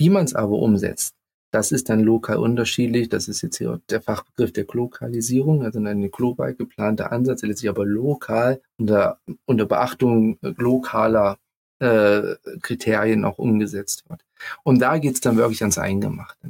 Wie 0.00 0.08
man 0.08 0.24
es 0.24 0.34
aber 0.34 0.56
umsetzt, 0.56 1.14
das 1.50 1.72
ist 1.72 1.90
dann 1.90 2.00
lokal 2.00 2.38
unterschiedlich. 2.38 3.10
Das 3.10 3.28
ist 3.28 3.42
jetzt 3.42 3.58
hier 3.58 3.82
der 3.90 4.00
Fachbegriff 4.00 4.50
der 4.50 4.64
Lokalisierung, 4.72 5.62
also 5.62 5.78
ein 5.78 6.10
global 6.10 6.54
geplanter 6.54 7.12
Ansatz, 7.12 7.40
der 7.40 7.50
letztlich 7.50 7.68
aber 7.68 7.84
lokal 7.84 8.62
unter, 8.78 9.20
unter 9.44 9.66
Beachtung 9.66 10.38
lokaler 10.40 11.36
äh, 11.80 12.36
Kriterien 12.62 13.26
auch 13.26 13.36
umgesetzt 13.36 14.08
wird. 14.08 14.24
Und 14.62 14.80
da 14.80 14.96
geht's 14.96 15.20
dann 15.20 15.36
wirklich 15.36 15.60
ans 15.60 15.76
Eingemachte. 15.76 16.48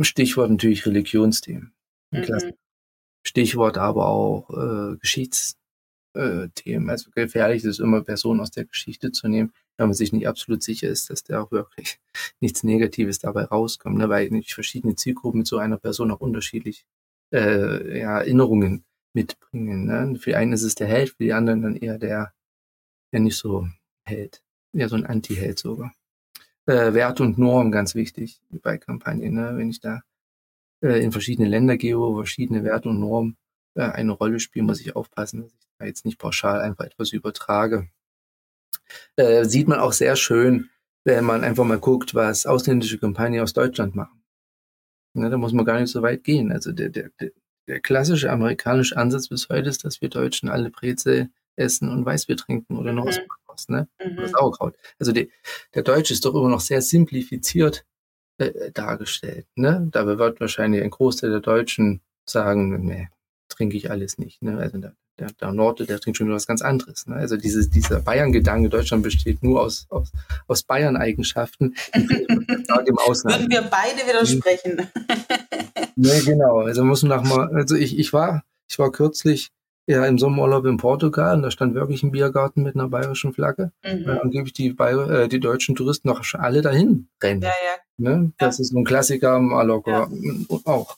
Stichwort 0.00 0.50
natürlich 0.50 0.86
Religionsthemen. 0.86 1.74
Mhm. 2.12 2.54
Stichwort 3.26 3.76
aber 3.76 4.06
auch 4.06 4.48
äh, 4.50 4.96
Geschichtsthemen. 4.96 6.88
Also 6.88 7.10
gefährlich 7.10 7.62
ist 7.62 7.72
es 7.72 7.78
immer, 7.78 8.00
Personen 8.00 8.40
aus 8.40 8.52
der 8.52 8.64
Geschichte 8.64 9.12
zu 9.12 9.28
nehmen, 9.28 9.52
wenn 9.82 9.88
man 9.88 9.94
sich 9.94 10.12
nicht 10.12 10.28
absolut 10.28 10.62
sicher 10.62 10.88
ist, 10.88 11.10
dass 11.10 11.24
da 11.24 11.42
auch 11.42 11.52
wirklich 11.52 12.00
nichts 12.40 12.62
Negatives 12.62 13.18
dabei 13.18 13.44
rauskommt. 13.44 13.98
Ne? 13.98 14.08
Weil 14.08 14.30
nicht 14.30 14.54
verschiedene 14.54 14.96
Zielgruppen 14.96 15.38
mit 15.38 15.46
so 15.46 15.58
einer 15.58 15.78
Person 15.78 16.10
auch 16.10 16.20
unterschiedlich 16.20 16.86
äh, 17.32 18.00
ja, 18.00 18.18
Erinnerungen 18.18 18.84
mitbringen. 19.14 19.86
Ne? 19.86 20.18
Für 20.18 20.36
einen 20.36 20.52
ist 20.52 20.62
es 20.62 20.74
der 20.74 20.88
Held, 20.88 21.10
für 21.10 21.24
die 21.24 21.32
anderen 21.32 21.62
dann 21.62 21.76
eher 21.76 21.98
der, 21.98 22.32
der 23.12 23.20
nicht 23.20 23.36
so 23.36 23.68
Held. 24.04 24.42
Ja, 24.72 24.88
so 24.88 24.96
ein 24.96 25.04
Anti-Held 25.04 25.58
sogar 25.58 25.92
äh, 26.66 26.94
Wert 26.94 27.20
und 27.20 27.38
Norm 27.38 27.70
ganz 27.70 27.94
wichtig 27.94 28.40
bei 28.50 28.78
Kampagnen. 28.78 29.34
Ne? 29.34 29.52
Wenn 29.56 29.70
ich 29.70 29.80
da 29.80 30.02
äh, 30.82 31.02
in 31.02 31.12
verschiedene 31.12 31.48
Länder 31.48 31.76
gehe, 31.76 31.98
wo 31.98 32.16
verschiedene 32.16 32.64
Werte 32.64 32.88
und 32.88 33.00
Normen 33.00 33.36
äh, 33.74 33.82
eine 33.82 34.12
Rolle 34.12 34.40
spielen, 34.40 34.66
muss 34.66 34.80
ich 34.80 34.96
aufpassen, 34.96 35.42
dass 35.42 35.52
ich 35.52 35.66
da 35.78 35.86
jetzt 35.86 36.04
nicht 36.04 36.18
pauschal 36.18 36.60
einfach 36.60 36.84
etwas 36.84 37.12
übertrage. 37.12 37.88
Äh, 39.16 39.44
sieht 39.44 39.68
man 39.68 39.80
auch 39.80 39.92
sehr 39.92 40.16
schön, 40.16 40.70
wenn 41.04 41.24
man 41.24 41.44
einfach 41.44 41.64
mal 41.64 41.78
guckt, 41.78 42.14
was 42.14 42.46
ausländische 42.46 42.98
Kampagnen 42.98 43.40
aus 43.40 43.52
Deutschland 43.52 43.94
machen. 43.94 44.22
Ne, 45.14 45.28
da 45.28 45.36
muss 45.36 45.52
man 45.52 45.64
gar 45.64 45.80
nicht 45.80 45.90
so 45.90 46.02
weit 46.02 46.24
gehen. 46.24 46.52
Also 46.52 46.72
der, 46.72 46.88
der, 46.88 47.10
der 47.68 47.80
klassische 47.80 48.30
amerikanische 48.30 48.96
Ansatz 48.96 49.28
bis 49.28 49.48
heute 49.48 49.68
ist, 49.68 49.84
dass 49.84 50.00
wir 50.00 50.08
Deutschen 50.08 50.48
alle 50.48 50.70
Brezel 50.70 51.30
essen 51.56 51.90
und 51.90 52.06
Weißbier 52.06 52.36
trinken 52.36 52.78
oder 52.78 52.92
noch 52.92 53.04
mhm. 53.04 53.20
was, 53.46 53.68
ne? 53.68 53.88
Mhm. 54.02 54.18
Oder 54.18 54.28
Sauerkraut. 54.28 54.74
Also 54.98 55.12
die, 55.12 55.30
der 55.74 55.82
Deutsche 55.82 56.14
ist 56.14 56.24
doch 56.24 56.34
immer 56.34 56.48
noch 56.48 56.60
sehr 56.60 56.80
simplifiziert 56.80 57.84
äh, 58.38 58.70
dargestellt, 58.72 59.46
ne? 59.54 59.86
Dabei 59.90 60.18
wird 60.18 60.40
wahrscheinlich 60.40 60.82
ein 60.82 60.90
Großteil 60.90 61.30
der 61.30 61.40
Deutschen 61.40 62.00
sagen, 62.24 62.86
nee, 62.86 63.08
trinke 63.48 63.76
ich 63.76 63.90
alles 63.90 64.16
nicht, 64.18 64.42
ne? 64.42 64.56
Also 64.58 64.78
da 64.78 64.94
der, 65.18 65.28
der 65.40 65.52
Norde, 65.52 65.86
der 65.86 66.00
trinkt 66.00 66.16
schon 66.16 66.26
wieder 66.26 66.36
was 66.36 66.46
ganz 66.46 66.62
anderes. 66.62 67.06
Ne? 67.06 67.16
Also 67.16 67.36
diese, 67.36 67.68
dieser 67.68 68.00
Bayern-Gedanke, 68.00 68.68
Deutschland 68.68 69.02
besteht 69.02 69.42
nur 69.42 69.60
aus, 69.62 69.86
aus, 69.90 70.10
aus 70.46 70.62
Bayern-Eigenschaften. 70.62 71.74
im 71.94 72.98
Ausland. 72.98 73.40
Würden 73.40 73.50
wir 73.50 73.62
beide 73.62 74.06
widersprechen. 74.06 74.88
ne, 75.96 76.22
genau. 76.24 76.60
Also 76.60 76.84
muss 76.84 77.02
man 77.02 77.28
mal, 77.28 77.48
also 77.54 77.76
ich, 77.76 77.98
ich 77.98 78.12
war, 78.12 78.42
ich 78.68 78.78
war 78.78 78.90
kürzlich 78.90 79.50
ja 79.86 80.06
im 80.06 80.18
Sommerurlaub 80.18 80.64
in 80.66 80.76
Portugal 80.76 81.36
und 81.36 81.42
da 81.42 81.50
stand 81.50 81.74
wirklich 81.74 82.02
ein 82.02 82.12
Biergarten 82.12 82.62
mit 82.62 82.74
einer 82.74 82.88
bayerischen 82.88 83.32
Flagge. 83.32 83.72
Mhm. 83.84 84.06
Weil 84.06 84.20
angeblich 84.20 84.52
die, 84.52 84.72
Bayer, 84.72 85.10
äh, 85.10 85.28
die 85.28 85.40
deutschen 85.40 85.74
Touristen 85.74 86.08
noch 86.08 86.22
alle 86.34 86.62
dahin 86.62 87.08
rennen. 87.22 87.42
Ja, 87.42 87.48
ja. 87.48 87.82
Ne? 87.98 88.32
Das 88.38 88.58
ja. 88.58 88.62
ist 88.62 88.72
ein 88.72 88.84
Klassiker 88.84 89.32
am 89.32 89.48
Mallorca 89.48 90.08
ja. 90.10 90.58
auch. 90.64 90.96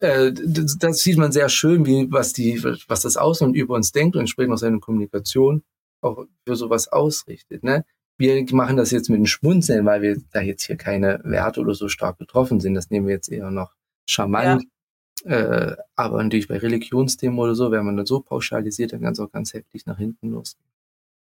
Äh, 0.00 0.32
das, 0.32 0.78
das, 0.78 0.98
sieht 0.98 1.18
man 1.18 1.32
sehr 1.32 1.48
schön, 1.48 1.86
wie 1.86 2.10
was 2.10 2.32
die, 2.32 2.62
was 2.88 3.00
das 3.02 3.16
Ausland 3.16 3.54
über 3.54 3.74
uns 3.74 3.92
denkt 3.92 4.16
und 4.16 4.20
entsprechend 4.20 4.54
auch 4.54 4.58
seine 4.58 4.80
Kommunikation 4.80 5.62
auch 6.00 6.24
für 6.46 6.56
sowas 6.56 6.88
ausrichtet. 6.88 7.62
Ne? 7.62 7.84
Wir 8.16 8.44
machen 8.52 8.76
das 8.76 8.90
jetzt 8.90 9.10
mit 9.10 9.16
einem 9.16 9.26
Schmunzeln, 9.26 9.84
weil 9.84 10.02
wir 10.02 10.16
da 10.32 10.40
jetzt 10.40 10.64
hier 10.64 10.76
keine 10.76 11.20
Werte 11.24 11.60
oder 11.60 11.74
so 11.74 11.88
stark 11.88 12.18
betroffen 12.18 12.60
sind. 12.60 12.74
Das 12.74 12.90
nehmen 12.90 13.06
wir 13.06 13.14
jetzt 13.14 13.30
eher 13.30 13.50
noch 13.50 13.74
charmant. 14.06 14.64
Ja. 15.24 15.30
Äh, 15.30 15.76
aber 15.96 16.22
natürlich 16.22 16.48
bei 16.48 16.56
Religionsthemen 16.56 17.38
oder 17.38 17.54
so, 17.54 17.70
wenn 17.70 17.84
man 17.84 17.96
das 17.96 18.08
so 18.08 18.20
pauschalisiert, 18.20 18.92
dann 18.92 19.02
kann 19.02 19.12
es 19.12 19.20
auch 19.20 19.30
ganz 19.30 19.52
heftig 19.52 19.84
nach 19.84 19.98
hinten 19.98 20.30
losgehen. 20.30 20.64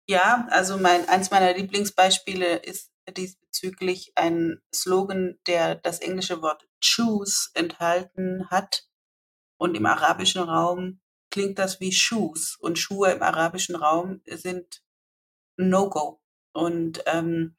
Ja, 0.08 0.46
also 0.50 0.76
mein, 0.78 1.08
eins 1.08 1.30
meiner 1.30 1.54
Lieblingsbeispiele 1.54 2.56
ist 2.56 2.90
diesbezüglich 3.12 4.12
ein 4.16 4.60
Slogan, 4.74 5.38
der 5.46 5.74
das 5.76 6.00
englische 6.00 6.42
Wort 6.42 6.68
choose 6.82 7.50
enthalten 7.54 8.48
hat. 8.50 8.86
Und 9.58 9.76
im 9.76 9.86
arabischen 9.86 10.42
Raum 10.42 11.00
klingt 11.30 11.58
das 11.58 11.80
wie 11.80 11.92
Shoes. 11.92 12.56
Und 12.60 12.78
Schuhe 12.78 13.12
im 13.12 13.22
arabischen 13.22 13.76
Raum 13.76 14.22
sind 14.26 14.82
No-Go. 15.56 16.20
Und 16.52 17.02
ähm, 17.06 17.56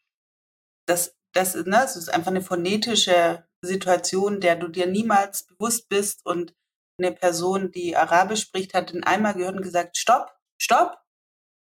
das, 0.87 1.15
das, 1.33 1.55
ne, 1.55 1.65
das 1.65 1.95
ist 1.95 2.09
einfach 2.09 2.31
eine 2.31 2.41
phonetische 2.41 3.47
Situation, 3.61 4.39
der 4.39 4.55
du 4.55 4.67
dir 4.67 4.87
niemals 4.87 5.45
bewusst 5.45 5.89
bist. 5.89 6.25
Und 6.25 6.55
eine 6.99 7.11
Person, 7.11 7.71
die 7.71 7.95
Arabisch 7.95 8.41
spricht, 8.41 8.73
hat 8.73 8.91
in 8.91 9.03
einmal 9.03 9.33
gehört 9.33 9.55
und 9.55 9.61
gesagt, 9.61 9.97
stopp, 9.97 10.31
stopp, 10.59 10.97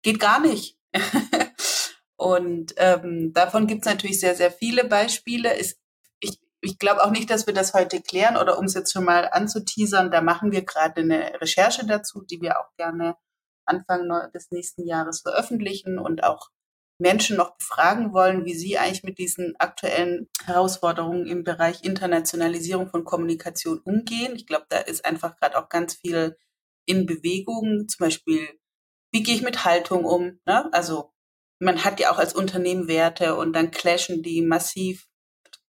geht 0.03 0.21
gar 0.21 0.41
nicht. 0.41 0.79
Und 2.25 2.73
ähm, 2.79 3.35
davon 3.35 3.67
gibt 3.67 3.85
es 3.85 3.93
natürlich 3.93 4.19
sehr, 4.19 4.35
sehr 4.35 4.51
viele 4.51 4.85
Beispiele. 4.85 5.59
Ich 5.59 5.77
ich 6.65 6.79
glaube 6.79 7.05
auch 7.05 7.11
nicht, 7.11 7.29
dass 7.29 7.47
wir 7.47 7.53
das 7.53 7.75
heute 7.75 8.01
klären 8.01 8.39
oder 8.39 8.59
um 8.59 8.65
es 8.65 8.75
jetzt 8.75 8.93
schon 8.93 9.05
mal 9.05 9.29
anzuteasern, 9.31 10.11
da 10.11 10.23
machen 10.23 10.51
wir 10.51 10.65
gerade 10.65 11.03
eine 11.03 11.39
Recherche 11.41 11.87
dazu, 11.87 12.23
die 12.23 12.41
wir 12.41 12.59
auch 12.59 12.75
gerne 12.79 13.17
Anfang 13.67 14.09
des 14.33 14.51
nächsten 14.51 14.87
Jahres 14.87 15.21
veröffentlichen 15.21 15.99
und 15.99 16.25
auch 16.25 16.49
Menschen 16.99 17.37
noch 17.37 17.57
befragen 17.57 18.15
wollen, 18.15 18.45
wie 18.47 18.55
sie 18.55 18.79
eigentlich 18.79 19.03
mit 19.03 19.19
diesen 19.19 19.57
aktuellen 19.59 20.29
Herausforderungen 20.47 21.27
im 21.27 21.45
Bereich 21.45 21.85
Internationalisierung 21.85 22.89
von 22.89 23.05
Kommunikation 23.05 23.81
umgehen. 23.81 24.35
Ich 24.37 24.47
glaube, 24.47 24.67
da 24.71 24.79
ist 24.79 25.05
einfach 25.05 25.37
gerade 25.37 25.59
auch 25.59 25.69
ganz 25.69 25.95
viel 25.95 26.37
in 26.87 27.05
Bewegung. 27.05 27.89
Zum 27.89 28.07
Beispiel, 28.07 28.49
wie 29.13 29.23
gehe 29.23 29.35
ich 29.35 29.43
mit 29.43 29.65
Haltung 29.67 30.05
um? 30.05 30.41
Ne? 30.47 30.73
Also 30.73 31.14
man 31.59 31.85
hat 31.85 32.01
ja 32.01 32.11
auch 32.13 32.19
als 32.19 32.35
Unternehmen 32.35 32.89
Werte 32.89 33.37
und 33.37 33.53
dann 33.53 33.71
clashen 33.71 34.23
die 34.23 34.43
massiv. 34.43 35.09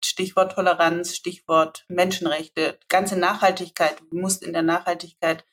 Stichwort 0.03 0.53
Toleranz, 0.53 1.15
Stichwort 1.15 1.83
Menschenrechte, 1.87 2.79
ganze 2.87 3.17
Nachhaltigkeit. 3.17 3.99
Du 4.11 4.17
musst 4.17 4.43
in 4.43 4.53
der 4.53 4.61
Nachhaltigkeit 4.61 5.43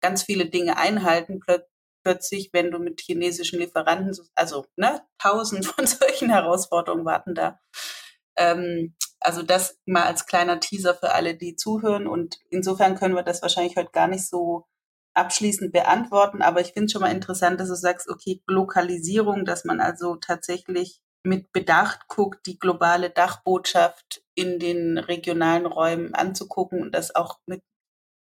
ganz 0.00 0.22
viele 0.22 0.46
Dinge 0.46 0.78
einhalten. 0.78 1.38
Plö 1.38 1.58
plötzlich, 2.02 2.50
wenn 2.54 2.70
du 2.70 2.78
mit 2.78 3.00
chinesischen 3.00 3.58
Lieferanten, 3.58 4.16
also 4.34 4.66
ne, 4.76 5.02
tausend 5.18 5.66
von 5.66 5.86
solchen 5.86 6.30
Herausforderungen 6.30 7.04
warten 7.04 7.34
da. 7.34 7.60
Ähm, 8.36 8.96
also 9.20 9.42
das 9.42 9.78
mal 9.84 10.04
als 10.04 10.26
kleiner 10.26 10.60
Teaser 10.60 10.94
für 10.94 11.12
alle, 11.12 11.34
die 11.34 11.56
zuhören. 11.56 12.06
Und 12.06 12.38
insofern 12.48 12.96
können 12.96 13.14
wir 13.14 13.22
das 13.22 13.42
wahrscheinlich 13.42 13.76
heute 13.76 13.90
gar 13.90 14.08
nicht 14.08 14.26
so 14.26 14.66
abschließend 15.20 15.72
beantworten, 15.72 16.42
aber 16.42 16.60
ich 16.60 16.72
finde 16.72 16.86
es 16.86 16.92
schon 16.92 17.02
mal 17.02 17.12
interessant, 17.12 17.60
dass 17.60 17.68
du 17.68 17.74
sagst, 17.74 18.08
okay, 18.08 18.42
Lokalisierung, 18.46 19.44
dass 19.44 19.64
man 19.64 19.80
also 19.80 20.16
tatsächlich 20.16 21.00
mit 21.22 21.52
Bedacht 21.52 22.08
guckt, 22.08 22.46
die 22.46 22.58
globale 22.58 23.10
Dachbotschaft 23.10 24.22
in 24.34 24.58
den 24.58 24.98
regionalen 24.98 25.66
Räumen 25.66 26.14
anzugucken 26.14 26.80
und 26.82 26.94
das 26.94 27.14
auch 27.14 27.38
mit, 27.46 27.62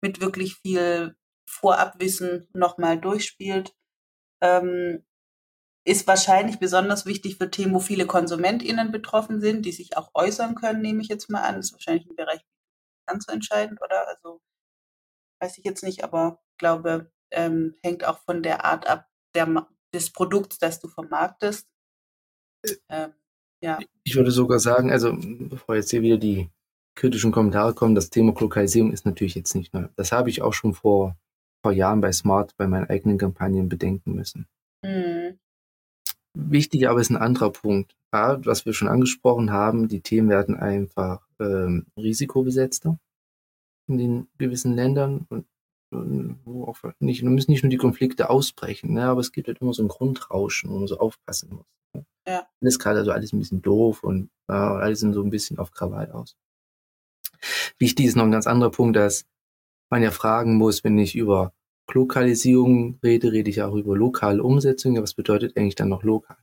mit 0.03 0.21
wirklich 0.21 0.57
viel 0.57 1.17
Vorabwissen 1.49 2.49
nochmal 2.53 3.01
durchspielt, 3.01 3.75
ähm, 4.43 5.05
ist 5.85 6.07
wahrscheinlich 6.07 6.59
besonders 6.59 7.07
wichtig 7.07 7.39
für 7.39 7.51
Themen, 7.51 7.75
wo 7.75 7.81
viele 7.81 8.07
KonsumentInnen 8.07 8.93
betroffen 8.93 9.41
sind, 9.41 9.67
die 9.67 9.73
sich 9.73 9.97
auch 9.97 10.11
äußern 10.15 10.55
können, 10.55 10.83
nehme 10.83 11.03
ich 11.03 11.09
jetzt 11.09 11.31
mal 11.31 11.43
an. 11.43 11.57
Das 11.57 11.67
ist 11.67 11.73
wahrscheinlich 11.73 12.07
ein 12.09 12.17
Bereich 12.17 12.41
ganz 13.07 13.27
so 13.27 13.33
entscheidend, 13.33 13.81
oder? 13.83 14.09
Also 14.09 14.41
weiß 15.43 15.59
ich 15.59 15.65
jetzt 15.65 15.83
nicht, 15.83 16.05
aber 16.05 16.41
glaube, 16.59 17.11
ähm, 17.33 17.75
hängt 17.83 18.05
auch 18.05 18.19
von 18.19 18.43
der 18.43 18.65
Art 18.65 18.87
ab 18.87 19.09
der, 19.35 19.67
des 19.95 20.13
Produkts, 20.13 20.59
das 20.59 20.81
du 20.81 20.89
vermarktest. 20.89 21.67
Ähm, 22.89 23.13
ja. 23.63 23.79
Ich 24.05 24.15
würde 24.15 24.31
sogar 24.31 24.61
sagen, 24.61 24.91
also 24.91 25.17
bevor 25.19 25.75
jetzt 25.75 25.91
hier 25.91 26.03
wieder 26.03 26.19
die 26.19 26.49
kritischen 26.95 27.33
Kommentare 27.33 27.75
kommen, 27.75 27.95
das 27.95 28.11
Thema 28.11 28.35
Lokalisierung 28.39 28.93
ist 28.93 29.07
natürlich 29.07 29.35
jetzt 29.35 29.55
nicht 29.55 29.75
neu. 29.75 29.89
Das 29.97 30.13
habe 30.13 30.31
ich 30.31 30.43
auch 30.43 30.53
schon 30.53 30.75
vor 30.75 31.17
vor 31.65 31.73
Jahren 31.73 32.01
bei 32.01 32.13
Smart 32.13 32.57
bei 32.57 32.67
meinen 32.67 32.91
eigenen 32.91 33.19
Kampagnen 33.19 33.69
bedenken 33.69 34.15
müssen. 34.15 34.47
Mhm. 34.85 35.39
Wichtig 36.35 36.89
aber 36.89 37.01
ist 37.01 37.11
ein 37.11 37.17
anderer 37.17 37.51
Punkt. 37.51 37.95
Ja, 38.13 38.45
was 38.45 38.67
wir 38.67 38.75
schon 38.75 38.89
angesprochen 38.89 39.53
haben, 39.53 39.89
die 39.89 40.01
Themen 40.01 40.29
werden 40.29 40.57
einfach 40.57 41.27
ähm, 41.41 41.87
risikobesetzter 41.97 42.99
in 43.89 43.99
den 43.99 44.29
gewissen 44.39 44.75
Ländern 44.75 45.27
und 45.29 45.47
wo 46.45 46.65
auch 46.65 46.79
nicht, 47.01 47.23
müssen 47.23 47.51
nicht 47.51 47.63
nur 47.63 47.71
die 47.71 47.77
Konflikte 47.77 48.31
ausbrechen, 48.31 48.95
ne, 48.95 49.05
aber 49.05 49.21
es 49.21 49.33
gibt 49.33 49.49
halt 49.49 49.61
immer 49.61 49.75
so 49.75 49.83
ein 49.83 49.89
Grundrauschen, 49.89 50.71
wo 50.71 50.79
man 50.79 50.87
so 50.87 50.99
aufpassen 50.99 51.51
muss. 51.55 51.67
Ne? 51.95 52.07
Ja. 52.27 52.47
Alles 52.61 52.79
gerade 52.79 53.01
also 53.01 53.13
alles 53.13 53.33
ein 53.33 53.39
bisschen 53.39 53.63
doof 53.63 54.03
und 54.03 54.31
äh, 54.49 54.55
alles 54.55 55.01
sind 55.01 55.13
so 55.13 55.23
ein 55.23 55.31
bisschen 55.31 55.59
auf 55.59 55.73
Krawall 55.73 56.11
aus. 56.13 56.37
Wichtig 57.79 58.07
ist 58.07 58.17
noch 58.17 58.25
ein 58.25 58.31
ganz 58.31 58.47
anderer 58.47 58.71
Punkt, 58.71 58.97
dass 58.97 59.27
man 59.91 60.03
ja 60.03 60.11
fragen 60.11 60.57
muss, 60.57 60.85
wenn 60.85 60.99
ich 60.99 61.15
über 61.15 61.53
Lokalisierung 61.93 62.99
rede, 63.03 63.33
rede 63.33 63.51
ich 63.51 63.61
auch 63.61 63.75
über 63.75 63.97
lokale 63.97 64.43
Umsetzung. 64.43 64.95
Ja, 64.95 65.03
was 65.03 65.13
bedeutet 65.13 65.57
eigentlich 65.57 65.75
dann 65.75 65.91
noch 65.91 66.03
lokal? 66.05 66.39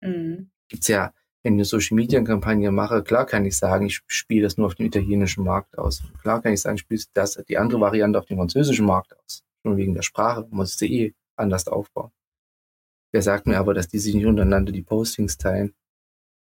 Mhm. 0.00 0.50
Gibt's 0.68 0.86
ja 0.88 1.12
wenn 1.42 1.54
ich 1.54 1.58
eine 1.58 1.64
Social 1.64 1.96
Media 1.96 2.22
Kampagne 2.22 2.70
mache, 2.70 3.02
klar 3.02 3.26
kann 3.26 3.44
ich 3.44 3.56
sagen, 3.56 3.86
ich 3.86 4.00
spiele 4.06 4.42
das 4.42 4.56
nur 4.56 4.66
auf 4.66 4.74
dem 4.76 4.86
italienischen 4.86 5.44
Markt 5.44 5.76
aus. 5.76 6.02
Klar 6.22 6.40
kann 6.40 6.52
ich 6.52 6.60
sagen, 6.60 6.76
ich 6.76 6.82
spiele 6.82 7.02
das, 7.14 7.42
die 7.48 7.58
andere 7.58 7.80
Variante 7.80 8.18
auf 8.18 8.26
dem 8.26 8.38
französischen 8.38 8.86
Markt 8.86 9.16
aus. 9.18 9.42
Schon 9.62 9.76
wegen 9.76 9.94
der 9.94 10.02
Sprache, 10.02 10.46
muss 10.50 10.78
sie 10.78 11.04
eh 11.04 11.14
anders 11.36 11.66
aufbauen. 11.66 12.10
Wer 13.12 13.22
sagt 13.22 13.46
mir 13.46 13.58
aber, 13.58 13.74
dass 13.74 13.88
die 13.88 13.98
sich 13.98 14.14
nicht 14.14 14.26
untereinander 14.26 14.72
die 14.72 14.82
Postings 14.82 15.36
teilen 15.36 15.74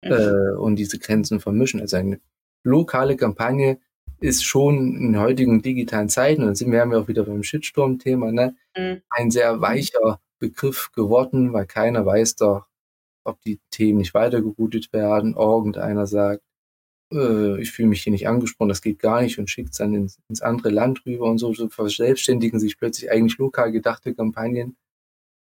äh, 0.01 0.53
und 0.59 0.77
diese 0.77 0.99
Grenzen 0.99 1.41
vermischen? 1.41 1.81
Also 1.81 1.97
eine 1.97 2.21
lokale 2.65 3.17
Kampagne 3.17 3.79
ist 4.19 4.45
schon 4.45 4.97
in 4.97 5.19
heutigen 5.19 5.63
digitalen 5.63 6.09
Zeiten, 6.09 6.43
und 6.43 6.49
dann 6.49 6.55
sind 6.55 6.73
wir 6.73 6.79
ja 6.79 6.99
auch 6.99 7.09
wieder 7.09 7.25
beim 7.25 7.43
Shitstorm-Thema, 7.43 8.33
ne, 8.33 8.57
mhm. 8.77 9.03
ein 9.11 9.31
sehr 9.31 9.61
weicher 9.61 10.21
Begriff 10.39 10.91
geworden, 10.93 11.53
weil 11.53 11.67
keiner 11.67 12.05
weiß 12.05 12.37
doch, 12.37 12.67
ob 13.27 13.41
die 13.43 13.61
Themen 13.71 13.99
nicht 13.99 14.15
weitergeroutet 14.15 14.93
werden. 14.93 15.35
Irgendeiner 15.37 16.07
sagt, 16.07 16.43
äh, 17.13 17.61
ich 17.61 17.73
fühle 17.73 17.89
mich 17.89 18.03
hier 18.03 18.13
nicht 18.13 18.29
angesprochen, 18.29 18.69
das 18.69 18.83
geht 18.83 18.99
gar 18.99 19.23
nicht 19.23 19.39
und 19.39 19.51
schickt 19.51 19.71
es 19.71 19.79
dann 19.79 19.95
ins, 19.95 20.19
ins, 20.29 20.43
andere 20.43 20.71
Land 20.71 21.05
rüber 21.07 21.27
und 21.27 21.39
so, 21.39 21.53
so 21.55 21.69
verselbstständigen 21.69 22.61
sich 22.61 22.79
plötzlich 22.79 23.11
eigentlich 23.11 23.39
lokal 23.39 23.73
gedachte 23.73 24.15
Kampagnen. 24.15 24.77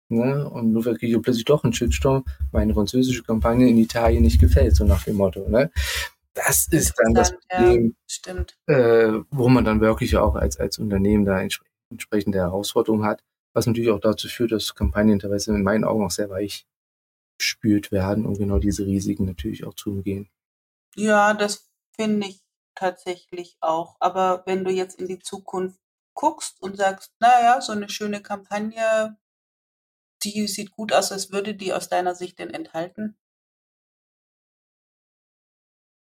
Ne? 0.10 0.50
Und 0.50 0.74
nur 0.74 0.84
kriege 0.84 1.16
ich 1.16 1.22
plötzlich 1.22 1.46
doch 1.46 1.64
einen 1.64 1.74
Shitstorm, 1.74 2.26
meine 2.52 2.74
französische 2.74 3.24
Kampagne 3.24 3.70
in 3.70 3.78
Italien 3.78 4.24
nicht 4.24 4.42
gefällt, 4.42 4.76
so 4.76 4.84
nach 4.84 5.04
dem 5.04 5.16
Motto. 5.16 5.48
Ne? 5.48 5.72
Das 6.34 6.68
ist 6.70 6.94
dann 6.98 7.14
das 7.14 7.34
Problem, 7.34 7.96
ja, 8.26 8.46
äh, 8.74 9.22
wo 9.32 9.50
man 9.50 9.66
dann 9.66 9.82
wirklich 9.82 10.18
auch 10.18 10.36
als, 10.36 10.58
als 10.58 10.80
Unternehmen 10.80 11.26
da 11.26 11.42
entsprechende 11.90 12.40
Herausforderungen 12.40 13.06
hat, 13.06 13.24
was 13.54 13.68
natürlich 13.68 13.90
auch 13.90 14.00
dazu 14.00 14.28
führt, 14.28 14.52
dass 14.52 14.76
Kampagneninteresse 14.76 15.54
in 15.54 15.64
meinen 15.64 15.84
Augen 15.84 16.06
auch 16.06 16.12
sehr 16.12 16.30
weich 16.30 16.66
gespült 17.42 17.92
werden, 17.92 18.26
um 18.26 18.36
genau 18.36 18.60
diese 18.60 18.86
Risiken 18.86 19.26
natürlich 19.26 19.66
auch 19.66 19.74
zu 19.74 19.90
umgehen. 19.90 20.30
Ja, 20.96 21.34
das 21.34 21.70
finde 21.96 22.28
ich 22.28 22.42
tatsächlich 22.76 23.58
auch. 23.60 23.98
Aber 24.00 24.44
wenn 24.46 24.64
du 24.64 24.72
jetzt 24.72 25.00
in 25.00 25.08
die 25.08 25.20
Zukunft 25.20 25.80
guckst 26.14 26.62
und 26.62 26.78
sagst, 26.78 27.14
naja, 27.20 27.60
so 27.62 27.72
eine 27.72 27.90
schöne 27.90 28.22
Kampagne, 28.22 29.18
die 30.24 30.48
sieht 30.48 30.72
gut 30.72 30.94
aus, 30.94 31.12
als 31.12 31.32
würde 31.32 31.56
die 31.56 31.74
aus 31.74 31.90
deiner 31.90 32.16
Sicht 32.16 32.40
denn 32.40 32.52
enthalten? 32.52 33.18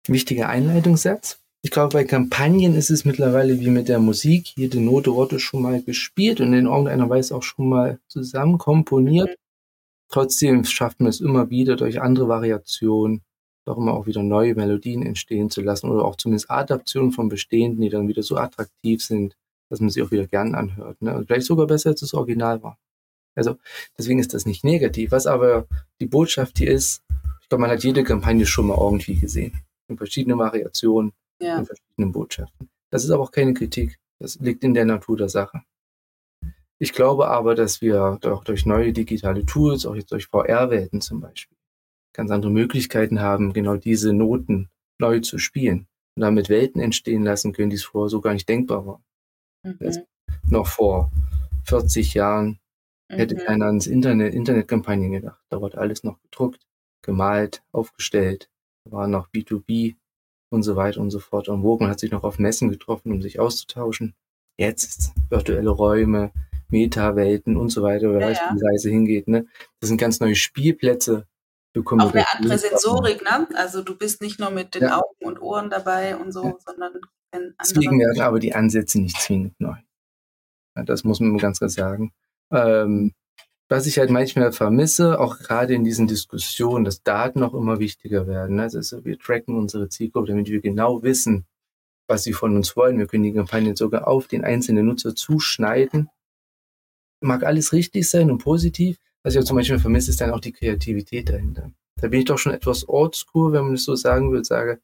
Wichtiger 0.06 0.48
Einleitungssatz. 0.48 1.40
Ich 1.62 1.72
glaube, 1.72 1.94
bei 1.94 2.04
Kampagnen 2.04 2.76
ist 2.76 2.90
es 2.90 3.04
mittlerweile 3.04 3.58
wie 3.58 3.70
mit 3.70 3.88
der 3.88 3.98
Musik. 3.98 4.56
Jede 4.56 4.80
Note 4.80 5.12
wurde 5.12 5.40
schon 5.40 5.62
mal 5.62 5.82
gespielt 5.82 6.40
und 6.40 6.52
in 6.52 6.66
irgendeiner 6.66 7.10
Weise 7.10 7.34
auch 7.34 7.42
schon 7.42 7.68
mal 7.68 7.98
zusammen 8.06 8.56
komponiert. 8.56 9.30
Mhm. 9.30 9.45
Trotzdem 10.08 10.64
schafft 10.64 11.00
man 11.00 11.08
es 11.08 11.20
immer 11.20 11.50
wieder 11.50 11.76
durch 11.76 12.00
andere 12.00 12.28
Variationen, 12.28 13.22
doch 13.64 13.76
immer 13.76 13.94
auch 13.94 14.06
wieder 14.06 14.22
neue 14.22 14.54
Melodien 14.54 15.02
entstehen 15.02 15.50
zu 15.50 15.60
lassen 15.60 15.90
oder 15.90 16.04
auch 16.04 16.16
zumindest 16.16 16.50
Adaptionen 16.50 17.12
von 17.12 17.28
bestehenden, 17.28 17.82
die 17.82 17.88
dann 17.88 18.08
wieder 18.08 18.22
so 18.22 18.36
attraktiv 18.36 19.02
sind, 19.02 19.36
dass 19.68 19.80
man 19.80 19.90
sie 19.90 20.02
auch 20.02 20.12
wieder 20.12 20.26
gern 20.26 20.54
anhört. 20.54 21.02
Ne? 21.02 21.16
Und 21.16 21.26
vielleicht 21.26 21.46
sogar 21.46 21.66
besser 21.66 21.90
als 21.90 22.00
das 22.00 22.14
Original 22.14 22.62
war. 22.62 22.78
Also 23.34 23.56
deswegen 23.98 24.20
ist 24.20 24.32
das 24.32 24.46
nicht 24.46 24.64
negativ. 24.64 25.10
Was 25.10 25.26
aber 25.26 25.66
die 26.00 26.06
Botschaft 26.06 26.58
hier 26.58 26.70
ist, 26.70 27.02
ich 27.42 27.48
glaube, 27.48 27.62
man 27.62 27.70
hat 27.70 27.84
jede 27.84 28.02
Kampagne 28.02 28.46
schon 28.46 28.68
mal 28.68 28.78
irgendwie 28.78 29.16
gesehen. 29.16 29.60
In 29.88 29.96
verschiedenen 29.96 30.38
Variationen, 30.38 31.12
ja. 31.40 31.58
in 31.58 31.66
verschiedenen 31.66 32.12
Botschaften. 32.12 32.70
Das 32.90 33.04
ist 33.04 33.10
aber 33.10 33.24
auch 33.24 33.30
keine 33.30 33.54
Kritik. 33.54 33.98
Das 34.18 34.38
liegt 34.40 34.64
in 34.64 34.74
der 34.74 34.84
Natur 34.84 35.16
der 35.16 35.28
Sache. 35.28 35.62
Ich 36.78 36.92
glaube 36.92 37.28
aber, 37.28 37.54
dass 37.54 37.80
wir 37.80 38.18
auch 38.22 38.44
durch 38.44 38.66
neue 38.66 38.92
digitale 38.92 39.46
Tools, 39.46 39.86
auch 39.86 39.94
jetzt 39.94 40.12
durch 40.12 40.26
VR-Welten 40.26 41.00
zum 41.00 41.20
Beispiel, 41.20 41.56
ganz 42.12 42.30
andere 42.30 42.50
Möglichkeiten 42.50 43.20
haben, 43.20 43.52
genau 43.52 43.76
diese 43.76 44.12
Noten 44.12 44.68
neu 44.98 45.20
zu 45.20 45.38
spielen 45.38 45.86
und 46.16 46.22
damit 46.22 46.48
Welten 46.48 46.80
entstehen 46.80 47.22
lassen 47.22 47.52
können, 47.52 47.70
die 47.70 47.76
es 47.76 47.84
vorher 47.84 48.10
so 48.10 48.20
gar 48.20 48.34
nicht 48.34 48.48
denkbar 48.48 48.86
waren. 48.86 49.04
Mhm. 49.62 50.04
Noch 50.50 50.66
vor 50.66 51.10
40 51.64 52.14
Jahren 52.14 52.58
hätte 53.08 53.36
mhm. 53.36 53.40
keiner 53.40 53.66
ans 53.66 53.86
Internet, 53.86 54.34
Internetkampagnen 54.34 55.12
gedacht. 55.12 55.40
Da 55.48 55.60
wurde 55.60 55.78
alles 55.78 56.04
noch 56.04 56.20
gedruckt, 56.22 56.66
gemalt, 57.02 57.62
aufgestellt. 57.72 58.50
Da 58.84 58.92
war 58.92 59.08
noch 59.08 59.28
B2B 59.30 59.96
und 60.50 60.62
so 60.62 60.76
weiter 60.76 61.00
und 61.00 61.10
so 61.10 61.20
fort. 61.20 61.48
Und 61.48 61.62
wo 61.62 61.78
man 61.78 61.90
hat 61.90 62.00
sich 62.00 62.10
noch 62.10 62.24
auf 62.24 62.38
Messen 62.38 62.70
getroffen, 62.70 63.12
um 63.12 63.22
sich 63.22 63.40
auszutauschen. 63.40 64.14
Jetzt 64.58 65.12
virtuelle 65.28 65.70
Räume, 65.70 66.32
Meta-Welten 66.68 67.56
und 67.56 67.70
so 67.70 67.82
weiter, 67.82 68.10
oder 68.10 68.20
ja, 68.20 68.26
weiß, 68.28 68.38
ja. 68.38 68.50
wie 68.50 68.58
die 68.58 68.66
Reise 68.66 68.90
hingeht. 68.90 69.28
Ne? 69.28 69.46
Das 69.80 69.88
sind 69.88 69.98
ganz 69.98 70.20
neue 70.20 70.34
Spielplätze. 70.34 71.26
Auch 71.78 71.92
eine 71.92 72.24
andere 72.32 72.56
Sensorik, 72.56 73.22
ne? 73.22 73.46
Also 73.54 73.82
du 73.82 73.98
bist 73.98 74.22
nicht 74.22 74.40
nur 74.40 74.48
mit 74.48 74.74
den 74.74 74.84
ja. 74.84 74.96
Augen 74.96 75.26
und 75.26 75.42
Ohren 75.42 75.68
dabei 75.68 76.16
und 76.16 76.32
so, 76.32 76.56
sondern 76.64 76.94
Deswegen 77.60 77.98
werden 77.98 78.20
aber 78.20 78.38
die 78.38 78.54
Ansätze 78.54 79.00
nicht 79.00 79.20
zwingend 79.20 79.60
neu. 79.60 79.76
Das 80.74 81.04
muss 81.04 81.20
man 81.20 81.36
ganz 81.38 81.58
klar 81.58 81.70
sagen. 81.70 82.12
Ähm, 82.50 83.12
was 83.68 83.86
ich 83.86 83.98
halt 83.98 84.10
manchmal 84.10 84.52
vermisse, 84.52 85.18
auch 85.18 85.38
gerade 85.38 85.74
in 85.74 85.84
diesen 85.84 86.06
Diskussionen, 86.06 86.84
dass 86.84 87.02
Daten 87.02 87.42
auch 87.42 87.54
immer 87.54 87.78
wichtiger 87.78 88.26
werden. 88.26 88.56
Ne? 88.56 88.62
Also 88.62 89.04
wir 89.04 89.18
tracken 89.18 89.56
unsere 89.56 89.88
Zielgruppe, 89.88 90.28
damit 90.28 90.48
wir 90.48 90.60
genau 90.60 91.02
wissen, 91.02 91.46
was 92.06 92.22
sie 92.22 92.32
von 92.32 92.54
uns 92.54 92.76
wollen. 92.76 92.98
Wir 92.98 93.06
können 93.06 93.24
die 93.24 93.32
Kampagnen 93.32 93.74
sogar 93.74 94.06
auf 94.06 94.28
den 94.28 94.44
einzelnen 94.44 94.86
Nutzer 94.86 95.14
zuschneiden 95.14 96.08
mag 97.20 97.44
alles 97.44 97.72
richtig 97.72 98.08
sein 98.08 98.30
und 98.30 98.38
positiv. 98.38 98.98
Was 99.22 99.34
ich 99.34 99.40
auch 99.40 99.44
zum 99.44 99.56
Beispiel 99.56 99.78
vermisse, 99.78 100.10
ist 100.10 100.20
dann 100.20 100.30
auch 100.30 100.40
die 100.40 100.52
Kreativität 100.52 101.28
dahinter. 101.28 101.72
Da 102.00 102.08
bin 102.08 102.20
ich 102.20 102.26
doch 102.26 102.38
schon 102.38 102.52
etwas 102.52 102.88
oldschool, 102.88 103.52
wenn 103.52 103.64
man 103.64 103.74
das 103.74 103.84
so 103.84 103.94
sagen 103.94 104.30
will, 104.32 104.44
sage, 104.44 104.80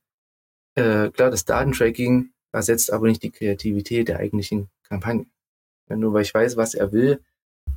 äh, 0.75 1.11
klar, 1.11 1.31
das 1.31 1.45
Datentracking 1.45 2.31
ersetzt 2.53 2.93
aber 2.93 3.09
nicht 3.09 3.23
die 3.23 3.31
Kreativität 3.31 4.09
der 4.09 4.19
eigentlichen 4.19 4.69
Kampagne. 4.83 5.27
Ja, 5.89 5.97
nur 5.97 6.13
weil 6.13 6.23
ich 6.23 6.35
weiß, 6.35 6.57
was 6.57 6.75
er 6.75 6.93
will, 6.93 7.21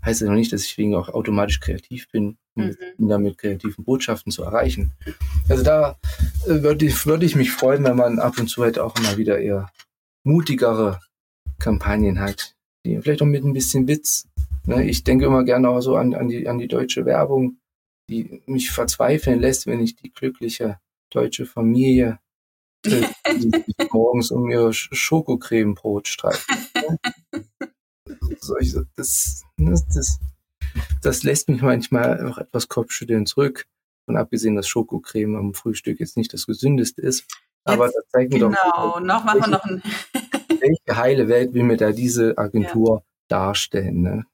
heißt 0.04 0.22
das 0.22 0.30
noch 0.30 0.36
nicht, 0.36 0.54
dass 0.54 0.64
ich 0.64 0.78
wegen 0.78 0.96
auch 0.96 1.10
automatisch 1.10 1.60
kreativ 1.60 2.10
bin, 2.12 2.38
um 2.56 2.68
mhm. 2.68 3.08
damit 3.10 3.38
kreativen 3.38 3.84
Botschaften 3.84 4.32
zu 4.32 4.44
erreichen. 4.44 4.94
Also 5.50 5.64
da 5.64 5.98
äh, 6.46 6.64
würde 6.64 6.86
ich, 6.86 7.06
würde 7.06 7.26
ich 7.26 7.36
mich 7.36 7.52
freuen, 7.52 7.84
wenn 7.84 7.98
man 7.98 8.20
ab 8.20 8.38
und 8.40 8.48
zu 8.48 8.64
halt 8.64 8.80
auch 8.80 8.96
immer 8.98 9.18
wieder 9.18 9.40
eher 9.40 9.72
mutigere 10.24 11.00
Kampagnen 11.60 12.20
hat, 12.20 12.55
die 12.86 13.02
vielleicht 13.02 13.22
auch 13.22 13.26
mit 13.26 13.44
ein 13.44 13.54
bisschen 13.54 13.88
Witz 13.88 14.28
Ne, 14.68 14.84
ich 14.90 15.04
denke 15.04 15.26
immer 15.26 15.44
gerne 15.44 15.70
auch 15.70 15.82
so 15.82 15.96
an, 15.96 16.16
an, 16.16 16.28
die, 16.28 16.48
an 16.48 16.58
die 16.58 16.68
deutsche 16.68 17.06
Werbung, 17.06 17.60
die 18.10 18.42
mich 18.48 18.72
verzweifeln 18.72 19.40
lässt, 19.40 19.68
wenn 19.68 19.80
ich 19.80 19.96
die 19.96 20.12
glückliche 20.12 20.80
deutsche 21.12 21.46
Familie 21.46 22.20
die 22.86 23.06
morgens 23.92 24.32
um 24.32 24.50
ihr 24.50 24.72
Schokocremebrot 24.74 26.08
streicht. 26.08 26.46
Ne? 26.76 27.00
das, 28.20 28.86
das, 28.96 29.44
das, 29.58 30.20
das 31.02 31.24
lässt 31.24 31.50
mich 31.50 31.62
manchmal 31.62 32.28
auch 32.28 32.38
etwas 32.38 32.68
Kopfschütteln 32.68 33.26
zurück. 33.26 33.66
Und 34.08 34.18
abgesehen, 34.18 34.56
dass 34.56 34.68
Schokocreme 34.68 35.36
am 35.36 35.54
Frühstück 35.56 36.00
jetzt 36.00 36.16
nicht 36.16 36.32
das 36.32 36.46
gesündeste 36.46 37.02
ist. 37.02 37.26
Aber 37.64 37.88
das 37.88 38.08
zeigt 38.10 38.32
mir 38.32 38.40
genau, 38.40 38.52
doch, 38.52 39.00
noch 39.00 39.24
machen 39.24 39.42
wir 39.42 39.48
noch 39.48 39.66
ein 39.66 39.82
welche 40.62 40.98
heile 40.98 41.28
Welt 41.28 41.54
will 41.54 41.64
mir 41.64 41.78
da 41.78 41.92
diese 41.92 42.38
Agentur 42.38 42.98
ja. 42.98 43.04
darstellen. 43.28 44.02
Ne? 44.02 44.26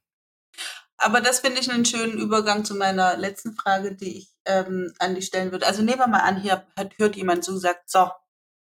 Aber 0.98 1.20
das 1.22 1.40
finde 1.40 1.60
ich 1.60 1.72
einen 1.72 1.86
schönen 1.86 2.18
Übergang 2.18 2.64
zu 2.64 2.76
meiner 2.76 3.18
letzten 3.18 3.54
Frage, 3.54 3.96
die 3.96 4.20
ich 4.20 4.30
ähm, 4.46 4.94
an 5.00 5.16
dich 5.16 5.26
stellen 5.26 5.52
würde. 5.52 5.66
Also 5.66 5.82
nehmen 5.82 6.00
wir 6.00 6.08
mal 6.08 6.20
an, 6.20 6.42
hier 6.42 6.66
hat, 6.76 6.98
hört 6.98 7.16
jemand 7.16 7.44
zu, 7.44 7.58
sagt, 7.58 7.90
so, 7.90 8.10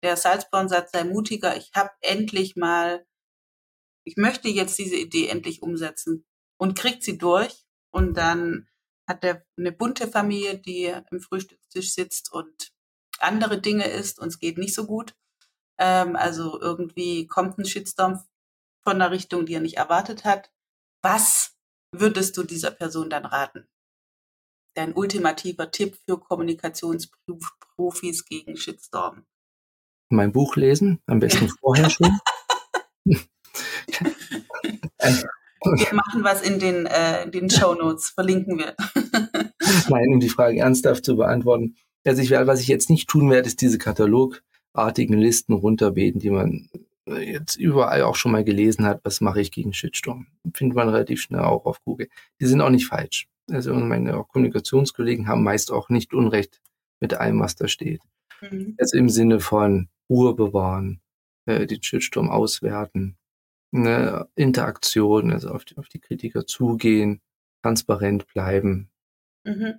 der 0.02 0.16
Salzborn-Satz 0.16 0.92
sei 0.92 1.04
mutiger, 1.04 1.56
ich 1.56 1.70
habe 1.74 1.90
endlich 2.00 2.56
mal, 2.56 3.06
ich 4.04 4.16
möchte 4.16 4.48
jetzt 4.48 4.78
diese 4.78 4.96
Idee 4.96 5.28
endlich 5.28 5.62
umsetzen 5.62 6.26
und 6.58 6.78
kriegt 6.78 7.02
sie 7.02 7.16
durch 7.16 7.64
und 7.90 8.14
dann 8.14 8.68
hat 9.08 9.24
er 9.24 9.44
eine 9.56 9.72
bunte 9.72 10.08
Familie, 10.08 10.58
die 10.58 10.92
im 11.10 11.20
Frühstückstisch 11.20 11.92
sitzt 11.92 12.32
und 12.32 12.72
andere 13.18 13.60
Dinge 13.60 13.88
isst 13.88 14.18
und 14.18 14.28
es 14.28 14.38
geht 14.38 14.58
nicht 14.58 14.74
so 14.74 14.86
gut. 14.86 15.14
Ähm, 15.78 16.16
also 16.16 16.60
irgendwie 16.60 17.26
kommt 17.26 17.58
ein 17.58 17.64
Shitstorm 17.64 18.22
von 18.82 18.94
einer 18.94 19.10
Richtung, 19.10 19.46
die 19.46 19.54
er 19.54 19.60
nicht 19.60 19.76
erwartet 19.76 20.24
hat. 20.24 20.50
Was 21.02 21.56
würdest 21.92 22.36
du 22.36 22.42
dieser 22.42 22.70
Person 22.70 23.10
dann 23.10 23.24
raten? 23.24 23.66
Dein 24.74 24.94
ultimativer 24.94 25.70
Tipp 25.70 25.98
für 26.06 26.18
Kommunikationsprofis 26.18 28.24
gegen 28.26 28.56
Shitstorm. 28.56 29.24
Mein 30.08 30.32
Buch 30.32 30.56
lesen, 30.56 31.00
am 31.06 31.18
besten 31.18 31.48
vorher 31.60 31.90
schon. 31.90 32.18
wir 33.04 35.94
machen 35.94 36.22
was 36.22 36.42
in 36.42 36.58
den, 36.58 36.86
äh, 36.86 37.28
den 37.30 37.50
Show 37.50 37.74
Notes, 37.74 38.10
verlinken 38.10 38.58
wir. 38.58 38.74
Nein, 39.88 40.12
um 40.12 40.20
die 40.20 40.28
Frage 40.28 40.60
ernsthaft 40.60 41.04
zu 41.04 41.16
beantworten. 41.16 41.76
Also 42.04 42.22
ich 42.22 42.30
was 42.30 42.60
ich 42.60 42.68
jetzt 42.68 42.88
nicht 42.88 43.08
tun 43.08 43.30
werde, 43.30 43.48
ist 43.48 43.60
diese 43.60 43.78
katalogartigen 44.76 45.18
Listen 45.18 45.54
runterbeten, 45.54 46.20
die 46.20 46.30
man 46.30 46.68
jetzt 47.06 47.56
überall 47.56 48.02
auch 48.02 48.16
schon 48.16 48.32
mal 48.32 48.44
gelesen 48.44 48.84
hat, 48.84 49.00
was 49.04 49.20
mache 49.20 49.40
ich 49.40 49.52
gegen 49.52 49.72
Shitstorm. 49.72 50.26
Findet 50.54 50.76
man 50.76 50.88
relativ 50.88 51.22
schnell 51.22 51.40
auch 51.40 51.64
auf 51.64 51.82
Google. 51.84 52.08
Die 52.40 52.46
sind 52.46 52.60
auch 52.60 52.70
nicht 52.70 52.86
falsch. 52.86 53.28
Also 53.48 53.74
meine 53.74 54.24
Kommunikationskollegen 54.24 55.28
haben 55.28 55.44
meist 55.44 55.70
auch 55.70 55.88
nicht 55.88 56.12
Unrecht 56.12 56.60
mit 57.00 57.14
allem, 57.14 57.40
was 57.40 57.54
da 57.54 57.68
steht. 57.68 58.02
Mhm. 58.40 58.74
Also 58.78 58.98
im 58.98 59.08
Sinne 59.08 59.38
von 59.38 59.88
Ruhe 60.10 60.34
bewahren, 60.34 61.00
äh, 61.46 61.66
den 61.66 61.82
Shitstorm 61.82 62.28
auswerten, 62.28 63.16
eine 63.72 64.28
Interaktion, 64.34 65.32
also 65.32 65.50
auf 65.50 65.64
die, 65.64 65.76
auf 65.76 65.88
die 65.88 66.00
Kritiker 66.00 66.44
zugehen, 66.44 67.20
transparent 67.62 68.26
bleiben. 68.26 68.88
Mhm. 69.44 69.74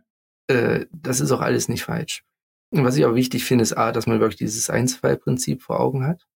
Äh, 0.47 0.85
das 0.93 1.19
ist 1.19 1.31
auch 1.31 1.41
alles 1.41 1.67
nicht 1.67 1.83
falsch. 1.83 2.23
Was 2.71 2.97
ich 2.97 3.05
auch 3.05 3.15
wichtig 3.15 3.45
finde, 3.45 3.63
ist 3.63 3.73
A, 3.73 3.91
dass 3.91 4.07
man 4.07 4.19
wirklich 4.19 4.37
dieses 4.37 4.69
Einzelfallprinzip 4.69 5.61
vor 5.61 5.79
Augen 5.79 6.05
hat. 6.05 6.27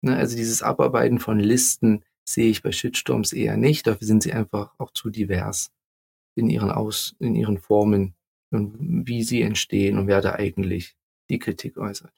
Ne, 0.00 0.16
also 0.16 0.36
dieses 0.36 0.62
Abarbeiten 0.62 1.18
von 1.18 1.38
Listen 1.38 2.04
sehe 2.28 2.50
ich 2.50 2.62
bei 2.62 2.72
Shitstorms 2.72 3.32
eher 3.32 3.56
nicht. 3.56 3.86
Dafür 3.86 4.06
sind 4.06 4.22
sie 4.22 4.32
einfach 4.32 4.74
auch 4.78 4.92
zu 4.92 5.10
divers 5.10 5.70
in 6.34 6.50
ihren 6.50 6.70
Aus, 6.70 7.16
in 7.18 7.34
ihren 7.34 7.58
Formen 7.58 8.14
und 8.50 9.06
wie 9.06 9.22
sie 9.22 9.42
entstehen 9.42 9.98
und 9.98 10.06
wer 10.06 10.20
da 10.20 10.34
eigentlich 10.34 10.96
die 11.30 11.38
Kritik 11.38 11.76
äußert. 11.76 12.12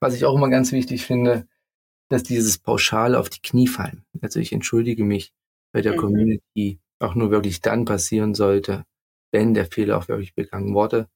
Was 0.00 0.14
ich 0.14 0.24
auch 0.24 0.34
immer 0.34 0.48
ganz 0.48 0.72
wichtig 0.72 1.04
finde, 1.04 1.46
dass 2.08 2.22
dieses 2.22 2.58
pauschal 2.58 3.14
auf 3.14 3.28
die 3.28 3.42
Knie 3.42 3.68
fallen. 3.68 4.04
Also 4.20 4.40
ich 4.40 4.52
entschuldige 4.52 5.04
mich 5.04 5.32
bei 5.72 5.82
der 5.82 5.92
mhm. 5.92 5.98
Community 5.98 6.80
auch 7.00 7.14
nur 7.14 7.30
wirklich 7.30 7.60
dann 7.60 7.84
passieren 7.84 8.34
sollte, 8.34 8.84
wenn 9.30 9.54
der 9.54 9.66
Fehler 9.66 9.98
auch 9.98 10.08
wirklich 10.08 10.34
begangen 10.34 10.74
wurde. 10.74 11.08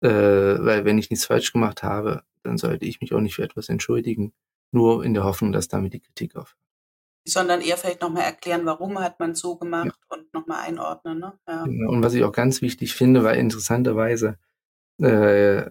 Äh, 0.00 0.08
weil 0.08 0.84
wenn 0.84 0.98
ich 0.98 1.10
nichts 1.10 1.26
falsch 1.26 1.52
gemacht 1.52 1.82
habe, 1.82 2.22
dann 2.42 2.58
sollte 2.58 2.86
ich 2.86 3.00
mich 3.00 3.12
auch 3.14 3.20
nicht 3.20 3.34
für 3.34 3.42
etwas 3.42 3.68
entschuldigen 3.68 4.32
nur 4.70 5.04
in 5.04 5.14
der 5.14 5.24
Hoffnung, 5.24 5.52
dass 5.52 5.68
damit 5.68 5.94
die 5.94 6.00
Kritik 6.00 6.36
aufhört. 6.36 6.56
Sondern 7.26 7.60
eher 7.60 7.76
vielleicht 7.76 8.00
nochmal 8.00 8.24
erklären, 8.24 8.64
warum 8.64 8.98
hat 8.98 9.20
man 9.20 9.32
es 9.32 9.40
so 9.40 9.56
gemacht 9.56 9.86
ja. 9.86 10.16
und 10.16 10.32
nochmal 10.32 10.66
einordnen. 10.66 11.18
Ne? 11.18 11.38
Ja. 11.46 11.64
Genau. 11.64 11.90
Und 11.90 12.02
was 12.02 12.14
ich 12.14 12.24
auch 12.24 12.32
ganz 12.32 12.62
wichtig 12.62 12.94
finde, 12.94 13.22
weil 13.22 13.38
interessanterweise 13.38 14.38
äh, 14.98 15.70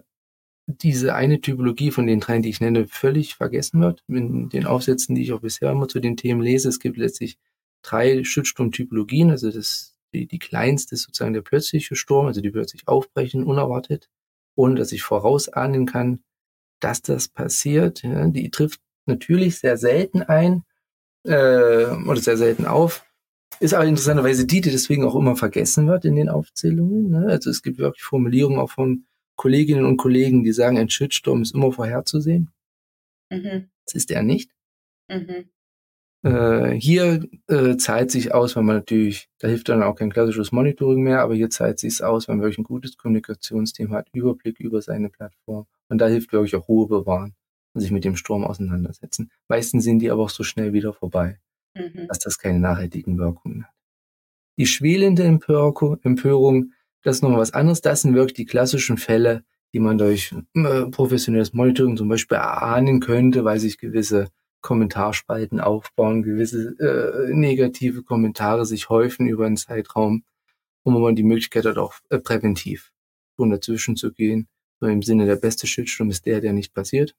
diese 0.66 1.14
eine 1.14 1.40
Typologie 1.40 1.90
von 1.90 2.06
den 2.06 2.20
dreien, 2.20 2.42
die 2.42 2.50
ich 2.50 2.60
nenne, 2.60 2.86
völlig 2.86 3.34
vergessen 3.34 3.80
wird. 3.80 4.04
In 4.06 4.50
den 4.50 4.66
Aufsätzen, 4.66 5.14
die 5.14 5.22
ich 5.22 5.32
auch 5.32 5.40
bisher 5.40 5.72
immer 5.72 5.88
zu 5.88 5.98
den 5.98 6.16
Themen 6.16 6.42
lese, 6.42 6.68
es 6.68 6.78
gibt 6.78 6.96
letztlich 6.96 7.38
drei 7.82 8.22
Schutzsturmtypologien. 8.22 9.30
Also 9.30 9.50
das, 9.50 9.96
die, 10.12 10.26
die 10.26 10.38
kleinste 10.38 10.94
ist 10.94 11.02
sozusagen 11.02 11.32
der 11.32 11.42
plötzliche 11.42 11.96
Sturm, 11.96 12.26
also 12.26 12.40
die 12.40 12.50
plötzlich 12.50 12.86
aufbrechen, 12.86 13.44
unerwartet, 13.44 14.10
ohne 14.58 14.74
dass 14.74 14.92
ich 14.92 15.02
vorausahnen 15.02 15.86
kann, 15.86 16.20
dass 16.80 17.00
das 17.00 17.28
passiert. 17.28 18.02
Ja, 18.02 18.26
die 18.26 18.50
trifft 18.50 18.80
natürlich 19.06 19.58
sehr 19.58 19.76
selten 19.76 20.22
ein 20.22 20.64
äh, 21.24 21.86
oder 22.06 22.20
sehr 22.20 22.36
selten 22.36 22.66
auf. 22.66 23.04
Ist 23.60 23.74
aber 23.74 23.86
interessanterweise 23.86 24.46
die, 24.46 24.60
die 24.60 24.70
deswegen 24.70 25.04
auch 25.04 25.16
immer 25.16 25.36
vergessen 25.36 25.86
wird 25.86 26.04
in 26.04 26.16
den 26.16 26.28
Aufzählungen. 26.28 27.10
Ne? 27.10 27.26
Also 27.28 27.50
es 27.50 27.62
gibt 27.62 27.78
wirklich 27.78 28.02
Formulierungen 28.02 28.58
auch 28.58 28.70
von 28.70 29.06
Kolleginnen 29.36 29.84
und 29.84 29.96
Kollegen, 29.96 30.44
die 30.44 30.52
sagen, 30.52 30.78
ein 30.78 30.90
Shitstorm 30.90 31.42
ist 31.42 31.54
immer 31.54 31.72
vorherzusehen. 31.72 32.50
Mhm. 33.30 33.70
Das 33.84 33.94
ist 33.94 34.10
er 34.10 34.22
nicht. 34.22 34.50
Mhm. 35.08 35.48
Äh, 36.28 36.80
hier 36.80 37.26
äh, 37.48 37.76
zahlt 37.76 38.10
sich 38.10 38.34
aus, 38.34 38.56
wenn 38.56 38.64
man 38.64 38.76
natürlich, 38.76 39.28
da 39.38 39.48
hilft 39.48 39.68
dann 39.68 39.82
auch 39.82 39.94
kein 39.94 40.12
klassisches 40.12 40.52
Monitoring 40.52 41.02
mehr, 41.02 41.20
aber 41.20 41.34
hier 41.34 41.50
zahlt 41.50 41.78
sich 41.78 42.02
aus, 42.02 42.28
wenn 42.28 42.36
man 42.36 42.44
wirklich 42.44 42.58
ein 42.58 42.64
gutes 42.64 42.96
Kommunikationsteam 42.96 43.92
hat, 43.92 44.08
Überblick 44.12 44.60
über 44.60 44.82
seine 44.82 45.10
Plattform. 45.10 45.66
Und 45.88 45.98
da 45.98 46.06
hilft 46.06 46.32
wirklich 46.32 46.56
auch 46.56 46.68
Ruhe 46.68 46.88
bewahren 46.88 47.34
und 47.74 47.80
sich 47.80 47.90
mit 47.90 48.04
dem 48.04 48.16
Sturm 48.16 48.44
auseinandersetzen. 48.44 49.30
Meistens 49.48 49.84
sind 49.84 50.00
die 50.00 50.10
aber 50.10 50.24
auch 50.24 50.30
so 50.30 50.42
schnell 50.42 50.72
wieder 50.72 50.92
vorbei, 50.92 51.38
mhm. 51.74 52.06
dass 52.08 52.18
das 52.18 52.38
keine 52.38 52.60
nachhaltigen 52.60 53.18
Wirkungen 53.18 53.64
hat. 53.64 53.72
Die 54.58 54.66
schwelende 54.66 55.22
Empörung, 55.22 56.72
das 57.02 57.16
ist 57.16 57.22
nochmal 57.22 57.40
was 57.40 57.54
anderes. 57.54 57.80
Das 57.80 58.02
sind 58.02 58.14
wirklich 58.14 58.34
die 58.34 58.44
klassischen 58.44 58.98
Fälle, 58.98 59.44
die 59.72 59.80
man 59.80 59.98
durch 59.98 60.34
äh, 60.54 60.86
professionelles 60.86 61.52
Monitoring 61.52 61.96
zum 61.96 62.08
Beispiel 62.08 62.38
erahnen 62.38 63.00
könnte, 63.00 63.44
weil 63.44 63.60
sich 63.60 63.78
gewisse 63.78 64.28
Kommentarspalten 64.60 65.60
aufbauen, 65.60 66.22
gewisse 66.22 66.74
äh, 66.78 67.32
negative 67.32 68.02
Kommentare 68.02 68.66
sich 68.66 68.88
häufen 68.88 69.28
über 69.28 69.46
einen 69.46 69.56
Zeitraum, 69.56 70.24
und 70.82 70.94
wo 70.94 70.98
man 71.00 71.16
die 71.16 71.22
Möglichkeit 71.22 71.66
hat, 71.66 71.78
auch 71.78 71.94
äh, 72.08 72.18
präventiv 72.18 72.92
schon 73.36 73.50
dazwischen 73.50 73.96
zu 73.96 74.12
gehen. 74.12 74.48
So 74.80 74.86
im 74.86 75.02
Sinne, 75.02 75.26
der 75.26 75.36
beste 75.36 75.66
Schildsturm 75.66 76.10
ist 76.10 76.26
der, 76.26 76.40
der 76.40 76.52
nicht 76.52 76.72
passiert. 76.72 77.14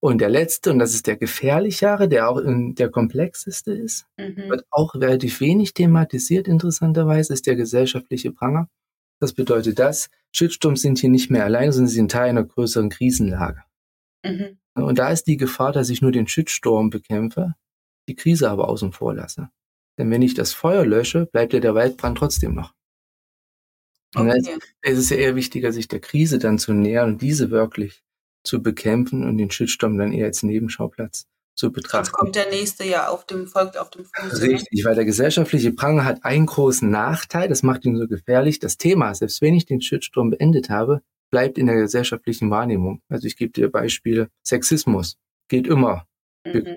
Und 0.00 0.20
der 0.20 0.28
letzte, 0.28 0.70
und 0.70 0.78
das 0.78 0.94
ist 0.94 1.08
der 1.08 1.16
gefährlichere, 1.16 2.08
der 2.08 2.28
auch 2.28 2.40
der 2.44 2.88
komplexeste 2.88 3.72
ist, 3.72 4.06
mhm. 4.16 4.48
wird 4.48 4.64
auch 4.70 4.94
relativ 4.94 5.40
wenig 5.40 5.74
thematisiert, 5.74 6.46
interessanterweise, 6.46 7.32
ist 7.32 7.46
der 7.46 7.56
gesellschaftliche 7.56 8.30
Pranger. 8.30 8.68
Das 9.18 9.32
bedeutet 9.32 9.80
das, 9.80 10.08
Shitstorms 10.30 10.82
sind 10.82 10.98
hier 10.98 11.10
nicht 11.10 11.30
mehr 11.30 11.44
allein, 11.44 11.72
sondern 11.72 11.88
sie 11.88 11.96
sind 11.96 12.12
Teil 12.12 12.28
einer 12.28 12.44
größeren 12.44 12.90
Krisenlage. 12.90 13.64
Mhm. 14.24 14.58
Und 14.74 14.98
da 14.98 15.10
ist 15.10 15.24
die 15.24 15.36
Gefahr, 15.36 15.72
dass 15.72 15.90
ich 15.90 16.02
nur 16.02 16.12
den 16.12 16.28
Shitstorm 16.28 16.90
bekämpfe, 16.90 17.54
die 18.08 18.14
Krise 18.14 18.50
aber 18.50 18.68
außen 18.68 18.92
vor 18.92 19.14
lasse. 19.14 19.50
Denn 19.98 20.10
wenn 20.10 20.22
ich 20.22 20.34
das 20.34 20.52
Feuer 20.52 20.84
lösche, 20.84 21.26
bleibt 21.26 21.52
ja 21.52 21.60
der 21.60 21.74
Waldbrand 21.74 22.18
trotzdem 22.18 22.54
noch. 22.54 22.72
Okay. 24.14 24.58
es 24.80 24.98
ist 24.98 25.10
ja 25.10 25.18
eher 25.18 25.36
wichtiger, 25.36 25.70
sich 25.70 25.86
der 25.86 26.00
Krise 26.00 26.38
dann 26.38 26.58
zu 26.58 26.72
nähern 26.72 27.12
und 27.12 27.22
diese 27.22 27.50
wirklich 27.50 28.02
zu 28.42 28.62
bekämpfen 28.62 29.24
und 29.24 29.36
den 29.36 29.50
Shitstorm 29.50 29.98
dann 29.98 30.12
eher 30.12 30.26
als 30.26 30.42
Nebenschauplatz 30.42 31.26
zu 31.54 31.72
betrachten. 31.72 32.06
Sonst 32.06 32.12
kommt 32.12 32.36
der 32.36 32.48
nächste 32.48 32.84
ja 32.84 33.08
auf 33.08 33.26
dem, 33.26 33.46
folgt 33.46 33.76
auf 33.76 33.90
dem 33.90 34.06
Fuß. 34.06 34.40
Richtig, 34.40 34.84
weil 34.84 34.94
der 34.94 35.04
gesellschaftliche 35.04 35.72
Pranger 35.72 36.04
hat 36.04 36.24
einen 36.24 36.46
großen 36.46 36.88
Nachteil, 36.88 37.48
das 37.48 37.62
macht 37.62 37.84
ihn 37.84 37.98
so 37.98 38.06
gefährlich. 38.06 38.60
Das 38.60 38.78
Thema, 38.78 39.14
selbst 39.14 39.42
wenn 39.42 39.54
ich 39.54 39.66
den 39.66 39.82
Shitstorm 39.82 40.30
beendet 40.30 40.70
habe, 40.70 41.02
bleibt 41.30 41.58
in 41.58 41.66
der 41.66 41.76
gesellschaftlichen 41.76 42.50
Wahrnehmung. 42.50 43.02
Also 43.08 43.26
ich 43.26 43.36
gebe 43.36 43.52
dir 43.52 43.70
Beispiele. 43.70 44.30
Sexismus 44.46 45.16
geht 45.48 45.66
immer. 45.66 46.06
Mhm. 46.46 46.76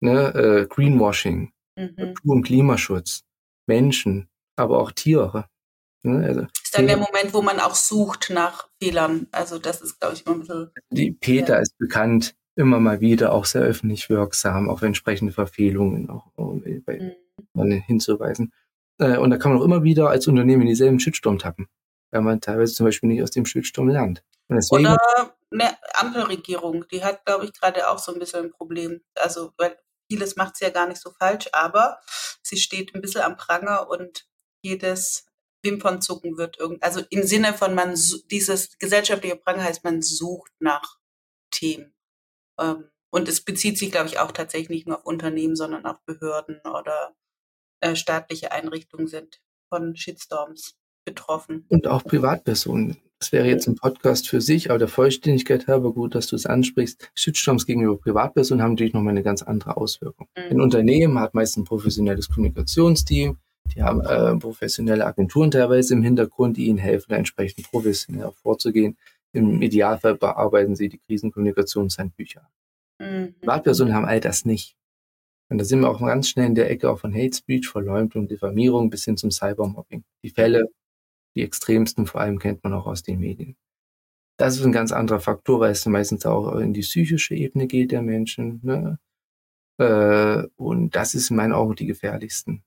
Ne, 0.00 0.34
äh, 0.34 0.66
Greenwashing, 0.66 1.52
mhm. 1.76 1.94
Natur- 1.96 2.34
und 2.34 2.42
Klimaschutz, 2.42 3.22
Menschen, 3.66 4.28
aber 4.56 4.80
auch 4.80 4.90
Tiere. 4.92 5.46
Ne, 6.02 6.26
also, 6.26 6.40
ist 6.62 6.76
dann 6.76 6.88
der 6.88 6.96
Moment, 6.96 7.32
wo 7.32 7.42
man 7.42 7.60
auch 7.60 7.76
sucht 7.76 8.30
nach 8.30 8.68
Fehlern. 8.82 9.28
Also 9.30 9.58
das 9.58 9.80
ist, 9.80 10.00
glaube 10.00 10.14
ich, 10.14 10.26
immer 10.26 10.34
ein 10.34 10.40
bisschen. 10.40 10.70
Die 10.90 11.12
Peter 11.12 11.54
ja. 11.54 11.60
ist 11.60 11.78
bekannt, 11.78 12.34
immer 12.56 12.80
mal 12.80 13.00
wieder 13.00 13.32
auch 13.32 13.44
sehr 13.44 13.62
öffentlich 13.62 14.10
wirksam 14.10 14.68
auf 14.68 14.82
entsprechende 14.82 15.32
Verfehlungen 15.32 16.10
auch 16.10 16.32
bei, 16.36 17.14
mhm. 17.54 17.70
hinzuweisen. 17.86 18.52
Äh, 18.98 19.18
und 19.18 19.30
da 19.30 19.36
kann 19.36 19.52
man 19.52 19.60
auch 19.60 19.64
immer 19.64 19.84
wieder 19.84 20.10
als 20.10 20.26
Unternehmen 20.26 20.62
in 20.62 20.68
dieselben 20.68 20.98
Shitstorm 20.98 21.38
tappen 21.38 21.68
weil 22.12 22.20
man 22.20 22.40
teilweise 22.40 22.74
zum 22.74 22.86
Beispiel 22.86 23.08
nicht 23.08 23.22
aus 23.22 23.30
dem 23.30 23.46
Schildsturm 23.46 23.88
lernt. 23.88 24.22
Oder 24.70 24.98
eine 25.50 25.76
Ampelregierung, 25.94 26.86
die 26.88 27.02
hat, 27.02 27.24
glaube 27.24 27.46
ich, 27.46 27.52
gerade 27.52 27.88
auch 27.90 27.98
so 27.98 28.12
ein 28.12 28.18
bisschen 28.18 28.46
ein 28.46 28.50
Problem. 28.50 29.02
Also, 29.16 29.52
weil 29.56 29.76
vieles 30.10 30.36
macht 30.36 30.56
sie 30.56 30.64
ja 30.64 30.70
gar 30.70 30.86
nicht 30.86 31.00
so 31.00 31.10
falsch, 31.18 31.48
aber 31.52 31.98
sie 32.42 32.58
steht 32.58 32.94
ein 32.94 33.00
bisschen 33.00 33.22
am 33.22 33.36
Pranger 33.36 33.88
und 33.88 34.26
jedes 34.62 35.26
Wimpernzucken 35.64 36.36
wird 36.36 36.58
irgendwie, 36.58 36.82
also 36.82 37.02
im 37.10 37.22
Sinne 37.22 37.54
von 37.54 37.74
man, 37.74 37.98
dieses 38.30 38.78
gesellschaftliche 38.78 39.36
Pranger 39.36 39.64
heißt, 39.64 39.84
man 39.84 40.02
sucht 40.02 40.52
nach 40.58 40.98
Themen. 41.50 41.94
Ähm, 42.60 42.90
und 43.10 43.28
es 43.28 43.44
bezieht 43.44 43.78
sich, 43.78 43.90
glaube 43.90 44.08
ich, 44.08 44.18
auch 44.18 44.32
tatsächlich 44.32 44.70
nicht 44.70 44.86
nur 44.88 44.98
auf 44.98 45.04
Unternehmen, 45.04 45.56
sondern 45.56 45.86
auch 45.86 46.00
Behörden 46.04 46.60
oder 46.60 47.14
äh, 47.80 47.94
staatliche 47.94 48.52
Einrichtungen 48.52 49.06
sind 49.06 49.40
von 49.68 49.96
Shitstorms 49.96 50.76
betroffen. 51.04 51.64
Und 51.68 51.86
auch 51.86 52.04
Privatpersonen. 52.04 52.96
Das 53.18 53.30
wäre 53.30 53.46
jetzt 53.46 53.68
ein 53.68 53.76
Podcast 53.76 54.28
für 54.28 54.40
sich, 54.40 54.70
aber 54.70 54.80
der 54.80 54.88
Vollständigkeit 54.88 55.68
halber 55.68 55.92
gut, 55.92 56.16
dass 56.16 56.26
du 56.26 56.34
es 56.34 56.44
ansprichst. 56.44 57.10
Shitstorms 57.14 57.66
gegenüber 57.66 57.96
Privatpersonen 57.96 58.62
haben 58.62 58.72
natürlich 58.72 58.94
nochmal 58.94 59.12
eine 59.12 59.22
ganz 59.22 59.42
andere 59.42 59.76
Auswirkung. 59.76 60.26
Mhm. 60.36 60.42
Ein 60.50 60.60
Unternehmen 60.60 61.18
hat 61.20 61.32
meist 61.32 61.56
ein 61.56 61.64
professionelles 61.64 62.28
Kommunikationsteam, 62.28 63.38
die 63.74 63.82
haben 63.82 64.00
äh, 64.00 64.36
professionelle 64.36 65.06
Agenturen 65.06 65.50
teilweise 65.50 65.94
im 65.94 66.02
Hintergrund, 66.02 66.56
die 66.56 66.66
ihnen 66.66 66.78
helfen, 66.78 67.10
da 67.10 67.16
entsprechend 67.16 67.70
professionell 67.70 68.32
vorzugehen. 68.42 68.96
Im 69.32 69.62
Idealfall 69.62 70.16
bearbeiten 70.16 70.74
sie 70.74 70.88
die 70.88 70.98
Krisenkommunikationshandbücher. 70.98 72.42
Mhm. 72.98 73.34
Privatpersonen 73.40 73.94
haben 73.94 74.04
all 74.04 74.20
das 74.20 74.44
nicht. 74.44 74.76
Und 75.48 75.58
da 75.58 75.64
sind 75.64 75.80
wir 75.80 75.90
auch 75.90 76.00
ganz 76.00 76.28
schnell 76.28 76.46
in 76.46 76.54
der 76.54 76.70
Ecke 76.70 76.90
auch 76.90 76.98
von 76.98 77.14
Hate 77.14 77.36
Speech, 77.36 77.68
Verleumdung, 77.68 78.26
Diffamierung 78.26 78.90
bis 78.90 79.04
hin 79.04 79.16
zum 79.16 79.30
Cybermobbing. 79.30 80.02
Die 80.22 80.30
Fälle 80.30 80.66
die 81.34 81.42
extremsten 81.42 82.06
vor 82.06 82.20
allem 82.20 82.38
kennt 82.38 82.62
man 82.64 82.74
auch 82.74 82.86
aus 82.86 83.02
den 83.02 83.20
Medien. 83.20 83.56
Das 84.38 84.56
ist 84.56 84.64
ein 84.64 84.72
ganz 84.72 84.92
anderer 84.92 85.20
Faktor, 85.20 85.60
weil 85.60 85.72
es 85.72 85.86
meistens 85.86 86.26
auch 86.26 86.56
in 86.56 86.72
die 86.72 86.80
psychische 86.80 87.34
Ebene 87.34 87.66
geht 87.66 87.92
der 87.92 88.02
Menschen. 88.02 88.60
Ne? 88.62 88.98
Äh, 89.78 90.48
und 90.56 90.90
das 90.90 91.14
ist 91.14 91.30
in 91.30 91.36
meinen 91.36 91.52
Augen 91.52 91.76
die 91.76 91.86
gefährlichsten 91.86 92.64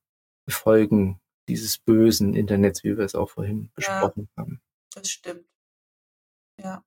Folgen 0.48 1.20
dieses 1.48 1.78
bösen 1.78 2.34
Internets, 2.34 2.84
wie 2.84 2.98
wir 2.98 3.06
es 3.06 3.16
auch 3.16 3.30
vorhin 3.30 3.72
besprochen 3.76 4.30
ja, 4.36 4.42
haben. 4.42 4.62
Das 4.94 5.10
stimmt. 5.10 5.46
Ja. 6.60 6.84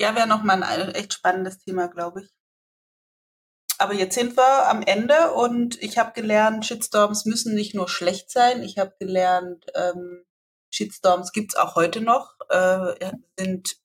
Ja, 0.00 0.14
wäre 0.14 0.28
nochmal 0.28 0.62
ein 0.62 0.94
echt 0.94 1.12
spannendes 1.12 1.58
Thema, 1.58 1.88
glaube 1.88 2.22
ich. 2.22 2.30
Aber 3.84 3.92
jetzt 3.92 4.14
sind 4.14 4.34
wir 4.38 4.66
am 4.70 4.80
Ende 4.80 5.32
und 5.34 5.82
ich 5.82 5.98
habe 5.98 6.18
gelernt, 6.18 6.64
Shitstorms 6.64 7.26
müssen 7.26 7.54
nicht 7.54 7.74
nur 7.74 7.86
schlecht 7.86 8.30
sein. 8.30 8.62
Ich 8.62 8.78
habe 8.78 8.94
gelernt, 8.98 9.66
ähm, 9.74 10.24
Shitstorms 10.70 11.32
gibt's 11.32 11.54
auch 11.54 11.74
heute 11.74 12.00
noch, 12.00 12.34
äh, 12.48 13.12
sind 13.38 13.76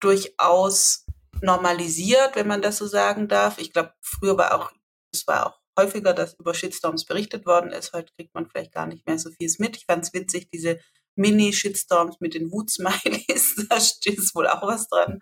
durchaus 0.00 1.06
normalisiert, 1.42 2.34
wenn 2.34 2.48
man 2.48 2.60
das 2.60 2.78
so 2.78 2.88
sagen 2.88 3.28
darf. 3.28 3.58
Ich 3.58 3.72
glaube, 3.72 3.92
früher 4.00 4.36
war 4.36 4.52
auch, 4.52 4.72
es 5.14 5.24
war 5.28 5.46
auch 5.46 5.60
häufiger, 5.78 6.12
dass 6.12 6.34
über 6.34 6.52
Shitstorms 6.52 7.04
berichtet 7.04 7.46
worden 7.46 7.70
ist. 7.70 7.92
Heute 7.92 8.12
kriegt 8.16 8.34
man 8.34 8.50
vielleicht 8.50 8.72
gar 8.72 8.86
nicht 8.86 9.06
mehr 9.06 9.20
so 9.20 9.30
vieles 9.30 9.60
mit. 9.60 9.76
Ich 9.76 9.86
fand 9.86 10.02
es 10.04 10.12
witzig, 10.12 10.48
diese 10.52 10.80
Mini-Shitstorms 11.16 12.16
mit 12.20 12.34
den 12.34 12.50
Wut-Smileys, 12.50 13.66
da 13.68 13.80
steht 13.80 14.18
wohl 14.34 14.46
auch 14.46 14.62
was 14.62 14.88
dran. 14.88 15.20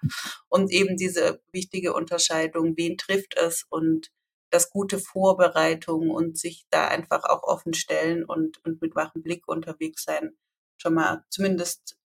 Und 0.49 0.71
eben 0.71 0.97
diese 0.97 1.41
wichtige 1.53 1.95
Unterscheidung, 1.95 2.77
wen 2.77 2.97
trifft 2.97 3.37
es 3.37 3.65
und 3.69 4.11
das 4.51 4.71
gute 4.71 4.99
Vorbereitung 4.99 6.11
und 6.11 6.39
sich 6.39 6.67
da 6.71 6.89
einfach 6.89 7.25
auch 7.25 7.43
offen 7.43 7.75
stellen 7.75 8.25
und, 8.25 8.65
und 8.65 8.81
mit 8.81 8.95
wachem 8.95 9.23
Blick 9.23 9.47
unterwegs 9.47 10.05
sein, 10.05 10.37
schon 10.79 10.95
mal 10.95 11.25
zumindest 11.31 11.99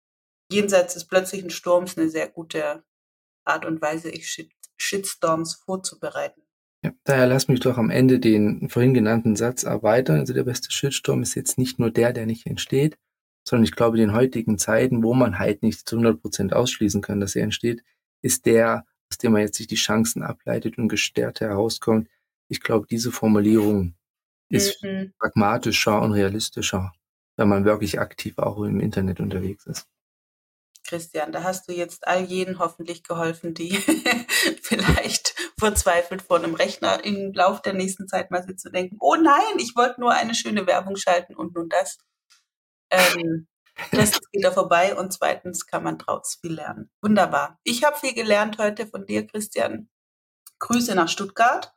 jenseits 0.51 0.95
des 0.95 1.07
plötzlichen 1.07 1.51
Sturms 1.51 1.97
eine 1.97 2.09
sehr 2.09 2.29
gute 2.29 2.85
Art 3.45 3.65
und 3.65 3.81
Weise, 3.81 4.11
ich 4.11 4.49
Shitstorms 4.77 5.55
vorzubereiten. 5.55 6.43
Ja, 6.85 6.93
daher 7.05 7.27
lass 7.27 7.47
mich 7.47 7.61
doch 7.61 7.79
am 7.79 7.91
Ende 7.91 8.19
den 8.19 8.69
vorhin 8.69 8.95
genannten 8.95 9.37
Satz 9.37 9.63
erweitern. 9.63 10.19
Also 10.19 10.33
der 10.33 10.43
beste 10.43 10.73
Shitstorm 10.73 11.23
ist 11.23 11.35
jetzt 11.37 11.57
nicht 11.59 11.79
nur 11.79 11.91
der, 11.91 12.13
der 12.13 12.27
nicht 12.27 12.47
entsteht, 12.47 12.99
sondern 13.45 13.65
ich 13.65 13.73
glaube, 13.73 13.97
in 13.97 14.09
den 14.09 14.17
heutigen 14.17 14.59
Zeiten, 14.59 15.03
wo 15.03 15.15
man 15.15 15.39
halt 15.39 15.63
nicht 15.63 15.89
zu 15.89 15.97
100 15.97 16.21
Prozent 16.21 16.53
ausschließen 16.53 17.03
kann, 17.03 17.21
dass 17.21 17.37
er 17.37 17.45
entsteht, 17.45 17.83
ist 18.23 18.47
der, 18.47 18.87
aus 19.11 19.19
dem 19.19 19.33
man 19.33 19.43
jetzt 19.43 19.57
sich 19.57 19.67
die 19.67 19.75
Chancen 19.75 20.23
ableitet 20.23 20.79
und 20.79 20.89
gestärkt 20.89 21.41
herauskommt. 21.41 22.09
Ich 22.49 22.61
glaube, 22.61 22.87
diese 22.89 23.11
Formulierung 23.13 23.95
ist 24.49 24.83
mhm. 24.83 25.13
pragmatischer 25.19 26.01
und 26.01 26.13
realistischer, 26.13 26.93
wenn 27.37 27.49
man 27.49 27.65
wirklich 27.65 27.99
aktiv 27.99 28.39
auch 28.39 28.63
im 28.63 28.81
Internet 28.81 29.21
unterwegs 29.21 29.67
ist. 29.67 29.87
Christian, 30.85 31.33
da 31.33 31.43
hast 31.43 31.69
du 31.69 31.73
jetzt 31.73 32.07
all 32.07 32.25
jenen 32.25 32.59
hoffentlich 32.59 33.03
geholfen, 33.05 33.55
die 33.55 33.71
vielleicht 34.63 35.35
verzweifelt 35.59 36.23
vor 36.23 36.39
einem 36.39 36.55
Rechner 36.55 37.05
im 37.05 37.33
Lauf 37.33 37.63
der 37.63 37.73
nächsten 37.73 38.09
Zeit 38.09 38.31
mal 38.31 38.43
sitzen 38.43 38.69
und 38.69 38.75
denken, 38.75 38.97
oh 39.01 39.15
nein, 39.15 39.59
ich 39.59 39.75
wollte 39.77 40.01
nur 40.01 40.13
eine 40.13 40.35
schöne 40.35 40.67
Werbung 40.67 40.97
schalten 40.97 41.35
und 41.35 41.55
nun 41.55 41.69
das. 41.69 41.99
Ähm, 42.93 43.49
Das 43.91 44.13
geht 44.31 44.45
da 44.45 44.51
vorbei 44.53 44.95
und 44.97 45.13
zweitens 45.13 45.67
kann 45.67 45.83
man 45.83 45.99
draus 45.99 46.39
viel 46.41 46.55
lernen. 46.55 46.91
Wunderbar. 47.01 47.59
Ich 47.65 47.85
habe 47.85 47.97
viel 47.97 48.15
gelernt 48.15 48.59
heute 48.59 48.87
von 48.87 49.07
dir, 49.07 49.27
Christian. 49.27 49.89
Grüße 50.59 50.95
nach 50.95 51.09
Stuttgart. 51.09 51.75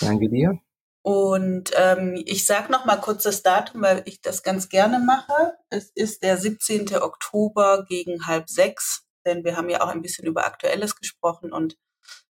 Danke 0.00 0.28
dir. 0.28 0.60
Und 1.02 1.72
ähm, 1.74 2.22
ich 2.26 2.46
sage 2.46 2.70
noch 2.70 2.84
mal 2.84 3.00
kurz 3.00 3.24
das 3.24 3.42
Datum, 3.42 3.82
weil 3.82 4.02
ich 4.04 4.20
das 4.20 4.44
ganz 4.44 4.68
gerne 4.68 5.00
mache. 5.00 5.56
Es 5.68 5.90
ist 5.94 6.22
der 6.22 6.36
17. 6.36 6.94
Oktober 6.96 7.84
gegen 7.88 8.26
halb 8.26 8.48
sechs, 8.48 9.04
denn 9.26 9.42
wir 9.42 9.56
haben 9.56 9.68
ja 9.68 9.80
auch 9.80 9.88
ein 9.88 10.02
bisschen 10.02 10.26
über 10.26 10.44
Aktuelles 10.46 10.94
gesprochen 10.94 11.52
und 11.52 11.76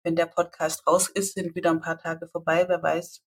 wenn 0.03 0.17
der 0.17 0.27
Podcast 0.27 0.87
raus 0.87 1.09
ist, 1.09 1.35
sind 1.35 1.55
wieder 1.55 1.71
ein 1.71 1.81
paar 1.81 1.99
Tage 1.99 2.29
vorbei. 2.29 2.65
Wer 2.69 2.83
weiß, 2.83 3.23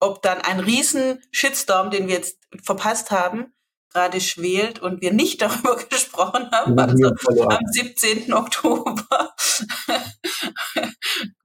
ob 0.00 0.20
dann 0.22 0.40
ein 0.40 0.60
riesen 0.60 1.22
Shitstorm, 1.30 1.90
den 1.90 2.08
wir 2.08 2.16
jetzt 2.16 2.38
verpasst 2.62 3.10
haben, 3.10 3.54
gerade 3.90 4.20
schwelt 4.20 4.80
und 4.80 5.00
wir 5.00 5.12
nicht 5.12 5.42
darüber 5.42 5.76
gesprochen 5.76 6.50
haben, 6.52 6.78
also 6.78 7.14
am 7.48 7.64
17. 7.70 8.32
Oktober 8.32 9.34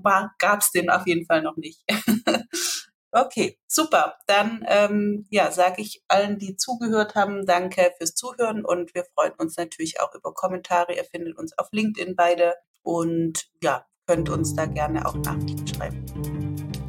gab 0.39 0.61
es 0.61 0.71
den 0.71 0.89
auf 0.89 1.07
jeden 1.07 1.25
Fall 1.25 1.41
noch 1.41 1.55
nicht. 1.57 1.83
okay, 3.11 3.57
super. 3.67 4.17
Dann 4.27 4.65
ähm, 4.67 5.25
ja, 5.29 5.51
sage 5.51 5.81
ich 5.81 6.03
allen, 6.07 6.39
die 6.39 6.55
zugehört 6.55 7.15
haben, 7.15 7.45
danke 7.45 7.91
fürs 7.97 8.15
Zuhören 8.15 8.65
und 8.65 8.93
wir 8.93 9.05
freuen 9.15 9.33
uns 9.37 9.57
natürlich 9.57 9.99
auch 10.01 10.13
über 10.13 10.33
Kommentare. 10.33 10.95
Ihr 10.95 11.05
findet 11.05 11.37
uns 11.37 11.57
auf 11.57 11.67
LinkedIn 11.71 12.15
beide 12.15 12.53
und 12.81 13.45
ja, 13.61 13.85
könnt 14.07 14.29
uns 14.29 14.55
da 14.55 14.65
gerne 14.65 15.05
auch 15.05 15.15
Nachrichten 15.15 15.67
schreiben. 15.67 16.05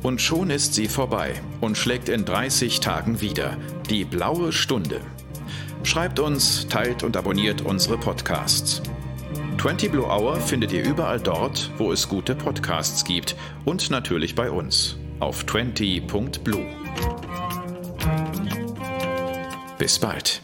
Und 0.03 0.21
schon 0.21 0.51
ist 0.51 0.75
sie 0.75 0.89
vorbei 0.89 1.41
und 1.63 1.79
schlägt 1.79 2.11
in 2.11 2.27
30 2.27 2.81
Tagen 2.81 3.23
wieder. 3.23 3.57
Die 3.89 4.05
blaue 4.05 4.53
Stunde. 4.53 5.01
Schreibt 5.85 6.19
uns, 6.19 6.67
teilt 6.67 7.05
und 7.05 7.17
abonniert 7.17 7.61
unsere 7.61 7.99
Podcasts. 7.99 8.83
20 9.59 9.93
Blue 9.93 10.07
Hour 10.07 10.41
findet 10.41 10.73
ihr 10.73 10.85
überall 10.85 11.21
dort, 11.21 11.71
wo 11.79 11.93
es 11.93 12.09
gute 12.09 12.35
Podcasts 12.35 13.05
gibt 13.05 13.37
und 13.65 13.91
natürlich 13.91 14.35
bei 14.35 14.51
uns 14.51 14.97
auf 15.21 15.45
20.blue. 15.45 16.67
Bis 19.79 19.99
bald. 19.99 20.43